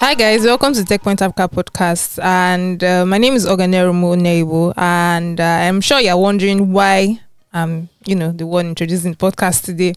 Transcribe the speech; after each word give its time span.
Hi 0.00 0.14
guys, 0.14 0.44
welcome 0.44 0.72
to 0.74 0.82
Techpoint 0.82 1.20
Africa 1.22 1.48
podcast, 1.48 2.22
and 2.22 2.84
uh, 2.84 3.04
my 3.04 3.18
name 3.18 3.34
is 3.34 3.44
Oganerumo 3.44 4.16
Nebo, 4.16 4.72
and 4.76 5.40
uh, 5.40 5.42
I'm 5.42 5.80
sure 5.80 5.98
you're 5.98 6.16
wondering 6.16 6.72
why 6.72 7.20
I'm, 7.52 7.88
you 8.06 8.14
know, 8.14 8.30
the 8.30 8.46
one 8.46 8.68
introducing 8.68 9.10
the 9.10 9.16
podcast 9.16 9.64
today. 9.64 9.94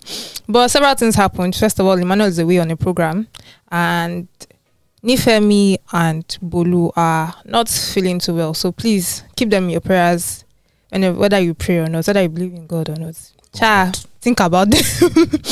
But 0.49 0.69
several 0.69 0.95
things 0.95 1.13
happened. 1.13 1.55
First 1.55 1.79
of 1.79 1.85
all, 1.85 1.99
Emmanuel 1.99 2.29
is 2.29 2.39
away 2.39 2.57
on 2.57 2.71
a 2.71 2.75
program, 2.75 3.27
and 3.71 4.27
Nifemi 5.03 5.77
and 5.93 6.25
Bolu 6.43 6.91
are 6.95 7.36
not 7.45 7.70
feeling 7.70 8.18
too 8.18 8.33
well. 8.33 8.55
So 8.55 8.71
please 8.71 9.23
keep 9.36 9.52
them 9.52 9.65
in 9.65 9.70
your 9.70 9.81
prayers, 9.81 10.45
and 10.91 11.15
whether 11.15 11.39
you 11.39 11.54
pray 11.54 11.77
or 11.77 11.88
not, 11.88 12.07
whether 12.07 12.23
you 12.23 12.29
believe 12.29 12.55
in 12.55 12.65
God 12.65 12.89
or 12.89 12.95
not. 12.95 13.15
Cha, 13.54 13.91
think 14.20 14.39
about 14.39 14.71
them. 14.71 14.81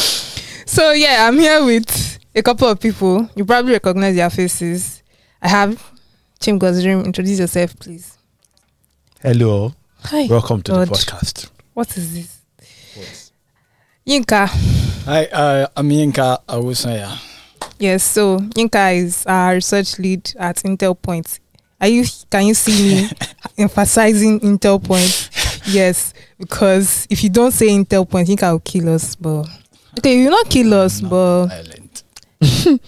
so 0.66 0.92
yeah, 0.92 1.28
I'm 1.28 1.38
here 1.38 1.64
with 1.64 2.09
a 2.36 2.42
couple 2.42 2.68
of 2.68 2.80
people. 2.80 3.30
You 3.36 3.46
probably 3.46 3.74
recognize 3.74 4.16
their 4.16 4.30
faces. 4.30 5.04
I 5.42 5.50
have 5.50 5.92
Chimgozirim. 6.40 7.06
Introduce 7.06 7.40
yourself, 7.40 7.78
please. 7.80 8.18
Hello. 9.22 9.74
Hi. 10.04 10.28
Welcome 10.28 10.62
to 10.64 10.72
God. 10.72 10.88
the 10.88 10.94
podcast. 10.94 11.50
What 11.74 11.96
is 11.98 12.14
this? 12.14 13.32
Yinka. 14.08 14.48
Hi, 15.06 15.26
uh, 15.26 15.68
I'm 15.76 15.90
Yinka 15.90 16.44
Awusanya. 16.48 17.18
Yes, 17.78 18.04
so 18.04 18.40
Yinka 18.40 18.96
is 18.96 19.26
our 19.26 19.54
research 19.56 20.00
lead 20.00 20.34
at 20.38 20.58
Intel 20.58 21.00
Point. 21.00 21.40
Are 21.80 21.88
you 21.88 22.04
can 22.30 22.48
you 22.48 22.54
see 22.54 23.04
me 23.04 23.10
emphasizing 23.58 24.40
Intel 24.42 24.84
Point? 24.84 25.30
Yes, 25.68 26.14
because 26.38 27.08
if 27.10 27.24
you 27.24 27.30
don't 27.30 27.52
say 27.52 27.68
Intel 27.68 28.10
Point, 28.10 28.28
Yinka 28.28 28.52
will 28.52 28.60
kill 28.60 28.90
us. 28.96 29.16
But 29.16 29.48
okay, 30.00 30.18
you 30.18 30.24
will 30.26 30.32
not 30.32 30.50
kill 30.50 30.74
us, 30.74 31.02
but 31.02 31.48
Violent. 31.48 31.79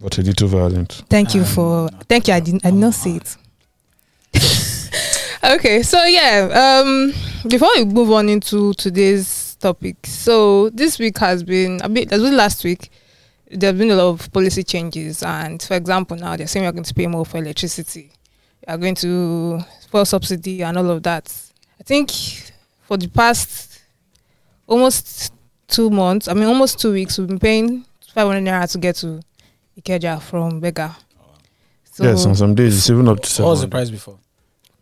But 0.00 0.16
a 0.18 0.22
little 0.22 0.46
violent. 0.46 1.02
thank 1.08 1.34
you 1.34 1.44
for 1.44 1.88
thank 2.08 2.28
you. 2.28 2.34
I 2.34 2.40
didn't 2.40 2.64
I 2.64 2.70
did 2.70 2.78
not 2.78 2.94
say 2.94 3.16
it. 3.16 3.36
okay, 5.44 5.82
so 5.82 6.04
yeah, 6.04 6.78
um 6.80 7.12
before 7.48 7.68
we 7.74 7.84
move 7.84 8.12
on 8.12 8.28
into 8.28 8.74
today's 8.74 9.56
topic, 9.56 9.96
so 10.06 10.70
this 10.70 11.00
week 11.00 11.18
has 11.18 11.42
been 11.42 11.80
a 11.82 11.88
bit 11.88 12.12
as 12.12 12.22
well 12.22 12.32
last 12.32 12.62
week. 12.62 12.90
There 13.50 13.68
have 13.70 13.78
been 13.78 13.90
a 13.90 13.96
lot 13.96 14.10
of 14.10 14.32
policy 14.32 14.62
changes, 14.62 15.22
and 15.24 15.60
for 15.60 15.74
example, 15.74 16.16
now 16.16 16.36
they're 16.36 16.46
saying 16.46 16.64
we're 16.64 16.72
going 16.72 16.84
to 16.84 16.94
pay 16.94 17.08
more 17.08 17.26
for 17.26 17.38
electricity. 17.38 18.12
We 18.60 18.72
are 18.72 18.78
going 18.78 18.94
to 18.96 19.58
fuel 19.90 20.04
subsidy 20.04 20.62
and 20.62 20.78
all 20.78 20.90
of 20.90 21.02
that. 21.02 21.34
I 21.80 21.82
think 21.82 22.12
for 22.82 22.96
the 22.96 23.08
past 23.08 23.80
almost 24.68 25.32
two 25.66 25.90
months, 25.90 26.28
I 26.28 26.34
mean 26.34 26.44
almost 26.44 26.78
two 26.78 26.92
weeks, 26.92 27.18
we've 27.18 27.26
been 27.26 27.40
paying 27.40 27.84
500 28.18 28.42
naira 28.42 28.68
to 28.72 28.78
get 28.78 28.96
to 28.96 29.20
Ikeja 29.80 30.20
from 30.20 30.58
Berger. 30.58 30.92
So 31.84 32.02
yes, 32.02 32.26
on 32.26 32.34
some 32.34 32.52
days 32.52 32.76
it's 32.76 32.90
even 32.90 33.06
up 33.06 33.20
to 33.20 33.42
What 33.42 33.50
was 33.50 33.60
the 33.60 33.68
price 33.68 33.90
before? 33.90 34.18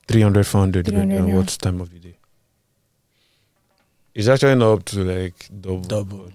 300, 0.09 0.47
400, 0.47 0.84
depending 0.87 1.09
300, 1.11 1.23
on 1.23 1.29
yeah. 1.29 1.37
what 1.37 1.48
time 1.61 1.81
of 1.83 1.91
the 1.91 1.98
day. 1.98 2.17
It's 4.14 4.29
actually 4.29 4.55
not 4.55 4.73
up 4.73 4.84
to 4.87 5.05
like 5.05 5.48
double. 5.61 5.81
Double. 5.83 6.33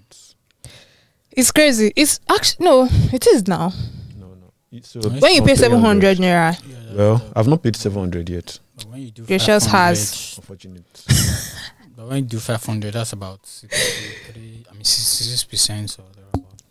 it's 1.32 1.52
crazy. 1.52 1.92
It's 1.96 2.20
actually 2.30 2.66
no, 2.66 2.88
it 3.12 3.26
is 3.26 3.48
now. 3.48 3.74
No, 4.20 4.28
no. 4.28 4.52
It- 4.72 4.86
So 4.86 5.00
When 5.00 5.20
When 5.22 5.34
you 5.34 5.42
pay 5.42 5.56
700 5.56 6.20
naira, 6.20 6.56
Well, 6.96 7.20
I've 7.36 7.48
not 7.48 7.64
paid 7.64 7.76
700 7.76 8.30
yet. 8.30 8.60
But 8.76 8.86
when 8.86 9.02
you 9.02 9.10
do 9.10 9.26
Gracious 9.26 9.66
has. 9.66 10.36
Unfortunate. 10.38 11.06
But 11.96 12.08
when 12.08 12.18
you 12.24 12.30
do 12.30 12.40
500, 12.40 12.94
that's 12.94 13.14
about 13.14 13.46
63, 13.46 14.66
I 14.70 14.74
mean, 14.74 14.84
66 14.84 15.44
percent 15.44 15.98
or 16.00 16.06
thereabout. 16.16 16.21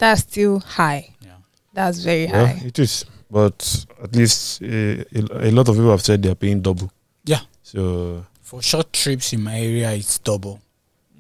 That's 0.01 0.23
still 0.23 0.59
high. 0.61 1.15
Yeah. 1.21 1.37
That's 1.73 1.99
very 2.01 2.27
well, 2.27 2.47
high. 2.47 2.61
it 2.67 2.79
is. 2.79 3.05
But 3.31 3.87
at 4.03 4.17
least 4.17 4.61
uh, 4.63 4.67
a, 4.67 5.49
a 5.49 5.51
lot 5.53 5.69
of 5.69 5.77
people 5.77 5.91
have 5.93 6.03
said 6.03 6.21
they're 6.23 6.35
paying 6.35 6.61
double. 6.61 6.91
Yeah. 7.25 7.41
So. 7.63 8.27
For 8.43 8.61
short 8.61 8.93
trips 8.93 9.33
in 9.33 9.43
my 9.45 9.55
area, 9.61 9.93
it's 9.93 10.19
double. 10.19 10.61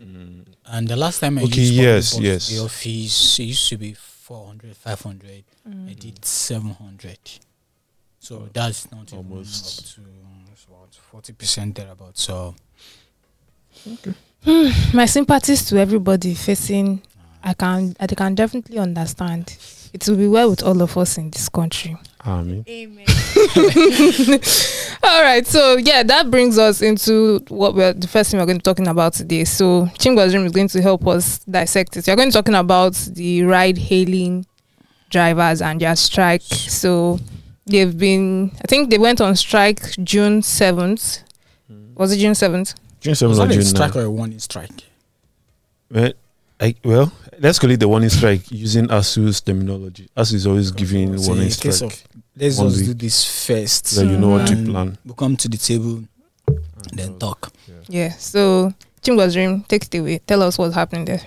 mm, 0.03 0.45
And 0.67 0.89
the 0.89 0.97
last 0.97 1.21
time 1.21 1.39
I 1.39 1.43
Okay, 1.43 1.61
used 1.61 1.73
yes, 1.75 2.13
bus 2.15 2.21
yes. 2.23 2.49
the 2.49 2.59
office, 2.65 3.39
it 3.39 3.45
used 3.45 3.69
to 3.69 3.77
be 3.77 3.95
400, 3.95 4.77
500. 4.77 5.45
I 5.67 5.69
Mm. 5.71 5.99
did 6.01 6.25
700. 6.25 7.19
So 8.19 8.49
that's 8.53 8.91
not 8.91 9.07
even 9.13 9.19
Almost. 9.19 9.79
up 9.79 9.85
to 9.95 10.11
it's 10.53 10.65
about 10.65 10.95
40 11.13 11.33
percent 11.35 11.75
thereabout. 11.77 12.19
So 12.19 12.55
Okay. 13.87 14.15
My 14.95 15.07
sympathies 15.07 15.65
to 15.69 15.79
everybody 15.79 16.35
facing. 16.35 17.03
I 17.43 17.55
can 17.55 17.95
I 18.01 18.07
can 18.07 18.35
definitely 18.35 18.79
understand. 18.79 19.57
It 19.93 20.07
will 20.09 20.17
be 20.17 20.29
well 20.29 20.51
with 20.51 20.63
all 20.63 20.81
of 20.83 20.97
us 20.97 21.19
in 21.19 21.31
this 21.31 21.49
country. 21.49 21.97
I 22.21 22.43
mean, 22.43 22.65
Amen. 22.69 23.07
All 25.03 25.23
right, 25.23 25.45
so 25.47 25.79
yeah, 25.79 26.03
that 26.03 26.31
brings 26.31 26.59
us 26.59 26.83
into 26.83 27.41
what 27.49 27.75
we're 27.75 27.93
the 27.95 28.07
first 28.07 28.31
thing 28.31 28.39
we're 28.39 28.47
going 28.47 28.59
to 28.59 28.63
be 28.63 28.71
talking 28.71 28.87
about 28.87 29.15
today. 29.15 29.45
So 29.45 29.87
Chimgozirim 29.99 30.45
is 30.45 30.53
going 30.53 30.69
to 30.69 30.83
help 30.83 31.07
us 31.09 31.39
dissect 31.41 31.97
it. 31.97 32.07
We're 32.07 32.17
going 32.17 32.31
to 32.31 32.39
be 32.39 32.41
talking 32.41 32.55
about 32.55 32.95
the 32.95 33.43
ride 33.45 33.79
hailing 33.79 34.47
drivers 35.09 35.63
and 35.63 35.81
their 35.81 35.97
strike. 35.97 36.43
So 36.43 37.19
they've 37.67 37.97
been 37.97 38.53
I 38.63 38.69
think 38.69 38.91
they 38.91 38.99
went 38.99 39.21
on 39.21 39.35
strike 39.35 39.81
June 40.05 40.43
seventh. 40.43 41.23
Mm. 41.73 41.95
Was 41.97 42.13
it 42.13 42.19
June 42.19 42.35
seventh? 42.35 42.75
June 43.01 43.15
7th 43.15 43.29
was 43.29 43.39
or 43.39 43.47
that 43.47 43.53
a 43.53 43.55
June 43.55 43.65
strike 43.65 43.93
9th. 43.93 43.97
or 43.97 44.03
a 44.05 44.11
warning 44.11 44.39
strike? 44.39 44.71
Well, 45.91 46.13
I, 46.61 46.75
well, 46.85 47.11
let's 47.41 47.59
call 47.59 47.71
it 47.71 47.81
the 47.81 47.89
warning 47.89 48.11
strike 48.11 48.51
using 48.51 48.87
ASUU's 48.89 49.41
terminology. 49.41 50.09
ASUU 50.17 50.35
is 50.35 50.47
always 50.47 50.71
giving 50.71 51.17
So 51.19 51.29
warning 51.29 51.47
in 51.47 51.51
strike. 51.51 51.83
of- 51.83 52.05
Let's 52.37 52.57
One 52.59 52.71
just 52.71 52.85
do 52.85 52.95
this 52.95 53.47
first. 53.47 53.87
So 53.89 54.03
you 54.03 54.17
know 54.17 54.31
what 54.31 54.47
to 54.47 54.57
plan. 54.65 54.97
We'll 55.05 55.15
come 55.15 55.37
to 55.37 55.49
the 55.49 55.59
table, 55.59 56.05
and 56.47 56.59
then 56.95 57.19
talk. 57.19 57.53
Yeah. 57.89 58.13
So 58.13 58.73
Chimgozirim, 59.03 59.67
take 59.69 59.85
it 59.85 59.95
away. 59.99 60.19
Tell 60.27 60.43
us 60.43 60.57
what's 60.57 60.75
happening 60.75 61.05
there. 61.05 61.21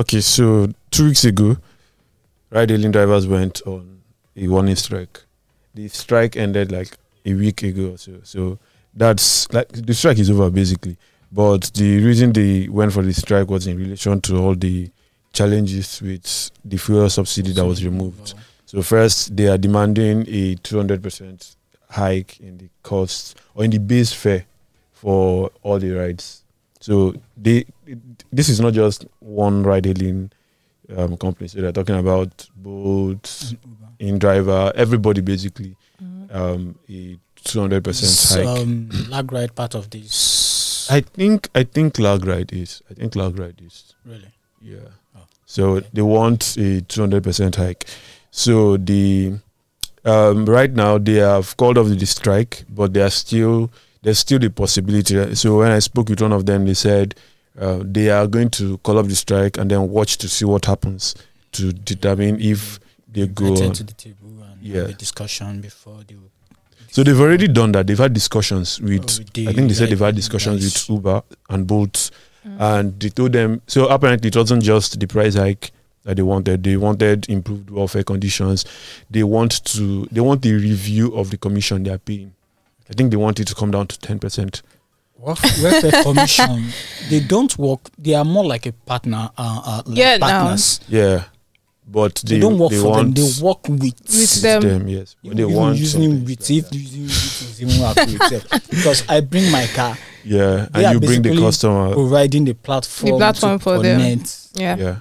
Okay, 0.00 0.20
so 0.20 0.68
two 0.90 1.04
weeks 1.06 1.24
ago, 1.24 1.56
ride 2.50 2.70
hailing 2.70 2.90
drivers 2.90 3.26
went 3.28 3.62
on 3.66 4.00
a 4.36 4.48
warning 4.48 4.76
strike. 4.76 5.22
The 5.74 5.88
strike 5.88 6.36
ended 6.36 6.72
like 6.72 6.96
a 7.24 7.34
week 7.34 7.62
ago 7.62 7.92
or 7.92 7.98
so. 7.98 8.20
So 8.24 8.58
that's 8.94 9.52
like 9.52 9.68
the 9.68 9.94
strike 9.94 10.18
is 10.18 10.30
over 10.30 10.50
basically. 10.50 10.96
But 11.30 11.70
the 11.74 12.02
reason 12.02 12.32
they 12.32 12.68
went 12.68 12.92
for 12.92 13.02
the 13.02 13.12
strike 13.12 13.48
was 13.48 13.66
in 13.66 13.76
relation 13.78 14.20
to 14.22 14.38
all 14.38 14.54
the 14.54 14.90
challenges 15.36 16.00
with 16.02 16.50
the 16.64 16.76
fuel 16.78 17.08
subsidy 17.10 17.52
that 17.52 17.64
was 17.64 17.84
removed. 17.84 18.34
So 18.64 18.82
first, 18.82 19.36
they 19.36 19.46
are 19.48 19.58
demanding 19.58 20.22
a 20.22 20.56
200% 20.56 21.56
hike 21.90 22.40
in 22.40 22.58
the 22.58 22.68
cost 22.82 23.38
or 23.54 23.64
in 23.64 23.70
the 23.70 23.78
base 23.78 24.12
fare 24.12 24.44
for 24.92 25.50
all 25.62 25.78
the 25.78 25.90
rides. 25.92 26.42
So 26.80 27.14
they, 27.36 27.64
this 28.32 28.48
is 28.48 28.60
not 28.60 28.72
just 28.74 29.06
one 29.20 29.62
ride-hailing 29.62 30.30
um, 30.96 31.16
company. 31.16 31.48
So 31.48 31.60
they're 31.60 31.72
talking 31.72 31.96
about 31.96 32.48
Bolt, 32.56 33.54
inDriver, 34.00 34.72
everybody 34.74 35.20
basically 35.20 35.76
um, 36.30 36.76
a 36.88 37.18
200% 37.44 38.36
hike. 38.36 38.46
um, 38.46 38.88
LagRide 39.10 39.54
part 39.54 39.74
of 39.74 39.90
this. 39.90 40.88
I 40.90 41.00
think 41.00 41.48
I 41.54 41.64
think 41.64 41.94
Lagride 41.94 42.52
is. 42.52 42.82
I 42.90 42.94
think 42.94 43.14
Lagride 43.14 43.64
is. 43.66 43.94
really. 44.04 44.32
Yeah. 44.60 44.78
Oh, 45.16 45.25
So 45.46 45.80
they 45.92 46.02
want 46.02 46.56
a 46.56 46.80
200% 46.82 47.54
hike. 47.54 47.86
So 48.30 48.76
the 48.76 49.34
um, 50.04 50.44
right 50.46 50.70
now 50.72 50.98
they 50.98 51.14
have 51.14 51.56
called 51.56 51.78
off 51.78 51.86
the 51.88 52.06
strike, 52.06 52.64
but 52.68 52.92
they 52.92 53.00
are 53.00 53.10
still 53.10 53.70
there's 54.02 54.18
still 54.18 54.38
the 54.38 54.50
possibility. 54.50 55.34
So 55.34 55.58
when 55.58 55.72
I 55.72 55.78
spoke 55.80 56.08
with 56.10 56.20
one 56.20 56.32
of 56.32 56.46
them, 56.46 56.66
they 56.66 56.74
said 56.74 57.14
uh, 57.58 57.80
they 57.82 58.10
are 58.10 58.26
going 58.26 58.50
to 58.50 58.76
call 58.78 58.98
off 58.98 59.06
the 59.08 59.16
strike 59.16 59.56
and 59.56 59.70
then 59.70 59.88
watch 59.88 60.18
to 60.18 60.28
see 60.28 60.44
what 60.44 60.66
happens 60.66 61.14
to 61.52 61.72
determine 61.72 62.40
if 62.40 62.78
they 63.10 63.26
go 63.26 63.46
on. 63.64 63.72
to 63.72 63.82
the 63.84 63.94
table 63.94 64.42
and 64.42 64.60
Yeah. 64.62 64.82
have 64.82 64.90
a 64.90 64.92
discussion 64.94 65.60
before 65.60 66.00
they. 66.06 66.16
So 66.90 67.02
they've 67.02 67.18
already 67.20 67.48
done 67.48 67.72
that. 67.72 67.86
They've 67.86 67.98
had 67.98 68.12
discussions 68.12 68.80
with. 68.80 69.20
Oh, 69.20 69.48
I 69.48 69.52
think 69.52 69.68
they 69.68 69.74
said 69.74 69.88
they've 69.90 69.98
had 69.98 70.14
discussions 70.14 70.62
with 70.64 70.88
Uber 70.88 71.22
and 71.50 71.66
Bolt, 71.66 72.10
and 72.58 72.98
they 73.00 73.08
told 73.08 73.32
them. 73.32 73.60
So 73.66 73.88
apparently, 73.88 74.28
it 74.28 74.36
wasn't 74.36 74.62
just 74.62 74.98
the 75.00 75.06
price 75.06 75.34
hike 75.34 75.72
that 76.04 76.16
they 76.16 76.22
wanted. 76.22 76.62
They 76.62 76.76
wanted 76.76 77.28
improved 77.28 77.70
welfare 77.70 78.04
conditions. 78.04 78.64
They 79.10 79.22
want 79.24 79.64
to. 79.66 80.06
They 80.12 80.20
want 80.20 80.42
the 80.42 80.52
review 80.54 81.14
of 81.16 81.30
the 81.30 81.36
commission 81.36 81.82
they 81.82 81.90
are 81.90 81.98
paying. 81.98 82.32
I 82.88 82.92
think 82.92 83.10
they 83.10 83.16
want 83.16 83.40
it 83.40 83.46
to 83.48 83.54
come 83.54 83.70
down 83.70 83.86
to 83.88 83.98
ten 83.98 84.18
percent. 84.18 84.62
Welfare 85.18 86.02
Commission, 86.02 86.66
they 87.08 87.20
don't 87.20 87.56
work. 87.58 87.80
They 87.98 88.14
are 88.14 88.24
more 88.24 88.44
like 88.44 88.66
a 88.66 88.72
partner. 88.72 89.30
Uh, 89.36 89.62
uh, 89.64 89.82
like 89.86 89.98
Yeah, 89.98 90.16
now. 90.18 90.26
partners. 90.42 90.80
Yeah, 90.88 91.24
but 91.88 92.16
They, 92.16 92.34
they, 92.34 92.40
don't 92.40 92.58
work 92.58 92.70
they 92.70 92.78
for 92.78 92.90
want 92.90 93.14
them. 93.16 93.24
They 93.24 93.42
work 93.42 93.66
with. 93.68 93.80
With 93.80 94.42
them. 94.42 94.60
them. 94.62 94.88
Yes, 94.88 95.16
but 95.24 95.36
they 95.36 95.42
even 95.42 95.54
want 95.54 95.78
using 95.78 96.02
something 96.02 96.24
with 96.26 96.40
like 96.40 96.50
if 96.50 96.68
that. 96.70 96.76
using 96.76 97.04
it 97.04 97.10
is 97.10 97.62
even 97.62 97.82
accurate 97.82 98.50
because 98.70 99.04
I 99.08 99.20
bring 99.22 99.50
my 99.50 99.66
car, 99.74 99.96
Yeah, 100.26 100.66
They 100.72 100.84
and 100.84 100.94
you 100.94 101.00
bring 101.06 101.22
the 101.22 101.36
customer. 101.36 101.92
providing 101.92 102.44
the 102.46 102.54
platform, 102.54 103.12
The 103.12 103.18
platform 103.18 103.58
to 103.58 103.62
for 103.62 103.78
them. 103.82 104.00
connect. 104.00 104.48
Yeah. 104.54 104.76
Yeah. 104.76 104.96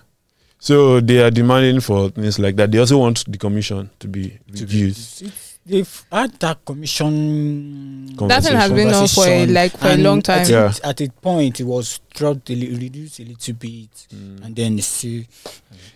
So 0.59 0.99
they 0.99 1.21
are 1.23 1.31
demanding 1.31 1.79
for 1.81 2.09
things 2.09 2.37
like 2.39 2.55
that. 2.57 2.71
They 2.71 2.79
also 2.79 2.97
want 2.99 3.23
the 3.27 3.37
commission 3.37 3.89
to 3.99 4.07
be 4.07 4.29
to 4.55 4.63
reduced. 4.65 5.21
it's- 5.23 5.41
They've 5.67 6.05
had 6.11 6.31
that 6.41 6.63
commission. 6.63 8.15
That 8.27 8.43
thing 8.43 8.55
has 8.55 8.71
been 8.71 8.93
on 8.93 9.07
for 9.07 9.25
a, 9.27 9.47
like 9.47 9.75
for 9.75 9.87
a 9.87 9.97
long 9.97 10.21
time. 10.21 10.45
think 10.45 10.49
Yeah. 10.51 10.71
At 10.83 11.01
a 11.01 11.09
point, 11.09 11.59
it 11.59 11.63
was 11.63 11.99
dropped, 12.13 12.51
a 12.51 12.53
li- 12.55 12.77
reduced 12.79 13.19
a 13.19 13.23
little 13.23 13.53
bit, 13.55 13.89
Mm. 14.13 14.45
and 14.45 14.55
then 14.55 14.77
it's 14.77 14.85
still. 14.87 15.23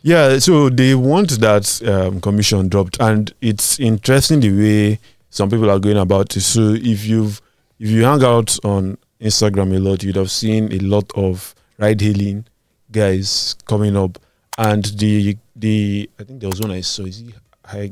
Yeah, 0.02 0.40
so 0.40 0.70
they 0.70 0.96
want 0.96 1.40
that 1.40 1.82
um, 1.88 2.20
commission 2.20 2.68
dropped, 2.68 2.98
and 3.00 3.32
it's 3.42 3.80
interesting 3.80 4.40
the 4.40 4.50
way 4.52 5.00
some 5.30 5.52
people 5.52 5.70
are 5.70 5.78
going 5.80 5.98
about 5.98 6.36
it. 6.36 6.42
So 6.42 6.74
if 6.74 7.06
you've 7.06 7.40
if 7.80 7.90
you 7.90 8.04
hang 8.06 8.24
out 8.24 8.58
on 8.66 8.98
Instagram 9.22 9.76
a 9.76 9.80
lot, 9.80 10.04
you'd 10.04 10.16
have 10.16 10.32
seen 10.32 10.72
a 10.72 10.80
lot 10.80 11.12
of 11.16 11.54
ride 11.78 12.00
hailing 12.02 12.46
guys 12.92 13.56
coming 13.66 13.96
up, 13.98 14.18
and 14.58 14.86
the 14.86 15.38
the 15.56 16.10
I 16.20 16.24
think 16.24 16.40
there 16.40 16.50
was 16.50 16.62
one 16.62 16.72
I 16.72 16.82
saw. 16.82 17.04
Is 17.04 17.18
he 17.20 17.34
high? 17.66 17.92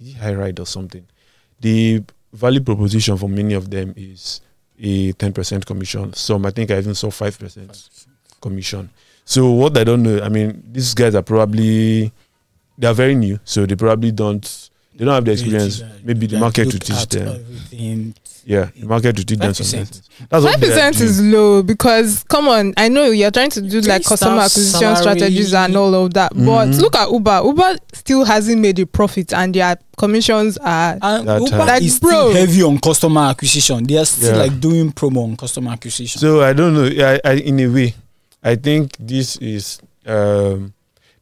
Is 0.00 0.06
he 0.06 0.12
high 0.12 0.34
ride 0.34 0.58
or 0.58 0.66
something? 0.66 1.04
The 1.60 2.02
value 2.32 2.60
proposition 2.60 3.16
for 3.16 3.28
many 3.28 3.54
of 3.54 3.70
them 3.70 3.92
is 3.96 4.40
a 4.80 5.12
ten 5.12 5.32
percent 5.32 5.66
commission. 5.66 6.12
Some 6.14 6.46
I 6.46 6.50
think 6.50 6.70
I 6.70 6.78
even 6.78 6.94
saw 6.94 7.10
five 7.10 7.38
percent 7.38 7.90
commission. 8.40 8.90
So 9.24 9.50
what 9.52 9.76
I 9.76 9.84
don't 9.84 10.02
know, 10.02 10.20
I 10.20 10.28
mean, 10.28 10.62
these 10.72 10.94
guys 10.94 11.14
are 11.14 11.22
probably 11.22 12.10
they 12.78 12.86
are 12.86 12.94
very 12.94 13.14
new, 13.14 13.38
so 13.44 13.66
they 13.66 13.76
probably 13.76 14.10
don't 14.12 14.70
they 14.94 15.04
don't 15.04 15.14
have 15.14 15.24
the 15.24 15.32
experience. 15.32 15.82
Maybe 16.02 16.26
the 16.26 16.38
market 16.38 16.70
to 16.70 16.78
teach 16.78 17.06
them. 17.08 17.44
Everything. 18.44 18.72
Yeah, 18.74 18.80
the 18.82 18.86
market 18.86 19.16
to 19.16 19.24
teach 19.24 19.38
them 19.38 19.54
some 19.54 19.66
5%. 19.66 20.02
That's 20.28 20.44
what 20.44 20.52
Five 20.52 20.60
they 20.60 20.66
are 20.66 20.70
percent 20.70 20.96
doing. 20.98 21.10
is 21.10 21.20
low 21.22 21.62
because 21.62 22.24
come 22.24 22.48
on, 22.48 22.74
I 22.76 22.88
know 22.88 23.04
you're 23.10 23.30
trying 23.30 23.50
to 23.50 23.60
do 23.62 23.80
like 23.82 24.04
customer 24.04 24.48
stars 24.48 24.50
acquisition 24.52 24.80
salary. 24.80 24.96
strategies 24.96 25.54
and 25.54 25.76
all 25.76 25.94
of 25.94 26.14
that. 26.14 26.32
But 26.34 26.68
Mhm. 26.68 26.80
look 26.80 26.96
at 26.96 27.10
Uber. 27.10 27.42
Uber 27.44 27.76
still 27.94 28.24
hasn't 28.24 28.60
made 28.60 28.78
a 28.78 28.86
profit 28.86 29.32
and 29.32 29.54
their 29.54 29.76
commissions 29.96 30.58
are 30.58 30.98
And 31.02 31.28
That 31.28 31.38
Uber 31.40 31.50
time. 31.50 31.66
Like, 31.66 31.82
is 31.82 31.98
bro. 32.00 32.10
still 32.10 32.32
heavy 32.32 32.62
on 32.62 32.78
customer 32.78 33.20
acquisition. 33.22 33.84
They 33.84 33.96
are 33.98 34.04
still 34.04 34.32
Yeah. 34.36 34.42
like 34.42 34.60
doing 34.60 34.92
promo 34.92 35.24
on 35.24 35.36
customer 35.36 35.70
acquisition. 35.72 36.20
So 36.20 36.42
I 36.42 36.52
don't 36.52 36.74
know. 36.74 36.84
I, 36.84 37.20
I 37.24 37.32
in 37.34 37.60
a 37.60 37.66
way, 37.68 37.94
I 38.42 38.56
think 38.56 38.96
this 38.98 39.36
is 39.36 39.78
um, 40.06 40.72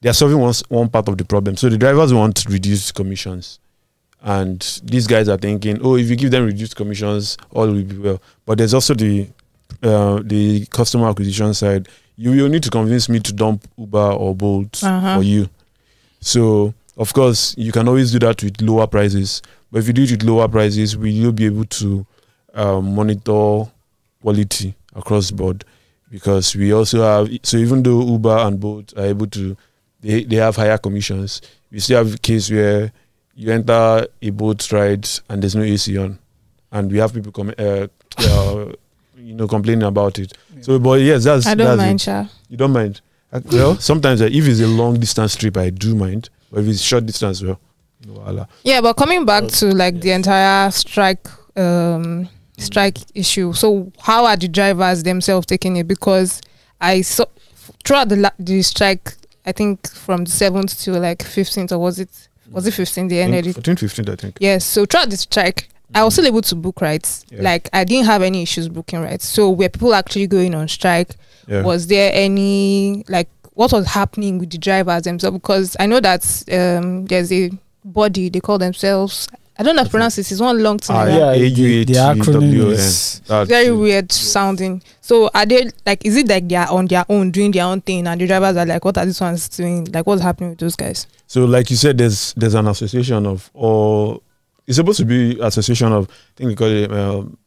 they 0.00 0.08
are 0.08 0.14
solving 0.14 0.38
one 0.38 0.50
s- 0.50 0.62
one 0.70 0.88
part 0.88 1.06
of 1.08 1.18
the 1.18 1.24
problem. 1.24 1.56
So 1.58 1.68
the 1.68 1.76
drivers 1.76 2.14
want 2.14 2.44
reduced 2.48 2.94
commissions, 2.94 3.58
and 4.22 4.80
these 4.84 5.06
guys 5.06 5.28
are 5.28 5.38
thinking, 5.38 5.78
oh, 5.82 5.96
if 5.96 6.08
you 6.10 6.16
give 6.16 6.30
them 6.30 6.44
reduced 6.46 6.76
commissions, 6.76 7.36
all 7.50 7.66
will 7.66 7.82
be 7.84 7.96
well. 7.96 8.20
But 8.46 8.58
there's 8.58 8.74
also 8.74 8.94
the 8.94 9.28
uh, 9.82 10.20
the 10.24 10.66
customer 10.66 11.08
acquisition 11.08 11.54
side. 11.54 11.88
You 12.16 12.30
will 12.32 12.48
need 12.50 12.62
to 12.64 12.70
convince 12.70 13.08
me 13.08 13.18
to 13.20 13.32
dump 13.32 13.66
Uber 13.78 14.12
or 14.12 14.34
Bolt 14.34 14.82
Uh-huh. 14.84 15.16
for 15.16 15.22
you. 15.22 15.48
So 16.20 16.74
of 16.96 17.12
course 17.14 17.54
you 17.56 17.72
can 17.72 17.88
always 17.88 18.12
do 18.12 18.18
that 18.18 18.42
with 18.42 18.60
lower 18.60 18.86
prices. 18.86 19.40
But 19.72 19.78
if 19.78 19.86
you 19.86 19.92
do 19.94 20.02
it 20.02 20.10
with 20.10 20.22
lower 20.22 20.48
prices, 20.48 20.96
will 20.96 21.06
you 21.06 21.32
be 21.32 21.46
able 21.46 21.64
to 21.64 22.04
um, 22.54 22.94
monitor 22.94 23.70
quality 24.20 24.74
across 24.94 25.30
the 25.30 25.36
board? 25.36 25.64
Because 26.10 26.54
we 26.56 26.72
also 26.74 27.02
have 27.02 27.30
so 27.42 27.56
even 27.56 27.82
though 27.82 28.02
Uber 28.02 28.36
and 28.38 28.58
Bolt 28.60 28.92
are 28.98 29.06
able 29.06 29.28
to, 29.28 29.56
they, 30.02 30.24
they 30.24 30.36
have 30.36 30.56
higher 30.56 30.76
commissions. 30.76 31.40
We 31.70 31.78
still 31.78 32.04
have 32.04 32.14
a 32.14 32.18
case 32.18 32.50
where 32.50 32.90
you 33.34 33.50
enter 33.52 34.06
a 34.22 34.30
Bolt 34.30 34.70
ride 34.72 35.08
and 35.28 35.42
there's 35.42 35.54
no 35.56 35.62
AC 35.62 35.96
on, 35.98 36.18
and 36.72 36.90
we 36.90 36.98
have 36.98 37.12
people 37.14 37.32
come, 37.32 37.52
uh, 37.58 37.86
uh, 38.18 38.72
you 39.16 39.34
know, 39.34 39.46
complaining 39.48 39.84
about 39.84 40.18
it. 40.18 40.32
So, 40.60 40.78
but 40.78 41.00
yes, 41.00 41.24
that's 41.24 41.46
I 41.46 41.54
don't 41.54 41.76
that's 41.78 42.06
mind, 42.06 42.26
It. 42.28 42.32
You 42.50 42.56
don't 42.56 42.72
mind? 42.72 43.00
Uh, 43.32 43.40
Well, 43.50 43.76
sometimes 43.76 44.20
uh, 44.20 44.26
if 44.26 44.46
it's 44.46 44.60
a 44.60 44.66
long 44.66 44.98
distance 44.98 45.36
trip, 45.36 45.56
I 45.56 45.70
do 45.70 45.94
mind. 45.94 46.28
But 46.50 46.60
if 46.60 46.68
it's 46.68 46.80
short 46.82 47.06
distance, 47.06 47.42
well, 47.42 47.60
no 48.06 48.14
wahala. 48.14 48.48
Yeah, 48.64 48.80
but 48.80 48.94
coming 48.94 49.24
back 49.24 49.46
to 49.48 49.66
like 49.72 50.00
the 50.00 50.10
entire 50.12 50.70
strike 50.70 51.26
um 51.56 52.28
strike 52.58 52.98
issue. 53.14 53.52
So 53.52 53.92
how 54.00 54.26
are 54.26 54.36
the 54.36 54.48
drivers 54.48 55.02
themselves 55.02 55.46
taking 55.46 55.76
it? 55.76 55.86
Because 55.88 56.40
I 56.80 57.02
saw 57.02 57.24
throughout 57.84 58.08
the 58.08 58.16
la- 58.16 58.30
the 58.38 58.62
strike, 58.62 59.14
I 59.46 59.52
think 59.52 59.88
from 59.90 60.24
the 60.24 60.30
seventh 60.30 60.78
to 60.82 60.92
like 60.98 61.22
fifteenth, 61.22 61.72
or 61.72 61.78
was 61.78 61.98
it 62.00 62.28
was 62.50 62.66
it 62.66 62.74
fifteenth? 62.74 63.10
They 63.10 63.22
ended 63.22 63.46
it. 63.46 63.52
14, 63.54 63.76
15, 63.76 64.08
I 64.08 64.16
think. 64.16 64.36
Yes. 64.40 64.64
So 64.64 64.84
throughout 64.86 65.10
the 65.10 65.16
strike, 65.16 65.68
I 65.94 66.04
was 66.04 66.14
still 66.14 66.26
able 66.26 66.42
to 66.42 66.54
book 66.54 66.80
rights 66.80 67.24
Yeah. 67.30 67.42
Like 67.42 67.68
I 67.72 67.84
didn't 67.84 68.06
have 68.06 68.22
any 68.22 68.42
issues 68.42 68.68
booking 68.68 69.00
rights 69.02 69.24
So 69.26 69.50
were 69.50 69.68
people 69.68 69.94
actually 69.94 70.26
going 70.26 70.54
on 70.54 70.68
strike? 70.68 71.16
Yeah. 71.48 71.62
Was 71.62 71.86
there 71.88 72.10
any 72.14 73.04
like 73.08 73.28
what 73.54 73.72
was 73.72 73.86
happening 73.86 74.38
with 74.38 74.50
the 74.50 74.58
drivers 74.58 75.02
themselves? 75.02 75.36
Because 75.38 75.76
I 75.80 75.86
know 75.86 76.00
that 76.00 76.22
um 76.52 77.06
there's 77.06 77.32
a 77.32 77.50
body 77.84 78.28
they 78.28 78.40
call 78.40 78.58
themselves. 78.58 79.28
I 79.58 79.62
don't 79.62 79.76
know 79.76 79.80
how 79.82 79.84
to 79.86 79.90
pronounce 79.90 80.16
this. 80.16 80.32
It's 80.32 80.40
one 80.40 80.62
long 80.62 80.78
thing. 80.78 80.96
Ah, 80.96 81.04
yeah. 81.04 81.18
that. 81.32 81.38
the, 81.54 81.84
the 81.84 81.92
acronym 81.92 82.70
is 82.70 83.20
Very 83.26 83.66
it. 83.66 83.72
weird 83.72 84.10
sounding. 84.12 84.82
So 85.02 85.28
are 85.34 85.44
they 85.44 85.70
like? 85.84 86.02
Is 86.06 86.16
it 86.16 86.28
like 86.28 86.48
they 86.48 86.56
are 86.56 86.70
on 86.70 86.86
their 86.86 87.04
own 87.10 87.30
doing 87.30 87.50
their 87.50 87.64
own 87.64 87.82
thing, 87.82 88.06
and 88.06 88.18
the 88.18 88.26
drivers 88.26 88.56
are 88.56 88.64
like, 88.64 88.82
"What 88.84 88.96
are 88.96 89.04
these 89.04 89.20
ones 89.20 89.48
doing? 89.50 89.84
Like, 89.92 90.06
what's 90.06 90.22
happening 90.22 90.50
with 90.50 90.60
those 90.60 90.76
guys?" 90.76 91.06
So, 91.30 91.44
like 91.44 91.70
you 91.70 91.76
said, 91.76 91.96
there's 91.96 92.34
there's 92.34 92.54
an 92.54 92.66
association 92.66 93.24
of 93.24 93.50
all. 93.54 94.20
It's 94.66 94.74
supposed 94.76 94.98
to 94.98 95.04
be 95.04 95.38
association 95.40 95.92
of. 95.92 96.08
I 96.10 96.12
think 96.34 96.48
they 96.50 96.56
call 96.56 96.66
it 96.66 96.90
um, 96.90 97.38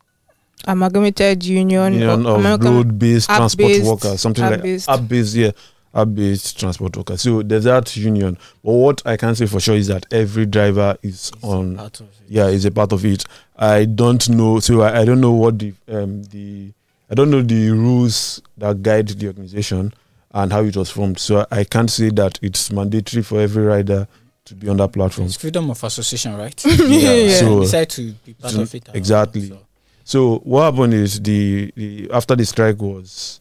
Amalgamated 0.66 1.44
Union, 1.44 1.92
Union 1.92 2.26
or 2.26 2.36
of 2.36 2.40
American- 2.40 2.76
Road-based 2.76 3.28
Transport 3.30 3.72
app-based- 3.72 3.86
Workers, 3.86 4.22
something 4.22 4.42
like 4.46 4.54
app-based. 4.54 4.88
app-based, 4.90 5.36
yeah, 5.36 5.52
app-based 5.94 6.58
transport 6.58 6.96
workers. 6.96 7.22
So 7.22 7.42
there's 7.44 7.66
that 7.66 7.94
union. 7.98 8.38
But 8.64 8.72
what 8.72 9.02
I 9.06 9.18
can 9.18 9.36
say 9.36 9.48
for 9.48 9.60
sure 9.60 9.76
is 9.76 9.88
that 9.88 10.06
every 10.14 10.46
driver 10.46 10.98
is 11.04 11.34
on 11.42 11.76
part 11.76 12.00
of 12.00 12.06
it. 12.08 12.14
yeah 12.30 12.48
is 12.48 12.64
a 12.64 12.72
part 12.72 12.94
of 12.94 13.04
it 13.06 13.26
i 13.58 13.84
don't 13.86 14.30
know 14.30 14.60
so 14.60 14.82
i, 14.82 15.02
I 15.02 15.06
don't 15.06 15.20
know 15.22 15.34
what 15.34 15.60
the 15.60 15.74
um 15.90 16.24
the 16.24 16.72
i 17.12 17.14
don't 17.14 17.30
know 17.30 17.42
the 17.42 17.70
rules 17.72 18.42
that 18.58 18.82
guide 18.82 19.10
the 19.10 19.28
organization 19.28 19.94
and 20.34 20.52
how 20.52 20.64
it 20.64 20.76
was 20.76 20.90
formed 20.90 21.20
so 21.20 21.46
i 21.52 21.64
can't 21.64 21.90
say 21.92 22.10
that 22.10 22.40
it's 22.42 22.72
mandatory 22.72 23.22
for 23.24 23.40
every 23.42 23.64
rider 23.64 24.08
to 24.46 24.56
be 24.56 24.68
on 24.68 24.78
that 24.78 24.90
platform 24.92 25.28
It's 25.28 25.38
freedom 25.38 25.70
of 25.70 25.82
association, 25.84 26.36
right? 26.36 26.62
Yeah. 26.66 27.40
so 27.40 27.62
decide 27.62 27.90
to 27.92 28.12
be 28.26 28.34
part 28.34 28.54
to- 28.54 28.62
of 28.64 28.76
it. 28.76 28.90
exactly. 28.94 29.48
So, 29.48 29.60
so 30.04 30.38
what 30.40 30.64
happened 30.74 30.94
is 30.96 31.22
the, 31.22 31.72
the 31.78 32.10
after 32.12 32.36
the 32.36 32.46
strike 32.46 32.82
was 32.82 33.40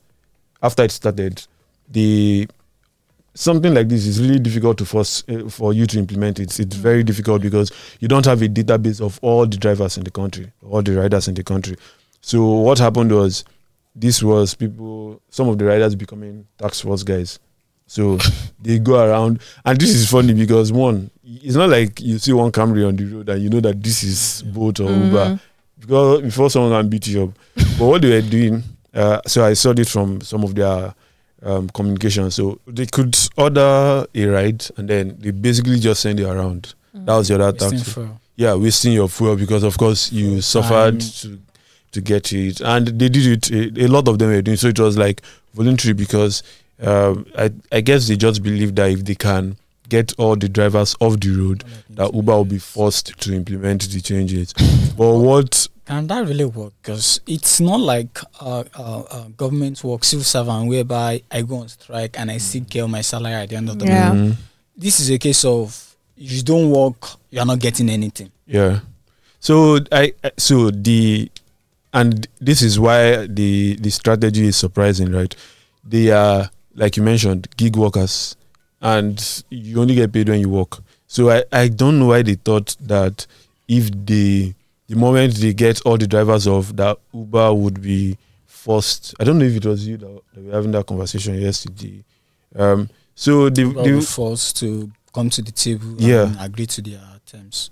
after 0.62 0.84
it 0.84 0.92
started 0.92 1.44
the 1.90 2.46
something 3.34 3.72
like 3.74 3.88
this 3.88 4.06
is 4.06 4.20
really 4.20 4.38
difficult 4.38 4.78
to 4.78 4.84
force 4.84 5.24
uh, 5.28 5.48
for 5.48 5.72
you 5.72 5.86
to 5.86 5.98
implement 5.98 6.38
it 6.38 6.60
it's 6.60 6.76
very 6.76 7.02
difficult 7.02 7.42
because 7.42 7.72
you 7.98 8.06
don't 8.06 8.26
have 8.26 8.42
a 8.42 8.48
database 8.48 9.00
of 9.04 9.18
all 9.22 9.46
the 9.46 9.56
drivers 9.56 9.96
in 9.96 10.04
the 10.04 10.10
country 10.10 10.52
all 10.70 10.82
the 10.82 10.94
riders 10.94 11.26
in 11.28 11.34
the 11.34 11.42
country 11.42 11.76
so 12.20 12.44
what 12.44 12.78
happened 12.78 13.10
was 13.10 13.44
this 13.94 14.22
was 14.22 14.54
people 14.54 15.20
some 15.30 15.48
of 15.48 15.58
the 15.58 15.64
riders 15.64 15.94
becoming 15.94 16.46
tax 16.58 16.80
force 16.80 17.02
guys 17.02 17.38
so 17.86 18.18
they 18.62 18.78
go 18.78 19.04
around 19.04 19.40
and 19.64 19.80
this 19.80 19.90
is 19.90 20.08
funny 20.10 20.32
because 20.34 20.72
one 20.72 21.10
it's 21.24 21.54
not 21.56 21.68
like 21.68 22.00
you 22.00 22.18
see 22.18 22.32
one 22.32 22.50
Camry 22.50 22.86
on 22.86 22.96
the 22.96 23.04
road 23.04 23.28
and 23.28 23.42
you 23.42 23.48
know 23.50 23.60
that 23.60 23.82
this 23.82 24.02
is 24.02 24.42
Bolt 24.44 24.80
or 24.80 24.90
Uber 24.90 25.26
Mhm. 25.26 25.40
because 25.80 26.22
before 26.22 26.50
someone 26.50 26.72
can 26.80 26.88
beat 26.88 27.06
you 27.08 27.24
up. 27.24 27.30
but 27.78 27.86
what 27.86 28.02
they 28.02 28.10
were 28.10 28.28
doing, 28.28 28.62
uh, 28.94 29.20
so 29.26 29.44
I 29.44 29.52
saw 29.54 29.72
this 29.72 29.90
from 29.90 30.20
some 30.20 30.42
of 30.44 30.54
their 30.54 30.94
um, 31.44 31.68
communication. 31.70 32.30
So 32.30 32.60
they 32.68 32.86
could 32.86 33.16
order 33.36 34.06
a 34.14 34.24
ride 34.26 34.64
and 34.76 34.88
then 34.88 35.16
they 35.18 35.30
basically 35.32 35.78
just 35.80 36.00
send 36.02 36.18
you 36.20 36.28
around. 36.28 36.74
That 36.94 37.16
was 37.16 37.28
the 37.28 37.34
other 37.34 37.52
wasting 37.52 37.78
tactic. 37.80 38.16
Yeah, 38.36 38.54
wasting 38.54 38.92
your 38.92 39.08
fuel 39.08 39.34
because 39.36 39.62
of 39.64 39.76
course 39.76 40.12
you 40.12 40.40
suffered 40.40 41.00
to 41.00 41.38
to 41.92 42.00
get 42.00 42.32
it, 42.32 42.60
and 42.60 42.86
they 42.88 43.08
did 43.08 43.26
it. 43.26 43.50
A, 43.78 43.84
a 43.84 43.88
lot 43.88 44.08
of 44.08 44.18
them 44.18 44.30
were 44.30 44.42
doing 44.42 44.56
so. 44.56 44.68
It 44.68 44.78
was 44.80 44.96
like 44.98 45.22
voluntary 45.54 45.94
because 45.94 46.42
um, 46.80 47.26
I 47.36 47.50
I 47.70 47.80
guess 47.80 48.08
they 48.08 48.16
just 48.16 48.42
believe 48.42 48.74
that 48.76 48.90
if 48.90 49.04
they 49.04 49.14
can 49.14 49.56
get 49.88 50.12
all 50.18 50.36
the 50.36 50.48
drivers 50.48 50.96
off 51.00 51.20
the 51.20 51.30
road, 51.30 51.64
that 51.90 52.14
Uber 52.14 52.32
will 52.34 52.44
be 52.46 52.58
forced 52.58 53.18
to 53.20 53.34
implement 53.34 53.82
the 53.90 54.00
changes. 54.00 54.52
but 54.96 55.16
what 55.18 55.68
Can 55.84 56.06
that 56.06 56.26
really 56.26 56.46
work? 56.46 56.72
Because 56.82 57.20
it's 57.26 57.60
not 57.60 57.80
like 57.80 58.18
uh, 58.40 58.64
uh, 58.74 59.00
uh, 59.10 59.28
government 59.36 59.82
work, 59.84 60.04
civil 60.04 60.24
servant, 60.24 60.68
whereby 60.68 61.22
I 61.30 61.42
go 61.42 61.56
on 61.56 61.68
strike 61.68 62.18
and 62.18 62.30
I 62.30 62.38
still 62.38 62.64
get 62.68 62.88
my 62.88 63.02
salary 63.02 63.34
at 63.34 63.50
the 63.50 63.56
end 63.56 63.68
of 63.68 63.78
the 63.78 63.86
Yeah. 63.86 64.08
month. 64.12 64.34
Mm, 64.34 64.36
This 64.76 65.00
is 65.00 65.10
a 65.10 65.18
case 65.18 65.44
of 65.44 65.94
if 66.16 66.32
you 66.32 66.42
don't 66.42 66.70
work, 66.70 67.04
you 67.30 67.40
are 67.40 67.44
not 67.46 67.58
getting 67.58 67.90
anything. 67.90 68.30
yeah. 68.46 68.80
So 69.40 69.78
I 69.90 70.12
I- 70.24 70.30
so 70.38 70.70
the 70.70 71.28
and 71.92 72.26
this 72.40 72.62
is 72.62 72.78
why 72.80 73.26
the 73.26 73.76
the 73.76 73.90
strategy 73.90 74.46
is 74.46 74.56
surprising, 74.56 75.12
right? 75.12 75.34
They 75.84 76.10
are 76.10 76.50
like 76.74 76.96
you 76.96 77.02
mentioned, 77.02 77.48
gig 77.56 77.76
workers, 77.76 78.34
and 78.80 79.42
you 79.50 79.80
only 79.80 79.94
get 79.94 80.12
paid 80.12 80.28
when 80.28 80.40
you 80.40 80.48
work. 80.48 80.78
So 81.06 81.30
I, 81.30 81.44
I 81.52 81.68
don't 81.68 81.98
know 81.98 82.06
why 82.06 82.22
they 82.22 82.34
thought 82.34 82.76
that 82.80 83.26
if 83.68 83.90
they 84.06 84.54
the 84.88 84.96
moment 84.96 85.34
they 85.36 85.52
get 85.54 85.80
all 85.86 85.98
the 85.98 86.06
drivers 86.06 86.46
off 86.46 86.74
that 86.76 86.98
Uber 87.12 87.52
would 87.54 87.80
be 87.82 88.16
forced. 88.46 89.14
I 89.20 89.24
don't 89.24 89.38
know 89.38 89.44
if 89.44 89.56
it 89.56 89.66
was 89.66 89.86
you 89.86 89.96
that, 89.98 90.20
that 90.34 90.40
we 90.40 90.46
were 90.48 90.54
having 90.54 90.70
that 90.72 90.86
conversation 90.86 91.34
yesterday. 91.40 92.04
Um, 92.56 92.88
So 93.14 93.48
they, 93.50 93.62
Uber 93.62 93.82
they 93.82 93.92
will 93.92 94.00
forced 94.02 94.56
to 94.60 94.90
come 95.14 95.28
to 95.30 95.42
the 95.42 95.52
table 95.52 95.94
Yeah. 95.98 96.24
and 96.26 96.36
agree 96.40 96.66
to 96.66 96.80
their 96.82 97.00
terms. 97.26 97.70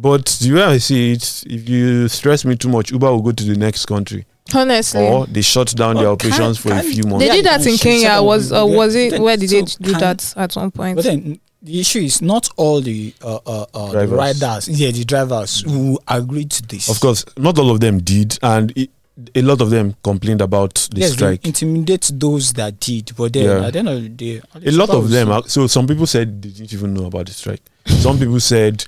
But 0.00 0.26
the 0.40 0.52
way 0.52 0.62
I 0.62 0.78
see 0.78 1.12
it, 1.12 1.44
if 1.46 1.68
you 1.68 2.08
stress 2.08 2.44
me 2.44 2.54
too 2.56 2.68
much, 2.68 2.92
Uber 2.92 3.10
will 3.10 3.22
go 3.22 3.32
to 3.32 3.44
the 3.44 3.56
next 3.56 3.86
country, 3.86 4.24
Honestly. 4.54 5.04
or 5.06 5.26
they 5.26 5.42
shut 5.42 5.74
down 5.74 5.96
their 5.96 6.06
Oh, 6.06 6.12
operations 6.12 6.60
can- 6.60 6.70
for 6.72 6.78
a 6.78 6.82
few 6.82 7.04
months. 7.04 7.26
They 7.26 7.32
did 7.36 7.44
that 7.46 7.66
in 7.66 7.76
Kenya. 7.76 8.22
Was 8.22 8.52
a- 8.52 8.60
or 8.62 8.70
yeah, 8.70 8.76
was 8.76 8.94
it 8.94 9.10
then- 9.10 9.22
where 9.22 9.36
did 9.36 9.50
they 9.50 9.62
do 9.62 9.90
can- 9.92 10.00
that 10.00 10.32
at 10.36 10.54
one 10.56 10.70
point? 10.70 10.96
But 10.96 11.04
then 11.04 11.40
the 11.62 11.80
issue 11.80 11.98
is 11.98 12.22
not 12.22 12.48
all 12.56 12.80
the 12.80 13.12
uh, 13.22 13.38
uh, 13.44 13.66
uh, 13.74 13.86
the 13.86 13.92
Drivers. 13.92 14.18
riders, 14.18 14.68
yeah, 14.68 14.90
the 14.92 15.04
drivers 15.04 15.62
who 15.62 15.98
agreed 16.06 16.50
to 16.52 16.62
this. 16.62 16.88
Of 16.88 17.00
course, 17.00 17.24
not 17.36 17.58
all 17.58 17.70
of 17.70 17.80
them 17.80 17.98
did, 17.98 18.38
and 18.42 18.72
it, 18.76 18.90
a 19.34 19.42
lot 19.42 19.60
of 19.60 19.70
them 19.70 19.96
complained 20.04 20.40
about 20.40 20.74
the 20.92 21.00
yes, 21.00 21.14
strike. 21.14 21.42
they 21.42 21.48
intimidate 21.48 22.08
those 22.14 22.52
that 22.52 22.78
did, 22.78 23.10
but 23.16 23.32
then 23.32 23.44
Yeah. 23.46 23.66
at 23.66 23.72
the 23.72 23.78
end 23.80 23.88
of 23.88 24.00
the 24.00 24.08
day, 24.08 24.40
a 24.64 24.70
lot 24.70 24.90
of 24.90 25.10
them. 25.10 25.32
are- 25.32 25.42
So 25.48 25.66
some 25.66 25.88
people 25.88 26.06
said 26.06 26.40
they 26.40 26.50
didn't 26.50 26.72
even 26.72 26.94
know 26.94 27.06
about 27.06 27.26
the 27.26 27.32
strike. 27.32 27.60
some 27.84 28.16
people 28.20 28.38
said 28.38 28.84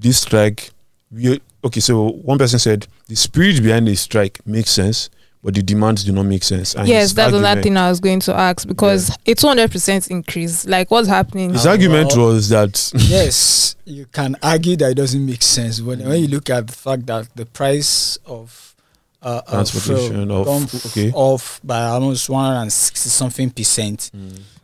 this 0.00 0.18
strike. 0.20 0.70
We 1.12 1.40
okay. 1.64 1.80
So 1.80 2.10
one 2.10 2.38
person 2.38 2.58
said 2.58 2.86
the 3.08 3.16
spirit 3.16 3.62
behind 3.62 3.86
the 3.86 3.94
strike 3.94 4.40
makes 4.46 4.70
sense, 4.70 5.10
but 5.42 5.54
the 5.54 5.62
demands 5.62 6.04
do 6.04 6.12
not 6.12 6.24
make 6.26 6.42
sense. 6.42 6.74
And 6.74 6.88
yes, 6.88 7.02
his 7.02 7.14
that's 7.14 7.28
another 7.32 7.46
argument- 7.46 7.64
thing 7.64 7.76
I 7.76 7.88
was 7.90 8.00
going 8.00 8.20
to 8.20 8.34
ask 8.34 8.66
because 8.66 9.16
a 9.26 9.34
two 9.34 9.46
hundred 9.46 9.70
percent 9.70 10.08
increase. 10.08 10.66
Like 10.66 10.90
what's 10.90 11.08
happening? 11.08 11.52
His 11.52 11.66
argument 11.66 12.12
well- 12.16 12.28
was 12.28 12.48
that 12.48 12.92
yes, 12.96 13.76
you 13.84 14.06
can 14.06 14.36
argue 14.42 14.76
that 14.76 14.90
it 14.92 14.94
doesn't 14.94 15.24
make 15.24 15.42
sense, 15.42 15.80
but 15.80 15.98
when 15.98 16.20
you 16.20 16.28
look 16.28 16.48
at 16.50 16.66
the 16.66 16.72
fact 16.72 17.06
that 17.06 17.28
the 17.36 17.46
price 17.46 18.18
of 18.26 18.74
uh, 19.22 19.42
uh, 19.46 19.50
Transportation 19.50 20.26
fuel 20.26 20.48
of- 20.56 20.86
okay. 20.86 21.10
off 21.12 21.60
by 21.62 21.84
almost 21.86 22.30
160 22.30 23.08
something 23.10 23.50
percent. 23.50 24.10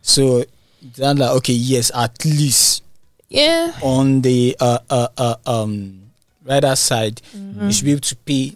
So 0.01 0.45
then, 0.95 1.17
like, 1.17 1.31
okay, 1.37 1.53
yes, 1.53 1.91
at 1.93 2.23
least 2.23 2.81
yeah. 3.29 3.71
on 3.81 4.21
the 4.21 4.55
uh, 4.59 4.79
uh, 4.89 5.07
uh, 5.17 5.35
um, 5.45 6.01
rider 6.45 6.75
side, 6.75 7.21
Mm-hmm. 7.35 7.65
you 7.67 7.71
should 7.73 7.85
be 7.85 7.91
able 7.91 8.01
to 8.01 8.15
pay 8.17 8.55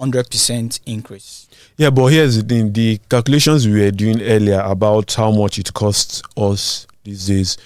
100% 0.00 0.80
increase. 0.86 1.46
yeah. 1.76 1.90
But 1.90 2.06
here's 2.06 2.36
the 2.36 2.42
thing: 2.42 2.72
the 2.72 2.98
calculations 3.08 3.66
we 3.68 3.80
were 3.80 3.90
doing 3.90 4.20
earlier 4.22 4.60
about 4.60 5.12
how 5.14 5.30
much 5.30 5.58
it 5.58 5.72
costs 5.74 6.22
us 6.36 6.86
these 7.04 7.26
days. 7.26 7.56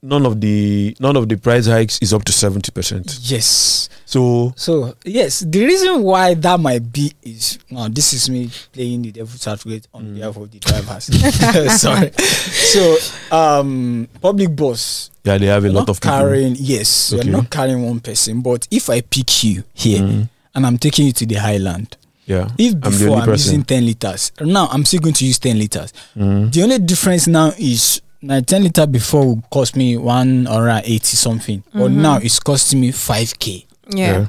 None 0.00 0.26
of 0.26 0.40
the 0.40 0.94
none 1.00 1.16
of 1.16 1.28
the 1.28 1.36
price 1.36 1.66
hikes 1.66 1.98
is 2.00 2.12
up 2.14 2.22
to 2.24 2.32
seventy 2.32 2.70
percent. 2.70 3.18
Yes. 3.22 3.88
So 4.04 4.52
So 4.56 4.94
yes, 5.04 5.40
the 5.40 5.64
reason 5.64 6.02
why 6.04 6.34
that 6.34 6.60
might 6.60 6.92
be 6.92 7.12
is 7.22 7.58
now 7.70 7.88
this 7.88 8.12
is 8.12 8.30
me 8.30 8.48
playing 8.72 9.02
the 9.02 9.10
devil's 9.12 9.44
advocate 9.48 9.88
on 9.92 10.04
Mm. 10.04 10.14
behalf 10.14 10.36
of 10.36 10.50
the 10.52 10.58
drivers. 10.60 11.04
Sorry. 11.80 12.12
So 12.12 12.96
um 13.36 14.06
public 14.20 14.54
bus 14.54 15.10
yeah, 15.28 15.38
they 15.38 15.46
have 15.46 15.64
a 15.64 15.66
you're 15.68 15.74
lot 15.74 15.80
not 15.88 15.90
of 15.90 16.00
people. 16.00 16.18
carrying 16.18 16.56
yes, 16.58 17.12
Okay. 17.12 17.24
you're 17.28 17.36
not 17.36 17.50
carrying 17.50 17.82
one 17.86 18.00
person. 18.00 18.40
But 18.40 18.66
if 18.70 18.88
I 18.90 19.00
pick 19.00 19.44
you 19.44 19.64
here 19.74 20.00
Mm, 20.00 20.28
and 20.54 20.66
I'm 20.66 20.78
taking 20.78 21.06
you 21.06 21.12
to 21.12 21.26
the 21.26 21.36
highland, 21.36 21.96
yeah, 22.26 22.48
if 22.58 22.74
I'm 22.74 22.80
the 22.80 22.90
before 22.90 23.08
only 23.10 23.22
I'm, 23.22 23.30
using 23.30 23.62
10 23.64 23.86
liters, 23.86 24.32
now 24.40 24.66
I'm 24.70 24.84
still 24.84 25.00
going 25.00 25.14
to 25.14 25.24
use 25.26 25.38
10 25.38 25.58
liters. 25.58 25.92
Mm. 26.16 26.52
The 26.52 26.62
only 26.62 26.78
difference 26.78 27.26
now 27.26 27.52
is 27.58 28.00
my 28.22 28.40
10 28.40 28.62
liter 28.64 28.86
before 28.86 29.34
would 29.34 29.48
cost 29.50 29.76
me 29.76 29.96
one 29.96 30.46
or 30.48 30.68
eighty 30.68 31.16
something, 31.16 31.62
but 31.72 31.90
Mhm. 31.90 31.96
now 32.02 32.16
it's 32.16 32.40
costing 32.40 32.80
me 32.80 32.90
5k. 32.90 33.64
Yeah. 33.90 34.26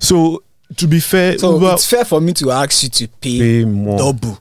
So 0.00 0.42
to 0.76 0.86
be 0.86 1.00
fair, 1.00 1.38
So 1.38 1.54
Uber 1.54 1.72
it's 1.74 1.86
fair 1.86 2.04
for 2.04 2.20
me 2.20 2.32
to 2.34 2.50
ask 2.50 2.82
you 2.82 2.88
to 2.88 3.08
pay, 3.08 3.38
pay 3.38 3.64
more. 3.64 3.98
double. 3.98 4.40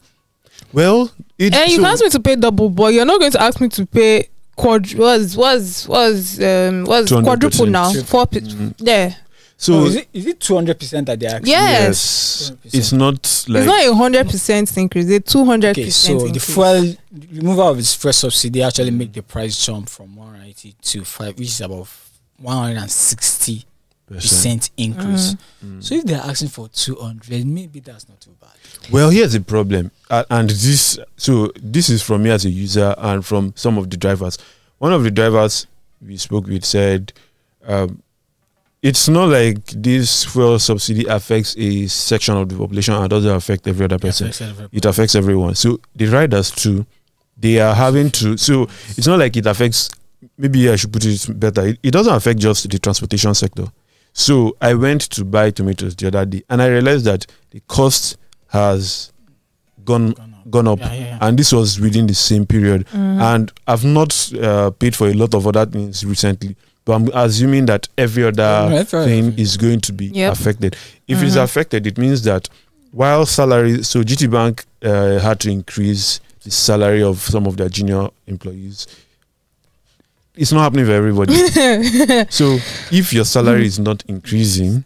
Well, 0.72 1.12
it, 1.38 1.54
And 1.54 1.70
you 1.70 1.76
so- 1.78 1.84
can 1.84 1.92
ask 1.92 2.04
me 2.04 2.10
to 2.10 2.20
pay 2.20 2.36
double, 2.36 2.70
but 2.70 2.94
you're 2.94 3.06
not 3.06 3.20
going 3.20 3.32
to 3.32 3.42
ask 3.42 3.62
me 3.62 3.70
to 3.70 3.86
pay 3.86 4.30
quad 4.56 4.94
was 4.96 5.36
was 5.38 5.88
was 5.88 6.40
um 6.42 6.86
was 6.86 7.10
quadruple 7.12 7.66
now. 7.66 7.92
Four 8.04 8.28
pe- 8.28 8.40
Mm. 8.42 8.74
yeah. 8.80 9.14
so 9.58 9.74
So 9.82 9.86
is 9.86 9.96
it 9.96 10.08
is 10.14 10.26
it 10.28 10.40
two 10.40 10.56
hundred 10.56 10.80
percent 10.80 11.08
that 11.08 11.20
they 11.20 11.28
actually? 11.28 11.52
Yes. 11.52 12.52
yes, 12.64 12.74
it's 12.74 12.92
not 12.92 13.46
like 13.48 13.60
it's 13.64 13.68
not 13.68 13.86
a 13.86 13.94
hundred 13.96 14.28
percent 14.30 14.76
increase, 14.78 15.10
it's 15.10 15.32
two 15.32 15.46
hundred 15.46 15.72
Okay, 15.72 15.86
percent 15.86 16.20
so 16.22 16.28
the 16.28 16.34
increase. 16.34 16.54
fuel 16.54 16.96
removal 17.32 17.68
of 17.70 17.80
its 17.80 17.94
first 17.94 18.20
subsidy 18.20 18.62
actually 18.64 18.92
make 18.92 19.14
the 19.14 19.24
price 19.24 19.66
jump 19.66 19.90
from 19.90 20.16
one 20.16 20.42
eighty 20.46 20.76
to 20.82 21.04
five, 21.04 21.38
which 21.38 21.48
is 21.48 21.62
about 21.62 21.88
one 22.38 22.58
hundred 22.58 22.78
and 22.82 22.92
sixty 22.92 23.64
percent 24.22 24.70
increase. 24.78 25.34
Mhm. 25.64 25.78
Mm. 25.78 25.84
So 25.84 25.96
if 25.96 26.04
they're 26.06 26.22
asking 26.22 26.50
for 26.50 26.68
two 26.70 26.96
hundred, 26.96 27.46
maybe 27.46 27.80
that's 27.80 28.08
not 28.08 28.20
too 28.22 28.36
bad. 28.40 28.50
Well, 28.92 29.10
here's 29.10 29.34
the 29.34 29.42
problem, 29.42 29.92
uh, 30.10 30.24
and 30.30 30.50
this 30.50 31.00
so 31.18 31.52
this 31.56 31.90
is 31.90 32.02
from 32.02 32.24
me 32.24 32.30
as 32.32 32.46
a 32.46 32.50
user 32.50 32.94
and 32.98 33.26
from 33.26 33.54
some 33.56 33.78
of 33.78 33.90
the 33.90 33.98
drivers. 33.98 34.38
One 34.80 34.92
of 34.94 35.04
the 35.04 35.12
drivers 35.12 35.68
we 36.06 36.18
spoke 36.18 36.48
with 36.48 36.66
said, 36.66 37.14
um, 37.66 38.02
"It's 38.82 39.08
not 39.08 39.30
like 39.30 39.66
this 39.68 40.26
fuel 40.26 40.60
subsidy 40.60 41.06
affects 41.06 41.56
a 41.58 41.88
section 41.88 42.36
of 42.36 42.50
the 42.50 42.56
population 42.58 42.94
and 42.96 43.10
doesn't 43.10 43.32
affect 43.36 43.68
every 43.68 43.86
other 43.86 44.00
person. 44.00 44.28
It 44.74 44.86
affects 44.86 45.16
everyone. 45.16 45.56
So 45.56 45.80
the 45.96 46.08
riders 46.08 46.52
too, 46.52 46.86
they 47.38 47.60
are 47.62 47.74
having 47.74 48.12
to. 48.12 48.36
So 48.38 48.68
it's 48.98 49.08
not 49.08 49.20
like 49.20 49.38
it 49.38 49.46
affects. 49.46 49.90
Maybe 50.38 50.70
I 50.70 50.76
should 50.78 50.92
put 50.92 51.06
it 51.06 51.28
better. 51.40 51.68
It, 51.68 51.80
it 51.84 51.92
doesn't 51.92 52.14
affect 52.14 52.40
just 52.40 52.70
the 52.70 52.80
transportation 52.80 53.34
sector. 53.34 53.66
So 54.14 54.56
I 54.62 54.74
went 54.76 55.02
to 55.12 55.26
buy 55.26 55.50
tomatoes 55.52 55.96
the 55.96 56.08
other 56.08 56.26
day, 56.26 56.44
and 56.50 56.62
I 56.62 56.68
realized 56.68 57.06
that 57.06 57.26
the 57.52 57.60
cost 57.68 58.18
has 58.50 59.12
gone 59.84 60.16
gone 60.50 60.68
up, 60.68 60.80
Yeah, 60.80 60.94
yeah, 60.94 61.00
yeah. 61.06 61.18
and 61.22 61.40
this 61.40 61.52
was 61.54 61.80
within 61.80 62.06
the 62.06 62.14
same 62.14 62.46
period. 62.46 62.86
Mhm. 62.94 63.22
And 63.22 63.52
I've 63.66 63.86
not 63.86 64.32
uh, 64.34 64.72
paid 64.72 64.94
for 64.96 65.08
a 65.08 65.14
lot 65.14 65.34
of 65.34 65.48
other 65.48 65.66
things 65.66 66.04
recently, 66.06 66.56
but 66.86 66.94
I'm 66.96 67.10
assuming 67.14 67.66
that 67.68 67.88
every 67.98 68.24
other 68.26 68.70
No, 68.70 68.76
every 68.76 69.06
thing 69.06 69.32
thing. 69.32 69.40
is 69.40 69.56
going 69.58 69.80
to 69.82 69.94
be 69.94 70.08
Yep. 70.08 70.34
affected. 70.34 70.76
If 71.08 71.24
it's 71.24 71.36
Mhm. 71.36 71.44
affected, 71.44 71.88
it 71.88 71.98
means 71.98 72.24
that 72.24 72.50
while 72.92 73.26
salary, 73.26 73.84
so 73.84 74.04
GT 74.04 74.28
Bank 74.28 74.66
uh, 74.84 75.18
had 75.20 75.40
to 75.40 75.50
increase 75.50 76.20
the 76.44 76.52
salary 76.52 77.02
of 77.02 77.22
some 77.22 77.48
of 77.48 77.56
their 77.56 77.70
junior 77.70 78.10
employees. 78.28 78.86
It's 80.36 80.52
not 80.52 80.62
happening 80.64 80.86
for 80.86 80.92
everybody. 80.94 81.34
so 82.30 82.58
if 82.92 83.14
your 83.14 83.26
salary 83.26 83.66
is 83.66 83.80
not 83.80 84.04
increasing, 84.08 84.84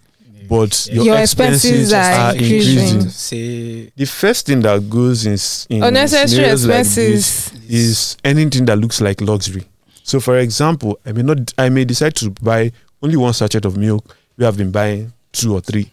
but 0.50 0.88
your, 0.92 1.06
Your 1.06 1.18
expenses, 1.20 1.92
expenses 1.92 1.94
are 1.94 2.01
are 2.01 2.32
increasing. 2.34 2.77
increasing, 2.96 3.10
Say 3.10 3.92
the 3.96 4.06
first 4.06 4.46
thing 4.46 4.62
that 4.62 4.89
goes 4.89 5.25
in, 5.25 5.38
in 5.75 5.84
Unnecessary 5.84 6.27
scenarios 6.30 6.66
like 6.66 6.77
this 6.86 7.48
expenses. 7.48 7.70
is 7.70 8.18
anything 8.24 8.66
that 8.66 8.77
looks 8.77 9.01
like 9.01 9.20
luxury. 9.22 9.66
So, 10.04 10.20
for 10.22 10.38
example, 10.38 11.00
I 11.06 11.12
may 11.12 11.22
not, 11.24 11.54
I 11.58 11.68
may 11.70 11.84
decide 11.86 12.16
to 12.16 12.30
buy 12.30 12.72
only 13.01 13.18
one 13.18 13.34
sachet 13.34 13.66
of 13.66 13.75
milk. 13.77 14.16
We 14.38 14.46
have 14.46 14.56
been 14.58 14.72
buying 14.72 15.12
two 15.34 15.54
or 15.54 15.60
three, 15.62 15.92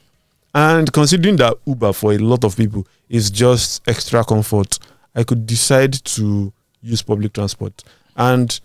and 0.55 0.93
considering 0.93 1.37
that 1.37 1.57
Uber 1.67 1.93
for 1.93 2.13
a 2.13 2.19
lot 2.19 2.45
of 2.45 2.57
people 2.57 2.87
is 3.09 3.31
just 3.31 3.83
extra 3.89 4.25
comfort, 4.25 4.79
I 5.17 5.25
could 5.25 5.47
decide 5.47 5.93
to 6.05 6.53
use 6.81 7.03
public 7.03 7.33
transport, 7.33 7.83
and 8.17 8.61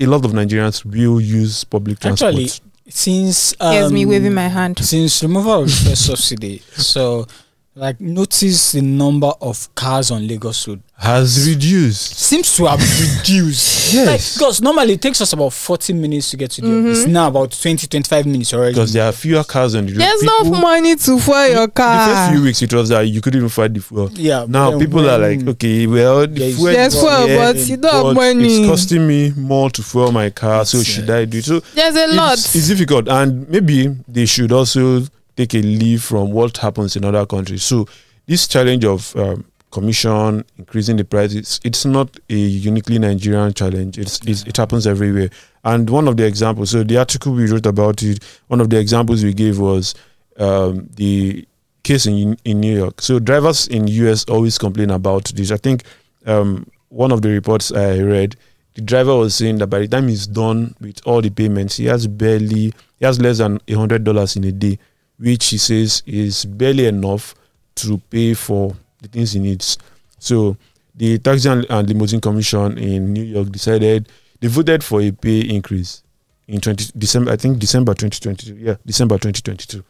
a 0.00 0.06
lot 0.06 0.24
of 0.24 0.32
Nigerians 0.32 0.84
will 0.84 1.20
use 1.20 1.64
public 1.64 1.98
transport. 2.00 2.34
Actually, 2.34 2.50
since 2.88 3.54
um, 3.60 3.72
Here's 3.72 3.92
me 3.92 4.06
waving 4.06 4.34
my 4.34 4.48
hand. 4.48 4.78
Since 4.78 5.22
removal 5.22 5.62
of 5.62 5.84
the 5.84 5.96
subsidy, 5.96 6.58
so 6.74 7.26
like 7.74 7.98
notice 8.02 8.72
the 8.72 8.82
number 8.82 9.32
of 9.40 9.74
cars 9.74 10.10
on 10.10 10.28
Lagos 10.28 10.68
Road 10.68 10.82
has 10.98 11.48
reduced. 11.48 12.14
seems 12.16 12.54
to 12.56 12.66
have 12.66 12.80
reduced. 12.80 13.80
Yes. 13.92 14.06
Like, 14.06 14.20
because 14.38 14.62
normally 14.62 14.94
it 14.94 15.02
takes 15.02 15.20
us 15.20 15.34
about 15.34 15.52
40 15.52 15.92
minutes 15.92 16.30
to 16.30 16.38
get 16.38 16.50
to 16.52 16.60
the 16.62 16.68
office. 16.78 17.04
Mhm. 17.04 17.08
Now 17.08 17.28
about 17.28 17.50
20, 17.52 17.86
25 17.86 18.24
minutes 18.24 18.54
already. 18.54 18.72
Because 18.72 18.92
there 18.94 19.04
are 19.06 19.12
fewer 19.12 19.44
cars 19.44 19.74
on 19.74 19.84
the 19.84 19.92
road. 19.92 20.00
There's 20.00 20.20
People- 20.22 20.44
no 20.52 20.60
money 20.62 20.96
to 20.96 21.18
fuel 21.20 21.48
your 21.48 21.68
car. 21.68 22.08
The 22.08 22.14
first 22.14 22.32
few 22.32 22.42
weeks, 22.42 22.62
it 22.62 22.72
was 22.72 22.88
that 22.88 23.02
you 23.02 23.20
couldn't 23.20 23.38
even 23.38 23.48
find 23.50 23.74
the 23.74 23.80
fuel. 23.80 24.10
yeah. 24.14 24.46
Now 24.48 24.78
people 24.78 25.06
are 25.10 25.18
like, 25.18 25.46
okay, 25.46 25.86
well, 25.86 26.20
the 26.20 26.26
There's- 26.28 26.54
fuel 26.56 26.72
There's 26.72 26.94
fuel, 26.98 27.26
here, 27.26 27.38
but 27.38 27.56
you 27.68 27.76
don't 27.76 28.06
have 28.06 28.14
money. 28.14 28.60
It's 28.62 28.68
costing 28.70 29.06
me 29.06 29.32
more 29.36 29.68
to 29.70 29.82
fuel 29.82 30.10
my 30.12 30.30
car, 30.30 30.64
so 30.64 30.78
It's, 30.78 30.88
should 30.88 31.10
I 31.10 31.26
do 31.26 31.38
it? 31.38 31.44
So 31.44 31.60
There's 31.74 31.96
a 31.96 32.06
lot. 32.14 32.34
it's, 32.38 32.54
it's 32.56 32.68
difficult, 32.68 33.08
and 33.08 33.46
maybe 33.50 33.94
they 34.08 34.24
should 34.24 34.52
also 34.52 35.04
take 35.36 35.54
a 35.54 35.62
leave 35.62 36.02
from 36.02 36.32
what 36.32 36.56
happens 36.58 36.96
in 36.96 37.04
other 37.04 37.26
countries. 37.26 37.62
So 37.62 37.86
this 38.26 38.46
challenge 38.48 38.84
of 38.84 39.14
um, 39.16 39.44
commission 39.70 40.44
increasing 40.58 40.96
the 40.96 41.04
prices, 41.04 41.60
it's 41.64 41.84
not 41.84 42.18
a 42.30 42.34
uniquely 42.34 42.98
Nigerian 42.98 43.52
challenge. 43.52 43.98
It's, 43.98 44.20
it's 44.26 44.42
it 44.44 44.56
happens 44.56 44.86
everywhere. 44.86 45.30
And 45.64 45.88
one 45.88 46.08
of 46.08 46.16
the 46.16 46.26
examples, 46.26 46.70
so 46.70 46.84
the 46.84 46.98
article 46.98 47.32
we 47.32 47.50
wrote 47.50 47.66
about 47.66 48.02
it, 48.02 48.22
one 48.48 48.60
of 48.60 48.70
the 48.70 48.78
examples 48.78 49.24
we 49.24 49.32
gave 49.32 49.58
was 49.58 49.94
um, 50.38 50.88
the 50.94 51.46
case 51.82 52.06
in 52.06 52.36
in 52.44 52.60
New 52.60 52.76
York. 52.76 53.00
So 53.00 53.18
drivers 53.18 53.66
in 53.68 53.88
US 53.88 54.24
always 54.26 54.58
complain 54.58 54.90
about 54.90 55.24
this. 55.34 55.50
I 55.50 55.56
think 55.56 55.82
um, 56.26 56.66
one 56.88 57.10
of 57.10 57.22
the 57.22 57.30
reports 57.30 57.72
I 57.72 57.98
read, 58.00 58.36
the 58.74 58.82
driver 58.82 59.16
was 59.16 59.34
saying 59.34 59.58
that 59.58 59.66
by 59.68 59.80
the 59.80 59.88
time 59.88 60.08
he's 60.08 60.26
done 60.26 60.74
with 60.80 61.00
all 61.06 61.20
the 61.20 61.30
payments, 61.30 61.76
he 61.76 61.86
has 61.86 62.06
barely 62.06 62.72
he 62.98 63.04
has 63.04 63.20
less 63.20 63.38
than 63.38 63.60
a 63.68 63.74
hundred 63.74 64.04
dollars 64.04 64.36
in 64.36 64.44
a 64.44 64.52
day, 64.52 64.78
which 65.22 65.46
he 65.50 65.58
says 65.58 66.02
is 66.04 66.44
barely 66.44 66.86
enough 66.86 67.34
to 67.76 67.98
pay 68.10 68.34
for 68.34 68.74
the 69.00 69.06
things 69.08 69.32
he 69.32 69.38
needs. 69.38 69.78
So 70.18 70.56
the 70.96 71.18
Taxi 71.18 71.48
and, 71.48 71.88
Limousine 71.88 72.20
Commission 72.20 72.76
in 72.76 73.12
New 73.12 73.22
York 73.22 73.50
decided 73.50 74.08
they 74.40 74.48
voted 74.48 74.82
for 74.82 75.00
a 75.00 75.12
pay 75.12 75.40
increase 75.40 76.02
in 76.48 76.60
20 76.60 76.90
December. 76.98 77.30
I 77.30 77.36
think 77.36 77.60
December 77.60 77.94
2022. 77.94 78.56
Yeah, 78.56 78.76
December 78.84 79.14
2022. 79.14 79.84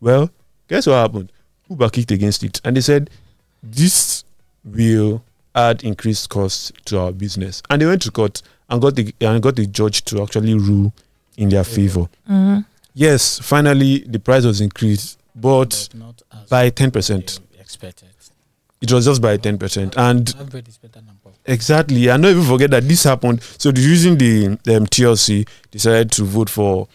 Well, 0.00 0.30
guess 0.68 0.88
what 0.88 0.94
happened? 0.94 1.30
Uber 1.70 1.88
kicked 1.88 2.10
against 2.10 2.42
it, 2.42 2.60
and 2.64 2.76
they 2.76 2.80
said 2.80 3.08
this 3.62 4.24
will 4.64 5.22
add 5.54 5.84
increased 5.84 6.28
costs 6.28 6.72
to 6.86 6.98
our 6.98 7.12
business, 7.12 7.62
and 7.70 7.80
they 7.80 7.86
went 7.86 8.02
to 8.02 8.10
court 8.10 8.42
and 8.68 8.82
got 8.82 8.96
the 8.96 9.14
and 9.20 9.40
got 9.40 9.54
the 9.54 9.66
judge 9.66 10.04
to 10.06 10.22
actually 10.22 10.54
rule 10.54 10.92
in 11.36 11.50
their 11.50 11.64
favor. 11.64 12.08
hmm 12.26 12.58
Yes, 12.94 13.38
finally 13.38 14.00
the 14.00 14.18
price 14.18 14.44
was 14.44 14.60
increased, 14.60 15.18
but 15.34 15.88
But 15.92 15.98
not 15.98 16.22
as 16.32 16.48
by 16.48 16.70
10%. 16.70 17.40
expected. 17.58 18.08
it 18.82 18.92
was 18.92 19.04
just 19.04 19.22
by 19.22 19.36
10%. 19.38 19.94
And 19.96 20.26
That 20.28 20.50
bread 20.50 20.68
is 20.68 20.76
better 20.76 20.94
than 21.00 21.16
pork. 21.22 21.34
exactly, 21.46 22.08
and 22.08 22.22
not 22.22 22.30
even 22.30 22.44
forget 22.44 22.70
that 22.72 22.86
this 22.86 23.04
happened. 23.04 23.42
So 23.58 23.70
the 23.72 23.80
using 23.80 24.18
the 24.18 24.46
um, 24.48 24.86
TLC 24.86 25.48
decided 25.70 26.10
to 26.12 26.24
vote 26.24 26.50
for 26.50 26.88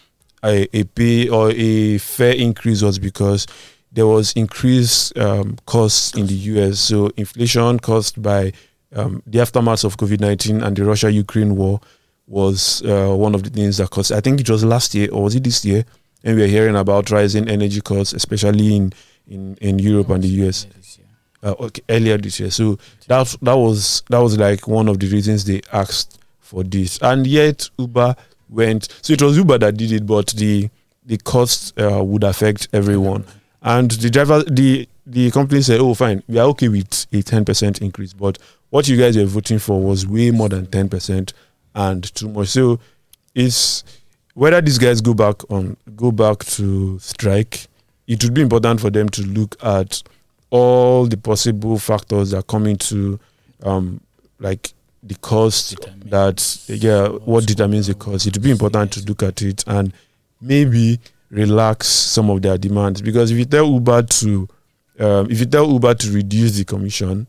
a, 0.44 0.68
a 0.76 0.84
pay 0.84 1.28
or 1.28 1.50
a 1.50 1.98
fair 1.98 2.34
increase 2.34 2.82
was 2.82 2.98
because 2.98 3.46
there 3.90 4.06
was 4.06 4.32
increased 4.34 5.16
um, 5.18 5.56
costs 5.66 6.14
in 6.16 6.26
the 6.26 6.34
US. 6.34 6.78
So 6.78 7.10
inflation 7.16 7.78
caused 7.80 8.22
by 8.22 8.52
um, 8.94 9.22
the 9.26 9.40
aftermath 9.40 9.82
of 9.84 9.96
COVID 9.96 10.20
19 10.20 10.62
and 10.62 10.76
the 10.76 10.84
Russia 10.84 11.10
Ukraine 11.10 11.56
war 11.56 11.80
was 12.28 12.82
uh, 12.84 13.14
one 13.14 13.34
of 13.34 13.42
the 13.42 13.50
things 13.50 13.78
that 13.78 13.90
caused. 13.90 14.12
I 14.12 14.20
think 14.20 14.40
it 14.40 14.50
was 14.50 14.62
last 14.64 14.94
year 14.94 15.08
or 15.12 15.22
was 15.24 15.34
it 15.34 15.44
this 15.44 15.64
year? 15.64 15.84
And 16.24 16.36
we 16.36 16.44
are 16.44 16.48
hearing 16.48 16.76
about 16.76 17.10
rising 17.10 17.48
energy 17.48 17.80
costs, 17.80 18.12
especially 18.12 18.76
in, 18.76 18.92
in, 19.28 19.56
in 19.60 19.78
Europe 19.78 20.10
and 20.10 20.22
the 20.22 20.28
US 20.46 20.64
Yeah, 20.66 20.72
this 20.76 20.98
year. 20.98 21.06
uh, 21.42 21.54
okay, 21.64 21.82
earlier 21.88 22.18
this 22.18 22.38
year. 22.40 22.50
So 22.50 22.78
that 23.06 23.34
that 23.42 23.54
was 23.56 24.02
that 24.10 24.18
was 24.18 24.36
like 24.38 24.66
one 24.68 24.88
of 24.88 24.98
the 24.98 25.06
reasons 25.08 25.44
they 25.44 25.62
asked 25.72 26.18
for 26.40 26.64
this, 26.64 26.98
and 27.02 27.26
yet 27.26 27.68
Uber 27.78 28.14
went. 28.50 28.88
So 29.02 29.12
it 29.14 29.22
was 29.22 29.36
Uber 29.36 29.58
that 29.58 29.76
did 29.76 29.92
it, 29.92 30.06
but 30.06 30.28
the 30.28 30.68
the 31.06 31.16
cost 31.18 31.78
uh, 31.80 32.02
would 32.04 32.24
affect 32.24 32.68
everyone. 32.72 33.24
And 33.62 33.90
the 33.90 34.10
driver, 34.10 34.42
the 34.42 34.88
the 35.06 35.30
company 35.30 35.62
said, 35.62 35.80
"Oh, 35.80 35.94
fine, 35.94 36.22
we 36.28 36.38
are 36.38 36.48
okay 36.48 36.68
with 36.68 37.06
a 37.12 37.22
ten 37.22 37.44
percent 37.44 37.80
increase, 37.80 38.12
but 38.12 38.38
what 38.70 38.88
you 38.88 38.96
guys 38.98 39.16
were 39.16 39.24
voting 39.24 39.58
for 39.58 39.80
was 39.80 40.06
way 40.06 40.30
more 40.30 40.48
than 40.48 40.66
ten 40.66 40.88
percent 40.88 41.32
and 41.78 42.02
too 42.14 42.28
much." 42.28 42.48
So 42.48 42.78
it's 43.34 43.84
whether 44.34 44.60
these 44.60 44.78
guys 44.78 45.00
go 45.00 45.14
back 45.14 45.36
on 45.50 45.76
go 45.96 46.10
back 46.12 46.44
to 46.56 46.98
strike. 46.98 47.66
It 48.06 48.22
would 48.24 48.34
be 48.34 48.40
important 48.42 48.80
for 48.80 48.90
them 48.90 49.08
to 49.10 49.22
look 49.22 49.56
at 49.62 50.02
all 50.50 51.06
the 51.06 51.16
possible 51.16 51.78
factors 51.78 52.30
that 52.30 52.46
come 52.46 52.66
into 52.66 53.18
um 53.62 54.00
like 54.40 54.72
the 55.02 55.14
cost 55.16 55.76
that 56.06 56.64
yeah 56.68 57.08
what 57.08 57.46
determines 57.46 57.86
the 57.86 57.94
cost 57.94 58.26
it 58.26 58.34
would 58.34 58.42
be 58.42 58.50
important 58.50 58.92
to 58.92 59.00
look 59.04 59.22
at 59.22 59.42
it 59.42 59.62
and 59.66 59.92
maybe 60.40 60.98
relax 61.30 61.86
some 61.86 62.30
of 62.30 62.40
their 62.42 62.56
demands 62.58 63.02
because 63.02 63.30
if 63.30 63.38
you 63.38 63.44
tell 63.44 63.66
uber 63.70 64.02
to 64.02 64.48
um, 64.98 65.30
if 65.30 65.38
you 65.40 65.46
tell 65.46 65.70
uber 65.70 65.94
to 65.94 66.10
reduce 66.10 66.52
the 66.56 66.64
commission 66.64 67.26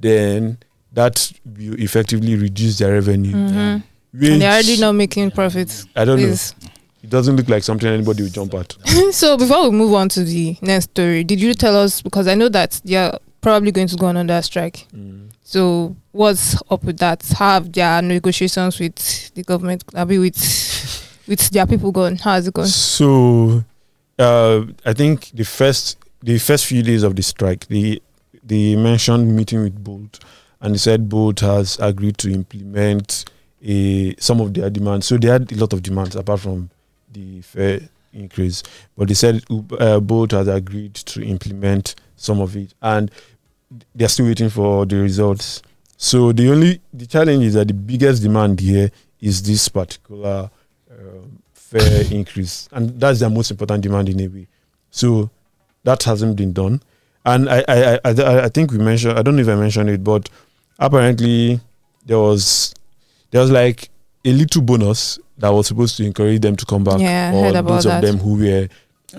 then 0.00 0.56
that 0.92 1.32
will 1.44 1.80
effectively 1.80 2.34
reduce 2.36 2.78
their 2.78 2.92
revenue 2.94 3.32
hmm 3.32 3.76
which 4.12 4.28
And 4.30 4.42
they're 4.42 4.50
already 4.52 4.76
not 4.80 4.92
making 4.92 5.30
profits. 5.30 5.86
i 5.94 6.04
don't 6.04 6.18
Please. 6.18 6.54
know 6.62 6.68
it 7.02 7.10
doesn't 7.10 7.36
look 7.36 7.48
like 7.48 7.62
something 7.62 7.88
anybody 7.88 8.22
will 8.24 8.30
jump 8.30 8.52
at 8.54 8.76
so 9.12 9.36
before 9.38 9.70
we 9.70 9.76
move 9.76 9.94
on 9.94 10.08
to 10.10 10.24
the 10.24 10.56
next 10.62 10.90
story, 10.90 11.22
did 11.24 11.40
you 11.40 11.54
tell 11.54 11.76
us 11.76 12.02
because 12.02 12.26
I 12.28 12.34
know 12.34 12.48
that 12.50 12.80
they're 12.84 13.16
probably 13.40 13.70
going 13.72 13.86
to 13.88 13.96
go 13.96 14.06
on 14.06 14.16
under 14.18 14.40
strike. 14.42 14.86
So 15.42 15.96
what's 16.12 16.56
up 16.70 16.84
with 16.84 16.98
that? 16.98 17.22
Have 17.38 17.72
their 17.72 18.02
negotiations 18.02 18.78
with 18.78 19.32
the 19.34 19.42
government, 19.42 19.82
I 19.94 20.04
mean 20.04 20.20
with 20.20 20.36
with 21.26 21.48
their 21.50 21.66
people 21.66 21.90
gone? 21.90 22.16
How 22.16 22.32
has 22.34 22.46
it 22.48 22.54
gone? 22.54 22.66
So, 22.66 23.64
uh, 24.18 24.64
I 24.84 24.92
think 24.92 25.30
the 25.32 25.44
first 25.44 25.96
the 26.22 26.38
first 26.38 26.66
few 26.66 26.82
days 26.82 27.02
of 27.02 27.16
the 27.16 27.22
strike, 27.22 27.66
the 27.68 28.02
they 28.44 28.76
mentioned 28.76 29.34
meeting 29.34 29.62
with 29.62 29.82
Bolt, 29.82 30.20
and 30.60 30.74
they 30.74 30.78
said 30.78 31.08
Bolt 31.08 31.40
has 31.40 31.78
agreed 31.80 32.18
to 32.18 32.32
implement 32.32 33.24
a 33.62 34.14
some 34.18 34.40
of 34.40 34.54
their 34.54 34.70
demands. 34.70 35.06
So 35.06 35.16
they 35.16 35.28
had 35.28 35.50
a 35.52 35.56
lot 35.56 35.72
of 35.72 35.82
demands 35.82 36.16
apart 36.16 36.40
from 36.40 36.70
the 37.12 37.40
fare 37.42 37.80
increase, 38.12 38.62
but 38.96 39.08
they 39.08 39.14
said 39.14 39.44
uh, 39.78 40.00
Bolt 40.00 40.32
has 40.32 40.48
agreed 40.48 40.94
to 40.94 41.22
implement 41.22 41.94
some 42.16 42.40
of 42.40 42.56
it, 42.56 42.74
and 42.82 43.10
they're 43.94 44.08
still 44.08 44.26
waiting 44.26 44.50
for 44.50 44.86
the 44.86 44.96
results. 44.96 45.62
So 45.96 46.32
the 46.32 46.50
only 46.50 46.80
the 46.92 47.06
challenge 47.06 47.44
is 47.44 47.54
that 47.54 47.68
the 47.68 47.74
biggest 47.74 48.22
demand 48.22 48.60
here 48.60 48.90
is 49.20 49.42
this 49.42 49.68
particular 49.68 50.50
um, 50.90 51.42
fare 51.52 52.04
increase, 52.10 52.68
and 52.72 52.98
that's 53.00 53.20
their 53.20 53.30
most 53.30 53.50
important 53.50 53.82
demand 53.82 54.08
in 54.08 54.20
a 54.20 54.28
way. 54.28 54.46
So 54.90 55.30
that 55.84 56.02
hasn't 56.02 56.36
been 56.36 56.52
done, 56.52 56.82
and 57.24 57.48
I 57.48 57.64
I, 57.68 57.94
I, 57.94 58.00
I 58.04 58.44
I 58.44 58.48
think 58.48 58.72
we 58.72 58.78
mentioned 58.78 59.18
I 59.18 59.22
don't 59.22 59.36
know 59.36 59.42
if 59.42 59.48
I 59.48 59.54
mentioned 59.54 59.90
it, 59.90 60.02
but 60.02 60.28
apparently 60.80 61.60
there 62.06 62.18
was 62.18 62.74
there 63.30 63.40
was 63.42 63.50
like 63.50 63.88
a 64.24 64.32
little 64.32 64.62
bonus 64.62 65.18
that 65.38 65.50
was 65.50 65.66
supposed 65.68 65.96
to 65.98 66.04
encourage 66.04 66.40
them 66.40 66.56
to 66.56 66.66
come 66.66 66.82
back, 66.84 67.00
Yeah, 67.00 67.32
or 67.34 67.44
heard 67.44 67.54
about 67.56 67.74
those 67.76 67.84
that. 67.84 68.02
of 68.04 68.10
them 68.10 68.18
who 68.18 68.36
were 68.38 68.68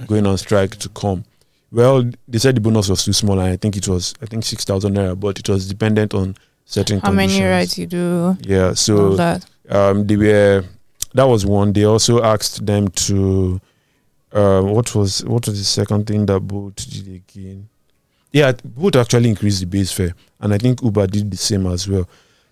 going 0.08 0.26
on 0.28 0.38
strike 0.38 0.76
to 0.78 0.90
come. 0.90 1.24
Well, 1.72 2.04
they 2.28 2.38
said 2.38 2.56
the 2.56 2.62
bonus 2.62 2.90
was 2.90 3.06
too 3.06 3.14
small, 3.14 3.40
and 3.40 3.50
I 3.54 3.56
think 3.56 3.78
it 3.78 3.88
was 3.88 4.14
I 4.22 4.26
think 4.26 4.44
six 4.44 4.66
thousand 4.66 4.96
naira, 4.96 5.18
but 5.20 5.40
it 5.40 5.48
was 5.48 5.68
dependent 5.68 6.14
on 6.14 6.36
certain 6.66 7.00
How 7.00 7.12
many 7.12 7.28
conditions. 7.34 7.50
rides 7.50 7.78
you 7.78 7.88
do? 7.88 8.38
Yeah, 8.42 8.74
so 8.74 9.16
that. 9.16 9.46
um, 9.70 10.06
they 10.08 10.18
were 10.18 10.66
that 11.14 11.24
was 11.24 11.46
one. 11.46 11.72
They 11.74 11.86
also 11.86 12.22
asked 12.24 12.66
them 12.66 12.90
to 12.90 13.60
um, 14.34 14.72
what 14.72 14.94
was 14.96 15.24
what 15.26 15.48
was 15.48 15.58
the 15.58 15.66
second 15.66 16.08
thing 16.08 16.26
that 16.28 16.40
Bolt 16.42 16.76
did 16.76 17.08
again? 17.08 17.68
Yeah, 18.32 18.54
Bolt 18.64 18.96
actually 18.96 19.30
increased 19.30 19.60
the 19.60 19.66
base 19.66 19.92
fare, 19.92 20.14
and 20.40 20.54
I 20.54 20.58
think 20.58 20.82
Uber 20.82 21.08
did 21.08 21.30
the 21.30 21.38
same 21.38 21.68
as 21.68 21.88
well. 21.88 22.08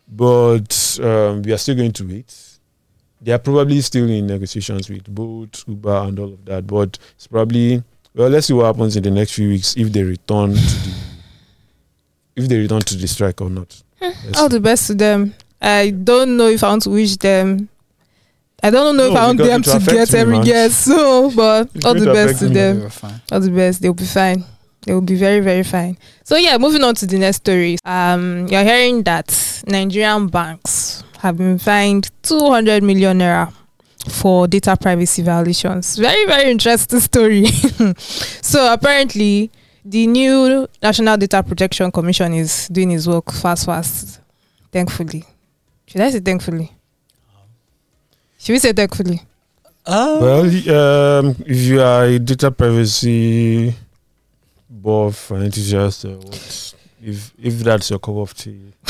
But 0.07 0.99
um, 1.01 1.41
we 1.43 1.53
are 1.53 1.57
still 1.57 1.75
going 1.75 1.93
to 1.93 2.07
wait. 2.07 2.35
They 3.21 3.31
are 3.31 3.39
probably 3.39 3.79
still 3.81 4.09
in 4.09 4.27
negotiations 4.27 4.89
with 4.89 5.03
Bolt, 5.13 5.63
Uber, 5.67 5.95
and 6.07 6.19
all 6.19 6.33
of 6.33 6.45
that. 6.45 6.65
But 6.67 6.97
it's 7.15 7.27
probably 7.27 7.83
well. 8.13 8.29
Let's 8.29 8.47
see 8.47 8.53
what 8.53 8.65
happens 8.65 8.95
in 8.97 9.03
the 9.03 9.11
next 9.11 9.33
few 9.33 9.49
weeks 9.49 9.75
if 9.77 9.91
they 9.91 10.03
return 10.03 10.49
to 10.53 10.55
the 10.59 10.93
if 12.35 12.47
they 12.47 12.57
return 12.57 12.81
to 12.81 12.95
the 12.97 13.07
strike 13.07 13.39
or 13.41 13.49
not. 13.49 13.81
Let's 14.01 14.37
All 14.39 14.49
see. 14.49 14.55
the 14.55 14.59
best 14.61 14.87
to 14.87 14.95
them. 14.95 15.33
I 15.61 15.89
don't 15.91 16.37
know 16.37 16.47
if 16.47 16.63
I 16.63 16.69
want 16.69 16.83
to 16.83 16.89
wish 16.89 17.17
them. 17.17 17.67
I 18.63 18.69
don't 18.69 18.95
know 18.97 19.11
if 19.11 19.15
I 19.15 19.25
want 19.27 19.37
them 19.39 19.61
to 19.61 19.79
get 19.79 20.13
every 20.13 20.35
man. 20.37 20.45
guess. 20.45 20.85
So, 20.85 21.31
but 21.31 21.69
It's 21.75 21.85
all 21.85 21.93
the 21.93 22.13
best 22.13 22.39
to 22.39 22.47
me. 22.47 22.53
them. 22.53 22.77
They 22.77 22.83
were 22.83 22.89
fine. 22.89 23.21
All 23.31 23.39
the 23.41 23.51
best. 23.51 23.81
They'll 23.81 23.93
be 23.93 24.05
fine. 24.05 24.43
They 24.85 24.93
will 24.93 25.01
be 25.01 25.15
very, 25.15 25.39
very 25.41 25.63
fine. 25.63 25.97
So 26.23 26.35
yeah, 26.37 26.57
moving 26.57 26.83
on 26.83 26.95
to 26.95 27.05
the 27.07 27.17
next 27.17 27.37
story. 27.37 27.77
Um, 27.85 28.47
you're 28.47 28.63
hearing 28.63 29.03
that 29.03 29.63
Nigerian 29.67 30.27
banks 30.27 31.03
have 31.19 31.37
been 31.37 31.59
fined 31.59 32.09
200 32.23 32.81
million 32.81 33.19
naira 33.19 33.53
for 34.09 34.47
data 34.47 34.77
privacy 34.79 35.21
violations. 35.21 35.97
Very, 35.97 36.25
very 36.25 36.49
interesting 36.49 36.99
story. 37.01 37.45
so 37.97 38.71
apparently, 38.71 39.51
the 39.83 40.07
new 40.07 40.67
National 40.81 41.17
Data 41.17 41.43
Protection 41.43 41.91
Commission 41.91 42.33
is 42.33 42.67
doing 42.69 42.91
its 42.91 43.05
work 43.07 43.31
fast, 43.31 43.65
fast. 43.65 44.21
Thankfully, 44.71 45.23
should 45.87 46.01
I 46.01 46.11
say 46.11 46.19
thankfully? 46.19 46.71
Should 48.37 48.53
we 48.53 48.59
say 48.59 48.71
thankfully? 48.71 49.21
Uh, 49.85 50.19
Well, 50.21 50.41
um, 51.25 51.35
if 51.45 51.57
you 51.57 51.81
are 51.81 52.05
a 52.05 52.19
data 52.19 52.51
privacy 52.51 53.73
buff 54.81 55.31
and 55.31 55.43
enthusiast, 55.45 56.05
uh, 56.05 56.09
what, 56.09 56.73
if 57.03 57.33
if 57.41 57.59
that's 57.59 57.89
your 57.89 57.99
cup 57.99 58.15
of 58.15 58.33
tea, 58.33 58.73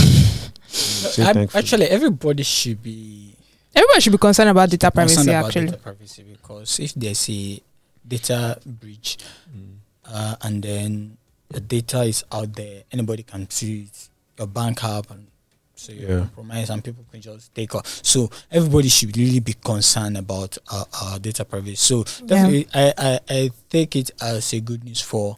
say 0.67 1.23
I- 1.23 1.33
thankful. 1.33 1.59
actually, 1.59 1.85
everybody 1.87 2.43
should 2.43 2.81
be 2.81 3.35
Everyone 3.75 3.99
should 4.01 4.11
be 4.11 4.17
concerned 4.17 4.49
about 4.49 4.69
data 4.69 4.89
privacy. 4.91 5.15
concerned 5.15 5.37
about 5.37 5.45
Actually, 5.47 5.65
data 5.67 5.77
privacy 5.77 6.23
because 6.23 6.79
if 6.79 6.93
there's 6.95 7.29
a 7.29 7.61
data 8.07 8.59
breach 8.65 9.17
Mm. 9.55 9.75
uh, 10.05 10.35
and 10.41 10.63
then 10.63 11.17
the 11.49 11.59
data 11.59 12.01
is 12.03 12.23
out 12.31 12.53
there, 12.55 12.83
anybody 12.91 13.23
can 13.23 13.49
see 13.49 13.83
it, 13.83 14.09
your 14.37 14.47
bank 14.47 14.83
app, 14.83 15.09
and 15.11 15.27
so 15.75 15.91
you 15.93 16.07
Yeah. 16.07 16.19
compromise, 16.19 16.69
and 16.71 16.83
people 16.83 17.05
can 17.11 17.21
just 17.21 17.53
take 17.55 17.73
off. 17.75 17.85
So 18.03 18.29
everybody 18.51 18.89
should 18.89 19.15
really 19.15 19.39
be 19.39 19.53
concerned 19.53 20.17
about 20.17 20.57
uh, 20.69 20.85
uh, 20.93 21.17
data 21.19 21.45
privacy. 21.45 21.75
So 21.75 22.03
definitely, 22.25 22.67
I, 22.73 22.93
I 22.97 23.19
I 23.29 23.51
take 23.69 23.95
it 23.95 24.11
as 24.21 24.51
a 24.53 24.59
good 24.59 24.83
news 24.83 24.99
for 25.01 25.37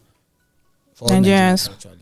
Nigerians. 1.01 1.69
actually. 1.69 1.97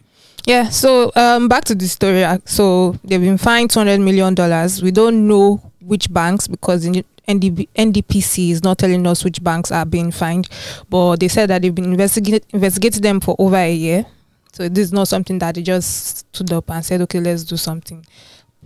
Yeah, 0.45 0.69
so 0.69 1.11
um, 1.15 1.47
back 1.47 1.65
to 1.65 1.75
the 1.75 1.87
story. 1.87 2.23
uh, 2.23 2.39
So 2.45 2.95
they've 3.03 3.21
been 3.21 3.37
fined 3.37 3.71
two 3.71 3.79
hundred 3.79 3.99
million 3.99 4.33
dollars. 4.35 4.81
We 4.81 4.91
don't 4.91 5.27
know 5.27 5.61
which 5.81 6.11
banks 6.11 6.47
because 6.47 6.83
the 6.83 7.05
NDB, 7.27 7.67
NDPC 7.75 8.49
is 8.51 8.63
not 8.63 8.77
telling 8.79 9.05
us 9.05 9.23
which 9.23 9.43
banks 9.43 9.71
are 9.71 9.85
being 9.85 10.11
fined, 10.11 10.49
but 10.89 11.17
they 11.19 11.27
said 11.27 11.49
that 11.49 11.61
they've 11.61 11.75
been 11.75 11.85
investigate, 11.91 12.43
investigating 12.51 13.01
them 13.01 13.19
for 13.19 13.35
over 13.37 13.57
a 13.57 13.71
year. 13.71 14.05
So 14.51 14.67
this 14.67 14.85
is 14.87 14.93
not 14.93 15.07
something 15.07 15.37
that 15.39 15.55
they 15.55 15.61
just 15.61 16.17
stood 16.33 16.51
up 16.51 16.69
and 16.71 16.83
said, 16.83 17.01
okay, 17.01 17.19
let's 17.19 17.43
do 17.43 17.55
something. 17.55 18.03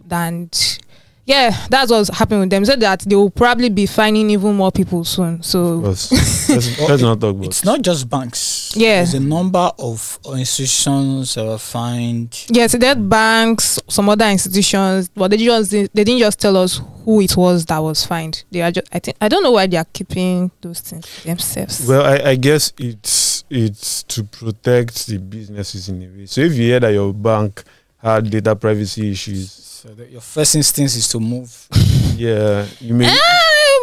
And 0.09 0.79
yeah, 1.25 1.65
that's 1.69 1.89
what's 1.91 2.09
happening 2.09 2.41
with 2.41 2.49
them. 2.49 2.65
Said 2.65 2.79
that 2.81 3.01
they 3.01 3.15
will 3.15 3.29
probably 3.29 3.69
be 3.69 3.85
finding 3.85 4.29
even 4.29 4.55
more 4.55 4.71
people 4.71 5.03
soon. 5.05 5.41
So 5.41 5.75
Let's, 5.75 6.11
let's, 6.49 6.79
let's 6.79 7.01
not 7.01 7.21
talk 7.21 7.35
about 7.35 7.45
It's 7.45 7.63
not 7.63 7.81
just 7.81 8.09
banks. 8.09 8.73
Yeah. 8.75 8.95
There's 8.97 9.13
a 9.13 9.19
number 9.19 9.71
of 9.79 10.19
institutions 10.35 11.35
that 11.35 11.45
were 11.45 11.57
fined. 11.57 12.45
yes, 12.49 12.73
that 12.73 13.09
banks, 13.09 13.79
some 13.87 14.09
other 14.09 14.25
institutions, 14.25 15.09
but 15.09 15.31
they 15.31 15.37
just 15.37 15.71
they 15.71 15.87
didn't 15.87 16.19
just 16.19 16.39
tell 16.39 16.57
us 16.57 16.81
who 17.05 17.21
it 17.21 17.35
was 17.37 17.65
that 17.67 17.79
was 17.79 18.05
fined. 18.05 18.43
They 18.51 18.61
are 18.61 18.71
just 18.71 18.87
I 18.93 18.99
think 18.99 19.17
I 19.21 19.27
don't 19.29 19.43
know 19.43 19.51
why 19.51 19.67
they 19.67 19.77
are 19.77 19.85
keeping 19.93 20.51
those 20.61 20.79
things 20.81 21.23
themselves. 21.23 21.87
Well, 21.87 22.03
I, 22.05 22.31
I 22.31 22.35
guess 22.35 22.73
it's 22.77 23.43
it's 23.49 24.03
to 24.03 24.23
protect 24.23 25.07
the 25.07 25.17
businesses 25.19 25.87
in 25.89 26.01
a 26.03 26.07
way. 26.07 26.25
So 26.25 26.41
if 26.41 26.53
you 26.53 26.63
hear 26.63 26.79
that 26.79 26.91
your 26.93 27.13
bank 27.13 27.63
had 27.97 28.29
data 28.29 28.55
privacy 28.55 29.11
issues, 29.11 29.72
So 29.83 29.89
that 29.95 30.09
your 30.09 30.21
first 30.21 30.55
instinct 30.55 30.95
is 30.95 31.09
to 31.09 31.19
move. 31.19 31.67
yeah, 32.15 32.65
you 32.79 32.93
may 32.93 33.05
Eh, 33.07 33.17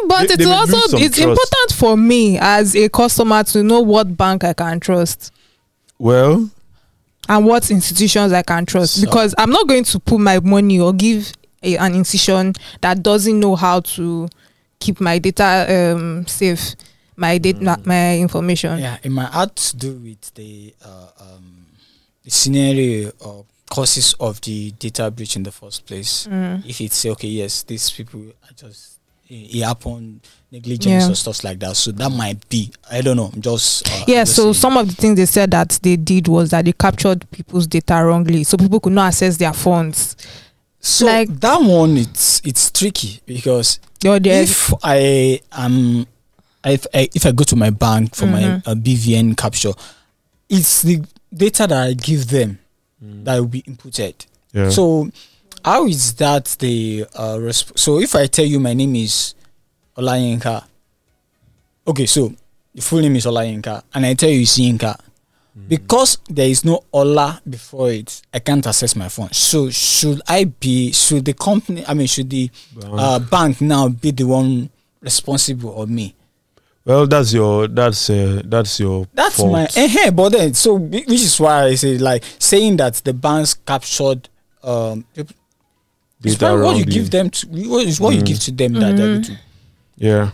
but 0.07 0.27
They- 0.27 0.33
it's 0.33 0.37
they 0.37 0.51
also 0.51 0.97
it's 0.97 1.15
trust. 1.17 1.19
important 1.19 1.71
for 1.75 1.95
me 1.95 2.39
as 2.39 2.75
a 2.75 2.89
customer 2.89 3.43
to 3.43 3.61
know 3.61 3.81
what 3.81 4.17
bank 4.17 4.43
I 4.43 4.53
can 4.53 4.79
trust 4.79 5.31
well, 5.99 6.49
and 7.29 7.45
what 7.45 7.69
institutions 7.69 8.33
I 8.33 8.41
can 8.41 8.65
trust 8.65 8.95
So- 8.95 9.05
because 9.05 9.35
I'm 9.37 9.51
not 9.51 9.67
going 9.67 9.83
to 9.83 9.99
put 9.99 10.17
my 10.19 10.39
money 10.39 10.79
or 10.79 10.91
give 10.91 11.33
a, 11.61 11.77
an 11.77 11.93
institution 11.93 12.53
that 12.81 13.03
doesn't 13.03 13.39
know 13.39 13.55
how 13.55 13.81
to 13.81 14.27
keep 14.79 14.99
my 14.99 15.19
data 15.19 15.93
um, 15.93 16.25
safe, 16.25 16.73
my 17.15 17.37
data, 17.37 17.59
Mm. 17.59 17.85
my 17.85 18.17
information. 18.17 18.79
Yeah, 18.79 18.97
it 19.03 19.11
might 19.11 19.31
have 19.31 19.53
to 19.53 19.77
do 19.77 19.93
with 19.97 20.33
the 20.33 20.73
uh, 20.83 21.09
um, 21.19 21.67
the 22.23 22.31
scenario 22.31 23.11
or 23.19 23.45
causes 23.71 24.13
of 24.19 24.39
the 24.41 24.71
data 24.71 25.09
breach 25.09 25.35
in 25.37 25.43
the 25.43 25.51
first 25.51 25.85
place. 25.85 26.27
Mm. 26.27 26.65
If 26.67 26.81
it's 26.81 27.05
okay, 27.05 27.27
yes, 27.29 27.63
these 27.63 27.89
people 27.89 28.21
are 28.43 28.53
just 28.55 28.99
it 29.33 29.63
happened 29.63 30.19
negligence 30.51 31.05
Yeah. 31.05 31.09
or 31.11 31.15
stuff 31.15 31.41
like 31.45 31.57
that. 31.59 31.77
So 31.77 31.91
that 31.93 32.09
might 32.09 32.47
be 32.49 32.69
I 32.91 32.99
don't 32.99 33.15
know. 33.15 33.31
Just 33.39 33.87
uh, 33.89 34.03
Yeah, 34.07 34.23
just 34.23 34.35
so 34.35 34.41
saying. 34.43 34.53
some 34.55 34.77
of 34.77 34.87
the 34.89 34.95
things 34.95 35.15
they 35.15 35.25
said 35.25 35.51
that 35.51 35.79
they 35.81 35.95
did 35.95 36.27
was 36.27 36.49
that 36.51 36.65
they 36.65 36.73
captured 36.73 37.25
people's 37.31 37.65
data 37.65 37.95
wrongly, 38.03 38.43
so 38.43 38.57
people 38.57 38.81
could 38.81 38.91
not 38.91 39.07
access 39.07 39.37
their 39.37 39.53
phones. 39.53 40.17
so 40.81 41.05
like- 41.05 41.29
that 41.39 41.61
one 41.61 41.95
it's 41.97 42.41
it's 42.43 42.69
tricky 42.71 43.21
because 43.25 43.79
if 44.03 44.73
I 44.83 45.39
am 45.53 46.05
if 46.65 46.85
I, 46.93 47.07
if 47.15 47.25
I 47.25 47.31
go 47.31 47.43
to 47.45 47.55
my 47.55 47.69
bank 47.69 48.15
for 48.15 48.25
Mhm. 48.25 48.31
my 48.31 48.43
uh, 48.71 48.75
BVN 48.75 49.35
capture, 49.37 49.73
it's 50.49 50.81
the 50.81 51.01
data 51.33 51.67
that 51.67 51.87
I 51.87 51.93
give 51.93 52.27
them 52.27 52.59
that 53.01 53.39
will 53.39 53.47
be 53.47 53.61
inputted. 53.63 54.25
yeah. 54.53 54.69
So 54.69 55.09
how 55.65 55.85
is 55.87 56.13
that 56.15 56.45
the 56.59 57.05
uh, 57.15 57.35
resp- 57.37 57.77
so 57.77 57.99
if 57.99 58.15
I 58.15 58.27
tell 58.27 58.45
you 58.45 58.59
my 58.59 58.73
name 58.73 58.95
is 58.95 59.35
Olayinka, 59.97 60.63
okay, 61.87 62.05
so 62.05 62.33
the 62.73 62.81
full 62.81 63.01
name 63.01 63.15
is 63.15 63.25
Olayinka, 63.25 63.83
and 63.93 64.05
I 64.05 64.13
tell 64.13 64.29
you 64.29 64.41
it's 64.41 64.57
Yinka, 64.57 64.97
because 65.67 66.17
there 66.29 66.47
is 66.47 66.63
no 66.63 66.83
Ola 66.93 67.41
before 67.47 67.91
it, 67.91 68.21
I 68.33 68.39
can't 68.39 68.65
access 68.65 68.95
my 68.95 69.09
phone. 69.09 69.31
So 69.33 69.69
should 69.69 70.21
I 70.27 70.45
be? 70.45 70.91
Should 70.93 71.25
the 71.25 71.33
company? 71.33 71.83
I 71.87 71.93
mean, 71.93 72.07
should 72.07 72.29
the 72.29 72.49
uh, 72.81 73.19
bank 73.19 73.59
now 73.61 73.89
be 73.89 74.11
the 74.11 74.23
one 74.23 74.69
responsible 75.01 75.71
or 75.71 75.87
me? 75.87 76.15
Well, 76.85 77.05
that's 77.07 77.31
your 77.33 77.67
that's 77.67 78.09
uh, 78.09 78.41
that's 78.45 78.79
your 78.79 79.07
That's 79.13 79.35
fault. 79.37 79.51
my 79.51 79.67
eh, 79.75 80.09
but 80.11 80.29
then 80.29 80.53
so 80.53 80.75
which 80.75 81.09
is 81.09 81.39
why 81.39 81.65
I 81.65 81.75
say 81.75 81.97
like 81.97 82.23
saying 82.39 82.77
that 82.77 82.95
the 82.95 83.13
banks 83.13 83.53
captured 83.53 84.29
um 84.63 85.05
data 86.21 86.37
probably 86.37 86.63
what 86.65 86.75
you 86.77 86.83
wrongly. 86.83 86.85
give 86.93 87.09
them 87.11 87.29
to 87.29 87.47
what 87.47 87.85
is 87.85 87.99
what 87.99 88.13
you 88.15 88.21
Mm. 88.21 88.25
give 88.25 88.39
to 88.39 88.51
them 88.51 88.73
that 88.73 88.95
they're 88.97 89.07
Mhm. 89.07 89.13
going 89.13 89.23
to 89.23 89.37
Yeah, 89.97 90.31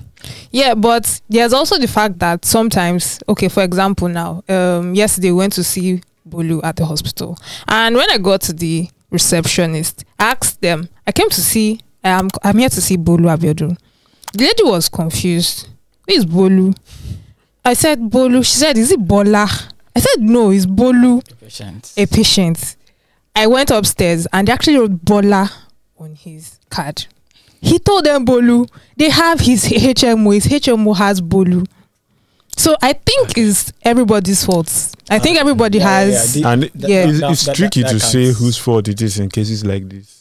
Yeah, 0.52 0.74
but 0.76 1.20
there's 1.30 1.52
also 1.54 1.78
the 1.78 1.88
fact 1.88 2.20
that 2.20 2.46
sometimes, 2.46 3.20
okay, 3.28 3.50
for 3.50 3.64
example, 3.64 4.08
now, 4.08 4.42
um, 4.50 4.96
yesterday 4.96 5.32
we 5.32 5.38
went 5.40 5.54
to 5.54 5.64
see 5.64 6.02
Bolu 6.28 6.62
at 6.64 6.76
the 6.78 6.86
hospital, 6.86 7.38
and 7.68 7.96
when 7.96 8.10
I 8.10 8.18
got 8.18 8.42
to 8.42 8.54
the 8.54 8.88
receptionist, 9.12 10.06
I 10.20 10.32
asked 10.32 10.62
them, 10.62 10.88
I 11.06 11.12
came 11.12 11.30
to 11.30 11.42
see, 11.42 11.82
um, 12.04 12.30
I'm 12.44 12.58
here 12.58 12.70
to 12.70 12.82
see 12.82 12.98
Bolu 12.98 13.28
Abiodun. 13.30 13.78
The 14.34 14.46
lady 14.46 14.64
was 14.64 14.88
confused. 14.90 15.68
Who 16.08 16.14
is 16.14 16.26
Bolu? 16.26 16.76
I 17.66 17.74
said 17.74 18.00
Bolu. 18.00 18.46
She 18.46 18.54
said, 18.58 18.78
"Is 18.78 18.92
it 18.92 19.00
Bola?" 19.06 19.48
I 19.96 20.00
said, 20.00 20.20
"No, 20.22 20.52
it's 20.52 20.66
Bolu, 20.66 21.26
be 21.28 21.34
patient. 21.46 21.94
a 21.98 22.06
patient." 22.06 22.76
I 23.36 23.48
went 23.48 23.70
upstairs 23.72 24.26
and 24.34 24.48
they 24.48 24.52
actually 24.52 24.78
wrote 24.78 25.04
Bola 25.06 25.52
on 26.00 26.16
his 26.16 26.58
card. 26.70 27.06
He 27.62 27.78
told 27.80 28.06
them 28.06 28.26
Bolu. 28.26 28.70
They 28.96 29.10
have 29.10 29.40
his 29.40 29.66
HMO. 29.66 30.34
His 30.34 30.48
HMO 30.48 30.96
has 30.96 31.22
Bolu. 31.22 31.68
So 32.56 32.76
I 32.82 32.94
think 32.94 33.38
it's 33.38 33.72
everybody's 33.84 34.44
fault. 34.44 34.68
I 35.10 35.20
think 35.20 35.38
uh, 35.38 35.42
everybody 35.42 35.78
Yeah, 35.78 35.84
yeah, 35.84 36.06
has. 36.06 36.38
yeah. 36.38 36.42
The- 36.56 36.64
and 36.66 36.72
Yeah. 36.90 37.08
it's, 37.10 37.22
it's 37.22 37.46
that- 37.46 37.56
tricky 37.56 37.84
that 37.84 37.90
to 37.92 38.00
say 38.00 38.26
counts. 38.26 38.40
whose 38.40 38.58
fault 38.58 38.88
it 38.88 39.02
is 39.02 39.20
in 39.20 39.30
cases 39.30 39.64
like 39.64 39.88
this. 39.88 40.17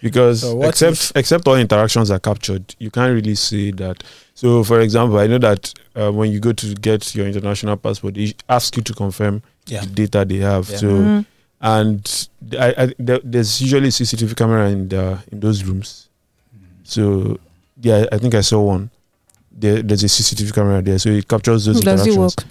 Because 0.00 0.40
So 0.42 0.62
except 0.62 0.92
if- 0.96 1.12
except 1.16 1.48
all 1.48 1.56
interactions 1.56 2.10
are 2.10 2.18
captured, 2.20 2.74
you 2.78 2.90
can't 2.90 3.12
really 3.14 3.34
see 3.34 3.70
that. 3.72 4.02
So, 4.34 4.62
for 4.62 4.80
example, 4.80 5.18
I 5.18 5.26
know 5.26 5.38
that 5.38 5.72
uh, 5.96 6.12
when 6.12 6.30
you 6.30 6.38
go 6.40 6.52
to 6.52 6.74
get 6.74 7.14
your 7.14 7.26
international 7.26 7.76
passport, 7.76 8.14
they 8.14 8.34
ask 8.48 8.76
you 8.76 8.82
to 8.84 8.94
confirm 8.94 9.42
yeah. 9.66 9.80
the 9.80 9.86
data 10.06 10.24
they 10.24 10.36
have. 10.38 10.68
Yeah. 10.70 10.76
So, 10.76 10.86
Mhm. 10.86 11.26
and 11.60 12.28
I, 12.52 12.74
I, 12.84 12.94
there, 12.98 13.20
there's 13.24 13.60
usually 13.60 13.88
CCTV 13.88 14.36
camera 14.36 14.70
in 14.70 14.88
the 14.88 15.18
in 15.32 15.40
those 15.40 15.64
rooms. 15.64 16.08
So, 16.84 17.38
yeah, 17.80 18.06
I 18.12 18.18
think 18.18 18.34
I 18.34 18.40
saw 18.42 18.62
one. 18.62 18.90
There, 19.50 19.82
there's 19.82 20.04
a 20.04 20.08
CCTV 20.08 20.52
camera 20.54 20.80
there, 20.82 20.98
so 20.98 21.08
it 21.10 21.26
captures 21.26 21.64
those 21.64 21.80
Does 21.80 22.06
it 22.06 22.10
interactions. 22.10 22.36
work? 22.38 22.48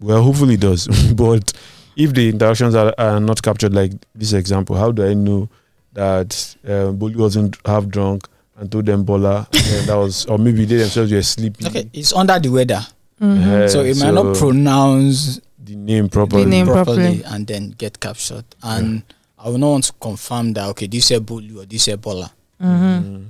Well, 0.00 0.22
hopefully 0.22 0.54
it 0.54 0.60
does. 0.60 0.86
but 1.14 1.52
if 1.96 2.14
the 2.14 2.30
interactions 2.30 2.74
are, 2.74 2.94
are 2.96 3.20
not 3.20 3.42
captured, 3.42 3.74
like 3.74 3.92
this 4.14 4.32
example, 4.32 4.76
how 4.76 4.92
do 4.92 5.04
I 5.06 5.12
know 5.14 5.48
that 5.92 6.56
uh, 6.64 6.92
Bolu 6.92 7.16
wasn't 7.16 7.56
half 7.64 7.86
drunk 7.88 8.28
and 8.56 8.70
told 8.70 8.86
them 8.86 9.04
Bola? 9.04 9.46
and 9.52 9.86
that 9.88 9.94
was, 9.96 10.26
or 10.26 10.38
maybe 10.38 10.64
they 10.64 10.76
themselves 10.76 11.12
were 11.12 11.22
sleeping. 11.22 11.66
Okay, 11.66 11.88
it's 11.92 12.12
under 12.12 12.38
the 12.38 12.48
weather, 12.48 12.86
Mhm. 13.20 13.64
Uh, 13.64 13.68
so 13.68 13.80
it 13.82 13.96
might 13.98 14.14
not 14.14 14.36
pronounce 14.36 15.40
the 15.64 15.74
name 15.76 16.08
properly. 16.08 16.44
name 16.46 16.66
properly, 16.66 17.18
properly. 17.18 17.22
and 17.34 17.46
then 17.46 17.74
get 17.76 17.98
captured. 18.00 18.44
And 18.62 19.02
I 19.38 19.48
will 19.48 19.58
not 19.58 19.70
want 19.70 19.84
to 19.84 19.92
confirm 20.00 20.52
that 20.54 20.66
okay, 20.70 20.86
this 20.86 21.10
is 21.10 21.20
Bolu 21.20 21.62
or 21.62 21.66
this 21.66 21.88
is 21.88 21.96
Bola. 21.96 22.30
Mhm. 22.62 23.02
Mm. 23.02 23.24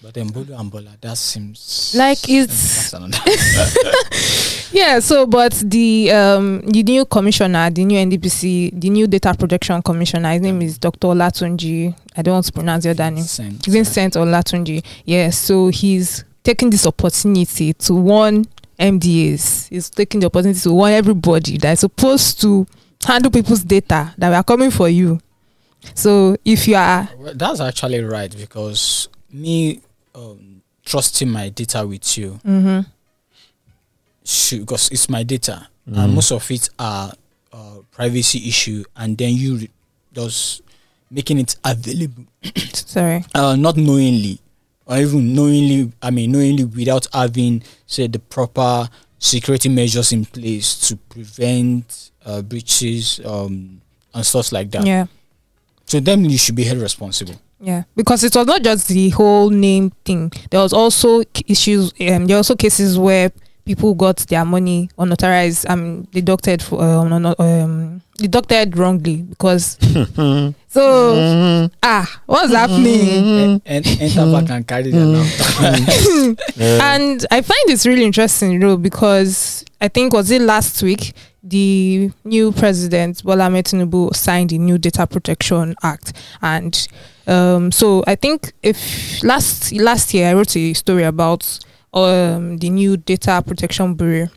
But 0.00 0.14
then 0.14 0.28
Bolu 0.30 0.58
and 0.58 0.70
Bola, 0.70 0.90
that 1.00 1.16
seems 1.18 1.92
Like 1.96 2.28
it's- 2.28 2.94
Yeah. 4.72 5.00
So, 5.00 5.26
but 5.26 5.52
the 5.66 6.10
um 6.12 6.60
the 6.62 6.82
new 6.82 7.04
commissioner, 7.04 7.70
the 7.70 7.84
new 7.84 7.98
NDPC, 7.98 8.78
the 8.80 8.90
new 8.90 9.06
data 9.06 9.34
protection 9.36 9.82
commissioner, 9.82 10.30
his 10.32 10.42
name 10.42 10.62
is 10.62 10.78
Dr. 10.78 11.08
Latunji. 11.08 11.94
I 12.16 12.22
don't 12.22 12.34
want 12.34 12.46
to 12.46 12.52
pronounce 12.52 12.86
other 12.86 13.10
name. 13.10 13.24
Sent. 13.24 13.64
Vincent 13.66 14.14
Olatunji. 14.14 14.84
Yeah, 15.04 15.30
so 15.30 15.68
he's 15.68 16.24
taking 16.44 16.70
this 16.70 16.86
opportunity 16.86 17.72
to 17.72 17.94
warn 17.94 18.44
MDAs. 18.78 19.68
He's 19.68 19.90
taking 19.90 20.20
the 20.20 20.26
opportunity 20.26 20.60
to 20.60 20.72
warn 20.72 20.92
everybody 20.92 21.56
that 21.58 21.72
is 21.72 21.80
supposed 21.80 22.40
to 22.42 22.66
handle 23.04 23.30
people's 23.30 23.64
data 23.64 24.14
that 24.18 24.28
we 24.28 24.34
are 24.34 24.44
coming 24.44 24.70
for 24.70 24.88
you. 24.88 25.20
So 25.94 26.36
if 26.44 26.68
you 26.68 26.74
are 26.76 27.08
that's 27.34 27.60
actually 27.60 28.00
right 28.02 28.34
because 28.36 29.08
me 29.32 29.80
um, 30.18 30.62
trusting 30.84 31.28
my 31.30 31.48
data 31.50 31.86
with 31.86 32.18
you. 32.18 32.40
Mhm, 32.44 32.86
should 34.24 34.60
because 34.60 34.90
it's 34.90 35.08
my 35.08 35.22
data. 35.22 35.68
Mm. 35.88 36.04
and 36.04 36.14
most 36.14 36.32
of 36.32 36.50
it 36.50 36.68
are 36.78 37.10
uh, 37.50 37.76
privacy 37.92 38.46
issue 38.46 38.84
and 38.96 39.16
then 39.16 39.32
you 39.32 39.56
re- 39.56 39.70
just 40.12 40.60
making 41.10 41.38
it 41.38 41.56
available. 41.64 42.24
Sorry. 42.74 43.24
uh, 43.34 43.56
not 43.56 43.76
knowingly. 43.78 44.38
Or 44.84 44.96
even 44.98 45.34
knowingly 45.34 45.92
i 46.02 46.10
mean 46.10 46.32
knowingly 46.32 46.64
without 46.64 47.06
having 47.12 47.62
say 47.86 48.06
the 48.06 48.18
proper 48.18 48.88
security 49.18 49.68
measures 49.68 50.12
in 50.12 50.24
place 50.24 50.88
to 50.88 50.96
prevent 50.96 52.10
uh, 52.24 52.40
breaches 52.42 53.20
um, 53.24 53.80
and 54.14 54.24
stuff 54.26 54.52
like 54.52 54.70
that. 54.72 54.86
Yeah. 54.86 55.06
so 55.86 56.00
then 56.00 56.24
you 56.28 56.38
should 56.38 56.54
be 56.54 56.64
held 56.64 56.80
responsible 56.80 57.34
Yeah, 57.60 57.84
because 57.96 58.22
it 58.22 58.34
was 58.36 58.46
not 58.46 58.62
just 58.62 58.88
the 58.88 59.10
whole 59.10 59.50
name 59.50 59.90
thing. 60.04 60.30
There 60.50 60.60
was 60.60 60.72
also 60.72 61.22
issues. 61.46 61.92
Um, 62.00 62.26
there 62.26 62.36
also 62.36 62.54
cases 62.54 62.98
where 62.98 63.32
people 63.64 63.94
got 63.94 64.18
their 64.28 64.44
money 64.44 64.90
unauthorized. 64.96 65.68
Um, 65.68 66.04
deducted 66.04 66.62
for 66.62 66.82
um, 66.82 67.34
um 67.38 68.02
deducted 68.16 68.76
wrongly 68.76 69.22
because 69.22 69.76
So 70.70 71.14
Mhm. 71.14 71.70
ah, 71.82 72.20
what's 72.26 72.52
happening? 72.52 73.08
and, 73.08 73.62
and 73.64 73.86
enter 74.00 74.30
back 74.32 74.50
and 74.50 74.66
carry 74.66 74.90
them 74.90 75.14
out. 75.14 75.26
Yeah. 76.56 76.94
And 76.94 77.24
I 77.30 77.40
find 77.40 77.60
it's 77.70 77.86
really 77.86 78.04
interesting, 78.04 78.50
you 78.52 78.58
know, 78.58 78.76
because 78.76 79.64
I 79.80 79.88
think 79.88 80.12
was 80.12 80.30
it 80.30 80.42
last 80.42 80.82
week 80.82 81.14
the 81.42 82.10
new 82.24 82.52
president 82.52 83.22
Bola 83.24 83.44
Ahmed 83.46 83.64
Tinubu 83.66 84.14
signed 84.14 84.50
the 84.50 84.58
new 84.58 84.76
Data 84.76 85.06
Protection 85.06 85.74
Act, 85.82 86.12
and 86.42 86.86
um, 87.26 87.72
so 87.72 88.02
I 88.06 88.16
think 88.16 88.52
if 88.62 89.22
last 89.22 89.72
last 89.72 90.12
year 90.12 90.28
I 90.28 90.34
wrote 90.34 90.54
a 90.56 90.74
story 90.74 91.04
about 91.04 91.58
um, 91.94 92.58
the 92.58 92.68
new 92.70 92.96
Data 92.98 93.42
Protection 93.46 93.94
Bureau. 93.94 94.28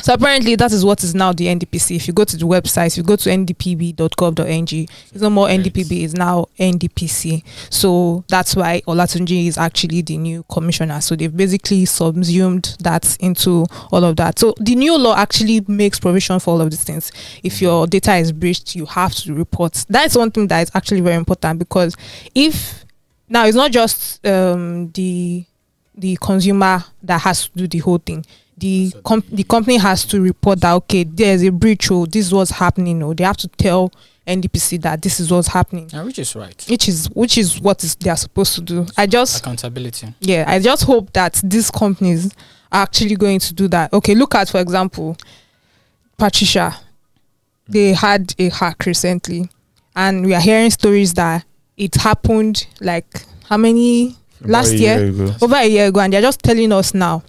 So 0.00 0.14
apparently 0.14 0.56
that 0.56 0.72
is 0.72 0.84
what 0.84 1.04
is 1.04 1.14
now 1.14 1.32
the 1.32 1.46
NDPC. 1.46 1.94
If 1.96 2.08
you 2.08 2.14
go 2.14 2.24
to 2.24 2.36
the 2.36 2.46
website, 2.46 2.88
if 2.88 2.96
you 2.96 3.02
go 3.02 3.14
to 3.16 3.30
ndpb.gov.ng, 3.30 4.88
it's 5.12 5.22
no 5.22 5.30
more. 5.30 5.46
NDPB, 5.48 6.02
it's 6.02 6.14
now 6.14 6.46
NDPC. 6.58 7.44
So 7.70 8.24
that's 8.28 8.56
why 8.56 8.80
Olatunji 8.88 9.46
is 9.46 9.58
actually 9.58 10.02
the 10.02 10.16
new 10.16 10.44
commissioner. 10.50 11.00
So 11.00 11.14
they've 11.14 11.34
basically 11.34 11.84
subsumed 11.84 12.76
that 12.80 13.16
into 13.20 13.66
all 13.92 14.04
of 14.04 14.16
that. 14.16 14.38
So 14.38 14.54
the 14.58 14.74
new 14.74 14.96
law 14.98 15.14
actually 15.16 15.62
makes 15.68 16.00
provision 16.00 16.40
for 16.40 16.52
all 16.54 16.60
of 16.62 16.70
these 16.70 16.84
things. 16.84 17.12
If 17.44 17.62
your 17.62 17.86
data 17.86 18.16
is 18.16 18.32
breached, 18.32 18.74
you 18.74 18.86
have 18.86 19.14
to 19.16 19.34
report. 19.34 19.84
That's 19.88 20.16
one 20.16 20.30
thing 20.30 20.48
that 20.48 20.62
is 20.62 20.70
actually 20.74 21.02
very 21.02 21.16
important 21.16 21.58
because 21.58 21.96
if 22.34 22.84
now 23.28 23.46
it's 23.46 23.56
not 23.56 23.70
just 23.70 24.24
um, 24.26 24.90
the 24.92 25.44
the 25.94 26.16
consumer 26.20 26.82
that 27.02 27.20
has 27.20 27.48
to 27.48 27.52
do 27.54 27.68
the 27.68 27.78
whole 27.78 27.98
thing. 27.98 28.24
The 28.58 28.92
com- 29.04 29.24
the 29.30 29.44
company 29.44 29.76
has 29.78 30.04
to 30.06 30.20
report 30.20 30.60
that 30.60 30.72
okay, 30.74 31.04
there's 31.04 31.42
a 31.42 31.50
breach. 31.50 31.90
Oh, 31.90 32.06
this 32.06 32.32
was 32.32 32.50
happening. 32.50 33.02
Or 33.02 33.14
they 33.14 33.24
have 33.24 33.36
to 33.38 33.48
tell 33.48 33.92
NDPC 34.26 34.80
that 34.82 35.02
this 35.02 35.18
is 35.18 35.30
what's 35.32 35.48
happening 35.48 35.90
Yeah, 35.92 36.04
which 36.04 36.18
is 36.18 36.36
right. 36.36 36.64
which 36.68 36.88
is 36.88 37.10
which 37.10 37.36
is 37.38 37.60
what 37.60 37.82
is 37.82 37.96
they 37.96 38.10
are 38.10 38.16
supposed 38.16 38.54
to 38.54 38.60
do. 38.60 38.86
I 38.96 39.06
just 39.06 39.40
Accountability. 39.40 40.14
yeah, 40.20 40.44
I 40.46 40.60
just 40.60 40.84
hope 40.84 41.12
that 41.14 41.40
these 41.44 41.70
companies 41.70 42.32
are 42.70 42.82
actually 42.82 43.16
going 43.16 43.40
to 43.40 43.54
do 43.54 43.68
that. 43.68 43.92
Okay, 43.92 44.14
look 44.14 44.34
at 44.34 44.48
for 44.48 44.60
example, 44.60 45.16
Patricia. 46.16 46.76
They 47.68 47.92
mm. 47.92 47.96
had 47.96 48.34
a 48.38 48.48
hack 48.50 48.84
recently, 48.86 49.48
and 49.96 50.24
we 50.24 50.34
are 50.34 50.40
hearing 50.40 50.70
stories 50.70 51.14
that 51.14 51.44
it 51.76 51.94
happened 51.96 52.66
like 52.80 53.24
how 53.48 53.56
many 53.56 54.16
About 54.40 54.50
last 54.50 54.72
a 54.72 54.76
year? 54.76 54.98
over 55.40 55.56
a 55.56 55.66
year 55.66 55.86
ago, 55.86 56.00
and 56.00 56.12
they're 56.12 56.22
just 56.22 56.42
telling 56.42 56.70
us 56.72 56.94
now. 56.94 57.22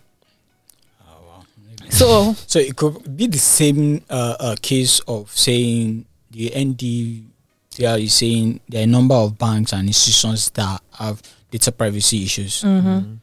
Wow. 2.02 2.24
Maybe. 2.26 2.36
So 2.36 2.44
So 2.48 2.60
it 2.60 2.76
could 2.76 3.16
be 3.18 3.28
the 3.28 3.38
same 3.38 4.04
uh, 4.10 4.36
uh, 4.40 4.56
case 4.62 5.00
of 5.08 5.30
saying 5.32 6.06
the 6.32 6.50
NDPR 6.50 8.02
is 8.04 8.14
saying 8.14 8.60
there 8.70 8.82
are 8.82 8.84
a 8.84 8.88
number 8.88 9.16
of 9.16 9.38
banks 9.38 9.74
and 9.74 9.88
institutions 9.88 10.50
that 10.52 10.82
have 10.94 11.22
data 11.52 11.72
privacy 11.72 12.24
issues 12.24 12.64
mhm. 12.64 13.20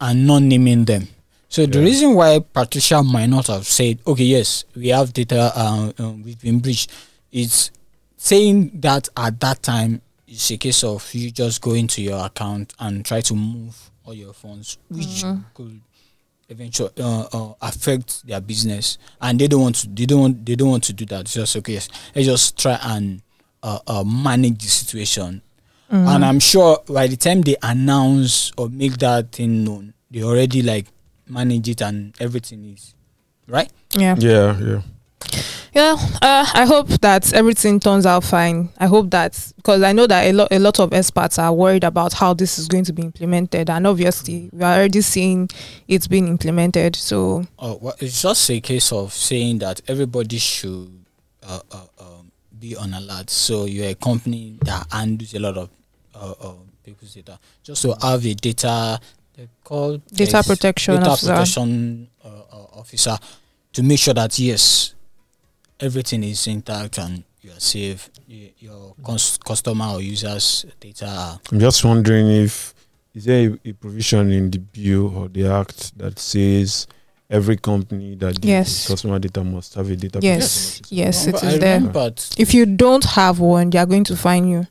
and 0.00 0.26
not 0.26 0.42
naming 0.42 0.84
them. 0.84 1.08
So 1.48 1.66
the 1.66 1.80
reason 1.80 2.14
why 2.14 2.38
Patricia 2.40 3.02
might 3.02 3.26
not 3.26 3.46
have 3.48 3.66
said, 3.66 3.98
okay, 4.06 4.24
yes, 4.24 4.64
we 4.74 4.88
have 4.88 5.12
data, 5.12 5.52
uh, 5.54 5.92
um, 5.98 6.22
we've 6.22 6.40
been 6.40 6.60
breached, 6.60 6.90
is 7.30 7.70
saying 8.16 8.70
that 8.80 9.08
at 9.16 9.38
that 9.40 9.62
time 9.62 10.00
it's 10.26 10.50
a 10.50 10.56
case 10.56 10.82
of 10.82 11.12
you 11.14 11.30
just 11.30 11.60
go 11.60 11.72
into 11.74 12.00
your 12.00 12.24
account 12.24 12.72
and 12.78 13.04
try 13.04 13.20
to 13.20 13.34
move 13.34 13.90
all 14.04 14.14
your 14.14 14.32
funds, 14.32 14.78
which 14.88 15.22
Mhm. 15.24 15.44
could 15.54 15.80
eventually 16.52 16.90
uh, 17.00 17.26
uh, 17.32 17.54
affect 17.60 18.26
their 18.26 18.40
business, 18.40 18.98
and 19.20 19.38
they 19.40 19.48
don't 19.48 19.62
want 19.62 19.76
to. 19.76 19.88
They 19.88 20.06
don't. 20.06 20.20
Want, 20.20 20.46
they 20.46 20.54
don't 20.54 20.70
want 20.70 20.84
to 20.84 20.92
do 20.92 21.04
that. 21.06 21.22
It's 21.22 21.34
just 21.34 21.56
okay. 21.56 21.74
Yes, 21.74 21.88
let's 22.14 22.26
just 22.26 22.58
try 22.58 22.78
and 22.82 23.20
uh, 23.62 23.78
uh, 23.86 24.04
manage 24.04 24.58
the 24.62 24.68
situation 24.68 25.42
Mhm. 25.92 26.08
and 26.08 26.24
I'm 26.24 26.40
sure 26.40 26.78
by 26.88 27.06
the 27.06 27.16
time 27.18 27.42
they 27.42 27.54
announce 27.62 28.50
or 28.56 28.70
make 28.70 28.96
that 28.98 29.30
thing 29.32 29.62
known, 29.62 29.92
they 30.10 30.22
already 30.22 30.62
like 30.62 30.86
manage 31.28 31.68
it 31.68 31.82
and 31.82 32.14
everything 32.18 32.64
is 32.72 32.94
right. 33.46 33.70
yeah. 33.92 34.16
Yeah, 34.18 34.58
yeah. 34.58 34.80
Yeah, 35.74 35.96
uh, 36.20 36.46
I 36.52 36.66
hope 36.66 36.88
that 37.00 37.32
everything 37.32 37.80
turns 37.80 38.04
out 38.04 38.24
fine. 38.24 38.68
I 38.78 38.86
hope 38.86 39.10
that 39.10 39.52
because 39.56 39.82
I 39.82 39.92
know 39.92 40.06
that 40.06 40.24
a 40.24 40.32
lot 40.32 40.48
a 40.50 40.58
lot 40.58 40.78
of 40.78 40.92
experts 40.92 41.38
are 41.38 41.52
worried 41.52 41.82
about 41.84 42.12
how 42.12 42.34
this 42.34 42.58
is 42.58 42.68
going 42.68 42.84
to 42.84 42.92
be 42.92 43.02
implemented, 43.02 43.70
and 43.70 43.86
obviously 43.86 44.50
we 44.52 44.62
are 44.62 44.74
already 44.74 45.00
seeing 45.00 45.48
it's 45.88 46.06
being 46.06 46.28
implemented. 46.28 46.94
So 46.96 47.44
Oh, 47.58 47.78
well, 47.80 47.94
it's 48.00 48.20
just 48.20 48.50
a 48.50 48.60
case 48.60 48.92
of 48.92 49.14
saying 49.14 49.60
that 49.60 49.80
everybody 49.88 50.36
should 50.36 50.90
uh, 51.42 51.60
uh, 51.70 51.86
um, 51.98 52.30
be 52.58 52.76
on 52.76 52.92
alert. 52.92 53.30
So 53.30 53.64
you're 53.64 53.88
a 53.90 53.94
company 53.94 54.58
that 54.64 54.86
handles 54.92 55.32
a 55.32 55.40
lot 55.40 55.56
of 55.56 55.70
uh, 56.14 56.34
uh, 56.38 56.52
people's 56.84 57.14
data. 57.14 57.38
Just 57.62 57.80
to 57.82 57.96
have 58.02 58.26
a 58.26 58.34
data 58.34 59.00
they 59.36 59.48
call 59.64 59.96
data 60.12 60.42
protection 60.46 60.96
data 60.96 61.10
officer. 61.12 61.32
protection 61.32 62.08
uh, 62.22 62.28
officer 62.74 63.16
to 63.72 63.82
make 63.82 63.98
sure 63.98 64.12
that 64.12 64.38
yes, 64.38 64.94
everything 65.82 66.22
is 66.24 66.46
intact 66.46 66.98
and 66.98 67.24
you 67.42 67.50
are 67.50 67.60
safe. 67.60 68.08
Y- 68.28 68.52
Your 68.58 68.94
cus- 69.04 69.38
customer 69.38 69.86
or 69.94 70.00
users' 70.00 70.64
data. 70.80 71.38
I'm 71.50 71.60
just 71.60 71.84
wondering 71.84 72.28
if 72.30 72.74
is 73.14 73.24
there 73.24 73.50
a, 73.64 73.68
a 73.70 73.72
provision 73.74 74.30
in 74.32 74.50
the 74.50 74.58
bill 74.58 75.14
or 75.16 75.28
the 75.28 75.46
act 75.46 75.98
that 75.98 76.18
says 76.18 76.86
every 77.28 77.56
company 77.56 78.14
that 78.16 78.42
Yes. 78.44 78.86
customer 78.88 79.18
data 79.18 79.42
must 79.44 79.74
have 79.74 79.90
a 79.90 79.96
data 79.96 80.20
Yes, 80.22 80.78
protection 80.80 80.96
yes, 80.96 81.26
it 81.26 81.34
is 81.34 81.42
I 81.44 81.58
there. 81.58 81.80
but 81.80 82.34
If 82.38 82.54
you 82.54 82.64
don't 82.66 83.04
have 83.04 83.38
one, 83.40 83.70
they 83.70 83.78
are 83.78 83.86
going 83.86 84.04
to 84.04 84.16
fine 84.16 84.48
you. 84.48 84.58
officer? 84.58 84.68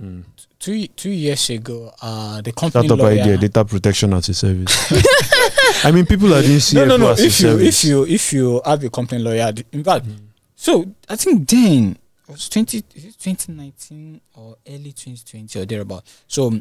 Mm. 0.00 0.22
two 0.60 0.86
two 0.94 1.10
years 1.10 1.50
ago, 1.50 1.92
uh, 2.00 2.40
the 2.40 2.52
company 2.52 2.86
Startup 2.86 2.98
lawyer. 3.04 3.20
idea, 3.20 3.36
data 3.36 3.64
protection 3.64 4.12
as 4.14 4.28
a 4.28 4.34
service. 4.34 4.92
I 5.84 5.90
mean, 5.92 6.06
people 6.06 6.32
are 6.34 6.42
doing 6.42 6.58
CFO 6.58 6.74
no, 6.74 6.84
no, 6.84 6.96
no. 6.96 7.10
If 7.12 7.20
you 7.20 7.30
service. 7.30 7.84
if 7.84 7.88
you 7.90 8.06
if 8.06 8.32
you 8.32 8.60
have 8.64 8.84
a 8.84 8.90
company 8.90 9.20
lawyer, 9.22 9.52
th- 9.52 9.66
in 9.72 9.82
fact, 9.82 10.06
Mm. 10.06 10.18
So 10.60 10.84
I 11.08 11.14
think 11.16 11.48
then 11.48 11.96
it 12.28 12.32
was 12.32 12.48
twenty 12.48 12.82
is 12.94 13.04
it 13.04 13.16
twenty 13.22 13.52
nineteen 13.52 14.20
or 14.34 14.56
early 14.68 14.92
twenty 14.92 15.22
twenty 15.24 15.60
or 15.60 15.64
thereabout. 15.64 16.02
So, 16.26 16.60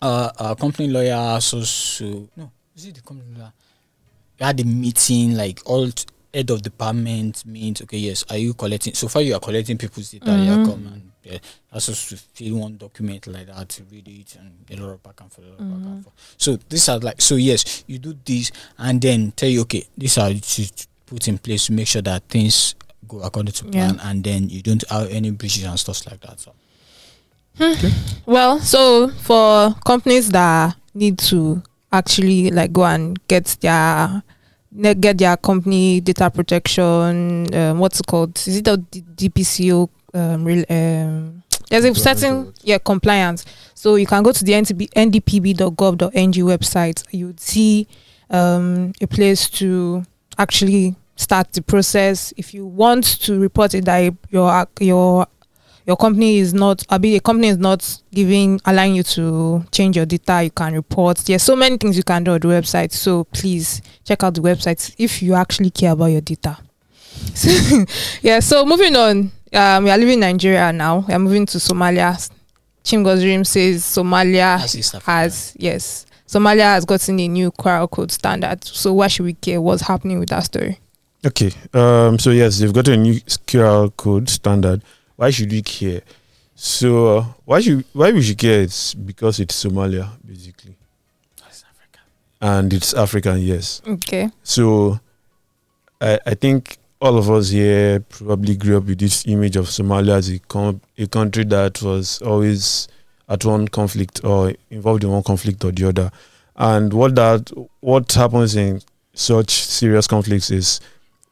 uh, 0.00 0.30
a 0.38 0.56
company 0.56 0.88
lawyer 0.88 1.40
so 1.40 1.62
so 1.62 2.28
no, 2.36 2.50
is 2.76 2.86
it 2.86 2.96
the 2.96 3.00
company 3.02 3.32
lawyer? 3.38 3.52
We 4.40 4.44
had 4.46 4.58
a 4.60 4.64
meeting 4.64 5.36
like 5.36 5.60
all 5.66 5.88
t- 5.90 6.04
head 6.34 6.50
of 6.50 6.62
department 6.62 7.46
means 7.46 7.80
Okay, 7.82 7.98
yes, 7.98 8.24
are 8.28 8.38
you 8.38 8.54
collecting? 8.54 8.94
So 8.94 9.06
far, 9.06 9.22
you 9.22 9.34
are 9.34 9.40
collecting 9.40 9.78
people's 9.78 10.10
data. 10.10 10.32
Yeah, 10.40 10.56
Mhm. 10.56 10.64
come 10.66 10.86
and 10.88 11.12
yeah, 11.22 11.38
supposed 11.78 12.08
to 12.08 12.16
fill 12.16 12.56
one 12.56 12.76
document 12.76 13.26
like 13.28 13.46
that 13.46 13.68
to 13.68 13.84
read 13.84 14.08
it 14.08 14.36
and 14.40 14.52
a 14.68 14.82
lot 14.82 14.94
of 14.94 15.02
back 15.02 15.20
and 15.20 15.30
forth, 15.32 15.46
a 15.46 15.50
lot 15.50 15.60
of 15.60 15.68
back 15.68 15.86
and 15.86 16.00
Mhm. 16.00 16.02
forth. 16.04 16.16
So 16.38 16.58
these 16.68 16.88
are 16.88 16.98
like 16.98 17.20
so 17.22 17.36
yes, 17.36 17.84
you 17.86 17.98
do 18.00 18.18
this 18.24 18.50
and 18.78 19.00
then 19.00 19.30
tell 19.32 19.48
you 19.48 19.60
okay, 19.62 19.84
these 19.96 20.18
are 20.18 20.34
to 20.34 20.66
put 21.06 21.28
in 21.28 21.38
place 21.38 21.66
to 21.66 21.72
make 21.72 21.86
sure 21.86 22.02
that 22.02 22.24
things 22.28 22.74
go 23.12 23.20
according 23.22 23.52
to 23.52 23.64
Yeah. 23.66 23.92
plan 23.92 24.00
and 24.02 24.24
then 24.24 24.48
you 24.48 24.62
don't 24.62 24.84
have 24.88 25.10
any 25.10 25.30
breaches 25.30 25.64
and 25.64 25.78
stuff 25.78 26.04
like 26.06 26.20
that. 26.20 26.40
So 26.40 26.52
Well, 28.26 28.60
so 28.60 29.08
for 29.08 29.74
companies 29.84 30.30
that 30.30 30.76
need 30.94 31.18
to 31.18 31.62
actually 31.92 32.50
like 32.50 32.72
go 32.72 32.84
and 32.84 33.18
get 33.28 33.56
their 33.60 34.22
get 35.00 35.18
their 35.18 35.36
company 35.36 36.00
data 36.00 36.30
protection, 36.30 37.54
um, 37.54 37.78
what's 37.78 38.00
it 38.00 38.06
called? 38.06 38.36
Is 38.46 38.56
it 38.58 38.64
the 38.64 38.78
D- 38.78 39.04
DPCO? 39.28 39.88
Um, 40.14 40.44
real, 40.44 40.64
um, 40.70 41.42
there's 41.70 41.84
a 41.84 41.88
Compliance 41.92 42.02
certain 42.02 42.34
or 42.46 42.52
yeah 42.64 42.78
compliance. 42.78 43.44
So 43.74 43.96
you 43.96 44.06
can 44.06 44.22
go 44.22 44.32
to 44.32 44.44
the 44.44 44.52
NTB, 44.52 44.90
ndpb.gov.ng 44.94 46.32
website. 46.46 47.02
You 47.10 47.26
would 47.28 47.40
see 47.40 47.86
um, 48.30 48.92
a 49.00 49.06
place 49.06 49.48
to 49.50 50.02
actually 50.38 50.94
start 51.22 51.52
the 51.52 51.62
process. 51.62 52.32
If 52.36 52.52
you 52.54 52.66
want 52.66 53.04
to 53.22 53.38
report 53.38 53.74
it 53.74 53.84
that 53.86 54.14
your 54.30 54.66
your 54.80 55.26
your 55.86 55.96
company 55.96 56.38
is 56.38 56.54
not 56.54 56.84
I 56.88 56.98
mean 56.98 57.16
a 57.16 57.20
company 57.20 57.48
is 57.48 57.58
not 57.58 58.00
giving 58.12 58.60
allowing 58.64 58.94
you 58.94 59.02
to 59.04 59.64
change 59.72 59.96
your 59.96 60.06
data, 60.06 60.44
you 60.44 60.50
can 60.50 60.74
report. 60.74 61.18
There's 61.18 61.42
so 61.42 61.56
many 61.56 61.76
things 61.76 61.96
you 61.96 62.02
can 62.02 62.24
do 62.24 62.32
on 62.32 62.40
the 62.40 62.48
website. 62.48 62.92
So 62.92 63.24
please 63.24 63.82
check 64.04 64.22
out 64.22 64.34
the 64.34 64.40
website 64.42 64.94
if 64.98 65.22
you 65.22 65.34
actually 65.34 65.70
care 65.70 65.92
about 65.92 66.06
your 66.06 66.20
data. 66.20 66.58
yeah, 68.22 68.40
so 68.40 68.64
moving 68.64 68.96
on. 68.96 69.30
Um, 69.52 69.84
we 69.84 69.90
are 69.90 69.98
leaving 69.98 70.20
Nigeria 70.20 70.72
now. 70.72 71.04
We 71.06 71.14
are 71.14 71.18
moving 71.18 71.46
to 71.46 71.58
Somalia. 71.58 72.30
Chimgoz 72.84 73.46
says 73.46 73.82
Somalia 73.84 74.58
That's 74.58 74.74
East 74.74 74.94
Africa. 74.94 75.10
has 75.10 75.54
yes. 75.58 76.06
Somalia 76.26 76.62
has 76.62 76.84
gotten 76.84 77.20
a 77.20 77.28
new 77.28 77.52
QR 77.52 77.90
code 77.90 78.10
standard. 78.10 78.64
So 78.64 78.94
why 78.94 79.08
should 79.08 79.26
we 79.26 79.34
care 79.34 79.60
what's 79.60 79.82
happening 79.82 80.18
with 80.18 80.30
that 80.30 80.44
story? 80.44 80.78
Okay. 81.24 81.52
Um. 81.72 82.18
So 82.18 82.30
yes, 82.30 82.58
they've 82.58 82.72
got 82.72 82.88
a 82.88 82.96
new 82.96 83.14
QR 83.46 83.94
code 83.96 84.28
standard. 84.28 84.82
Why 85.16 85.30
should 85.30 85.50
we 85.52 85.62
care? 85.62 86.02
So 86.54 87.18
uh, 87.18 87.24
why 87.44 87.60
should 87.60 87.84
why 87.92 88.10
we 88.12 88.22
should 88.22 88.38
care? 88.38 88.62
It's 88.62 88.94
because 88.94 89.38
it's 89.40 89.64
Somalia 89.64 90.10
basically, 90.26 90.74
That's 91.40 91.64
Africa. 91.64 92.00
and 92.40 92.72
it's 92.72 92.92
African. 92.94 93.38
Yes. 93.40 93.82
Okay. 93.86 94.30
So 94.42 94.98
I 96.00 96.18
I 96.26 96.34
think 96.34 96.78
all 97.00 97.16
of 97.18 97.30
us 97.30 97.50
here 97.50 98.00
probably 98.00 98.56
grew 98.56 98.76
up 98.78 98.84
with 98.84 98.98
this 98.98 99.26
image 99.26 99.56
of 99.56 99.66
Somalia 99.66 100.16
as 100.18 100.28
a, 100.30 100.38
com- 100.40 100.80
a 100.96 101.06
country 101.08 101.42
that 101.44 101.82
was 101.82 102.20
always 102.22 102.86
at 103.28 103.44
one 103.44 103.66
conflict 103.68 104.24
or 104.24 104.52
involved 104.70 105.02
in 105.04 105.10
one 105.10 105.22
conflict 105.22 105.64
or 105.64 105.72
the 105.72 105.88
other. 105.88 106.10
And 106.56 106.92
what 106.92 107.14
that 107.14 107.50
what 107.80 108.12
happens 108.12 108.54
in 108.56 108.82
such 109.14 109.50
serious 109.50 110.06
conflicts 110.06 110.50
is 110.50 110.80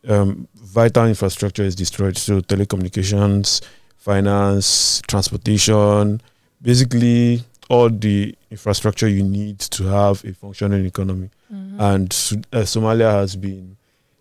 um, 0.08 0.48
vital 0.54 1.06
infrastructure 1.06 1.62
is 1.62 1.74
destroyed. 1.74 2.16
So 2.16 2.40
telecommunications, 2.40 3.60
finance, 3.98 5.02
transportation, 5.06 6.20
basically 6.62 7.42
all 7.68 7.88
the 7.88 8.34
infrastructure 8.50 9.06
you 9.08 9.22
need 9.22 9.58
to 9.60 9.84
have 9.84 10.24
a 10.24 10.32
functioning 10.34 10.84
economy. 10.86 11.30
Mhm. 11.52 11.80
And 11.80 12.44
uh, 12.52 12.62
Somalia 12.64 13.12
has 13.12 13.36
been 13.36 13.76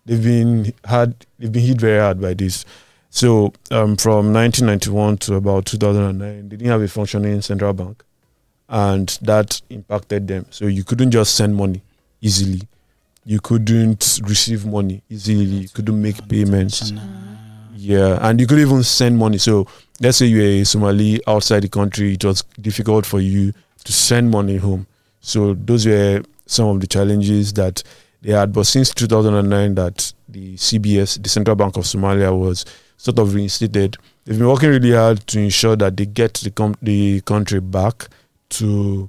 they've 0.06 0.22
been 0.22 0.72
had 0.84 1.14
they've 1.38 1.50
been 1.52 1.62
hit 1.66 1.80
very 1.80 2.00
hard 2.00 2.20
by 2.20 2.34
this. 2.34 2.64
So 3.10 3.52
um, 3.72 3.96
from 3.96 4.32
1991 4.32 5.18
to 5.18 5.34
about 5.34 5.66
2009, 5.66 6.48
they 6.48 6.56
didn't 6.56 6.70
have 6.70 6.82
a 6.82 6.86
functioning 6.88 7.40
central 7.42 7.72
bank, 7.72 8.04
and 8.68 9.08
that 9.22 9.60
impacted 9.68 10.28
them. 10.28 10.46
So 10.50 10.66
you 10.66 10.84
couldn't 10.84 11.10
just 11.10 11.34
send 11.34 11.56
money 11.56 11.82
easily. 12.20 12.62
You 13.24 13.40
couldn't 13.40 14.20
receive 14.24 14.66
money 14.66 15.02
easily. 15.08 15.44
You 15.44 15.68
couldn't 15.68 16.00
make 16.00 16.26
payments. 16.28 16.92
Yeah, 17.76 18.18
and 18.20 18.40
you 18.40 18.46
could 18.46 18.58
even 18.58 18.82
send 18.82 19.18
money. 19.18 19.38
So 19.38 19.66
let's 20.00 20.18
say 20.18 20.26
you're 20.26 20.62
a 20.62 20.64
Somali 20.64 21.20
outside 21.26 21.62
the 21.62 21.68
country, 21.68 22.14
it 22.14 22.24
was 22.24 22.42
difficult 22.60 23.06
for 23.06 23.20
you 23.20 23.52
to 23.84 23.92
send 23.92 24.30
money 24.30 24.56
home. 24.56 24.86
So 25.20 25.54
those 25.54 25.86
were 25.86 26.22
some 26.46 26.68
of 26.68 26.80
the 26.80 26.86
challenges 26.86 27.52
that 27.54 27.82
they 28.22 28.32
had. 28.32 28.52
But 28.52 28.64
since 28.64 28.92
2009, 28.94 29.74
that 29.76 30.12
the 30.28 30.56
CBS, 30.56 31.22
the 31.22 31.28
Central 31.28 31.56
Bank 31.56 31.76
of 31.76 31.84
Somalia, 31.84 32.38
was 32.38 32.64
sort 32.96 33.18
of 33.18 33.34
reinstated, 33.34 33.96
they've 34.24 34.38
been 34.38 34.48
working 34.48 34.70
really 34.70 34.92
hard 34.92 35.26
to 35.28 35.40
ensure 35.40 35.76
that 35.76 35.96
they 35.96 36.06
get 36.06 36.34
the, 36.34 36.50
com- 36.50 36.76
the 36.82 37.20
country 37.22 37.60
back 37.60 38.08
to 38.50 39.08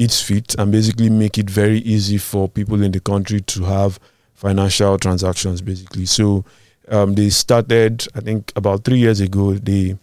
its 0.00 0.22
feet 0.22 0.54
and 0.58 0.72
basically 0.72 1.10
make 1.10 1.36
it 1.36 1.50
very 1.50 1.80
easy 1.80 2.16
for 2.16 2.48
people 2.48 2.82
in 2.82 2.90
the 2.90 3.00
country 3.00 3.42
to 3.42 3.64
have 3.64 4.00
financial 4.32 4.96
transactions, 4.98 5.60
basically. 5.60 6.06
So 6.06 6.42
um, 6.88 7.14
they 7.14 7.28
started, 7.28 8.08
I 8.14 8.20
think, 8.20 8.50
about 8.56 8.84
three 8.84 8.98
years 8.98 9.20
ago. 9.20 9.52
They 9.52 9.98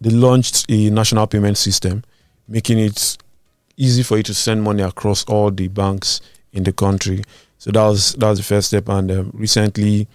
they 0.00 0.10
launched 0.10 0.66
a 0.68 0.90
national 0.90 1.26
payment 1.26 1.56
system, 1.56 2.04
making 2.46 2.78
it 2.78 3.16
easy 3.78 4.02
for 4.02 4.18
you 4.18 4.22
to 4.24 4.34
send 4.34 4.62
money 4.62 4.82
across 4.82 5.24
all 5.24 5.50
the 5.50 5.68
banks 5.68 6.20
in 6.52 6.64
the 6.64 6.72
country. 6.72 7.24
So 7.56 7.70
that 7.70 7.82
was 7.82 8.12
that 8.12 8.28
was 8.28 8.38
the 8.40 8.44
first 8.44 8.68
step. 8.68 8.90
And 8.90 9.10
um, 9.10 9.30
recently, 9.32 10.06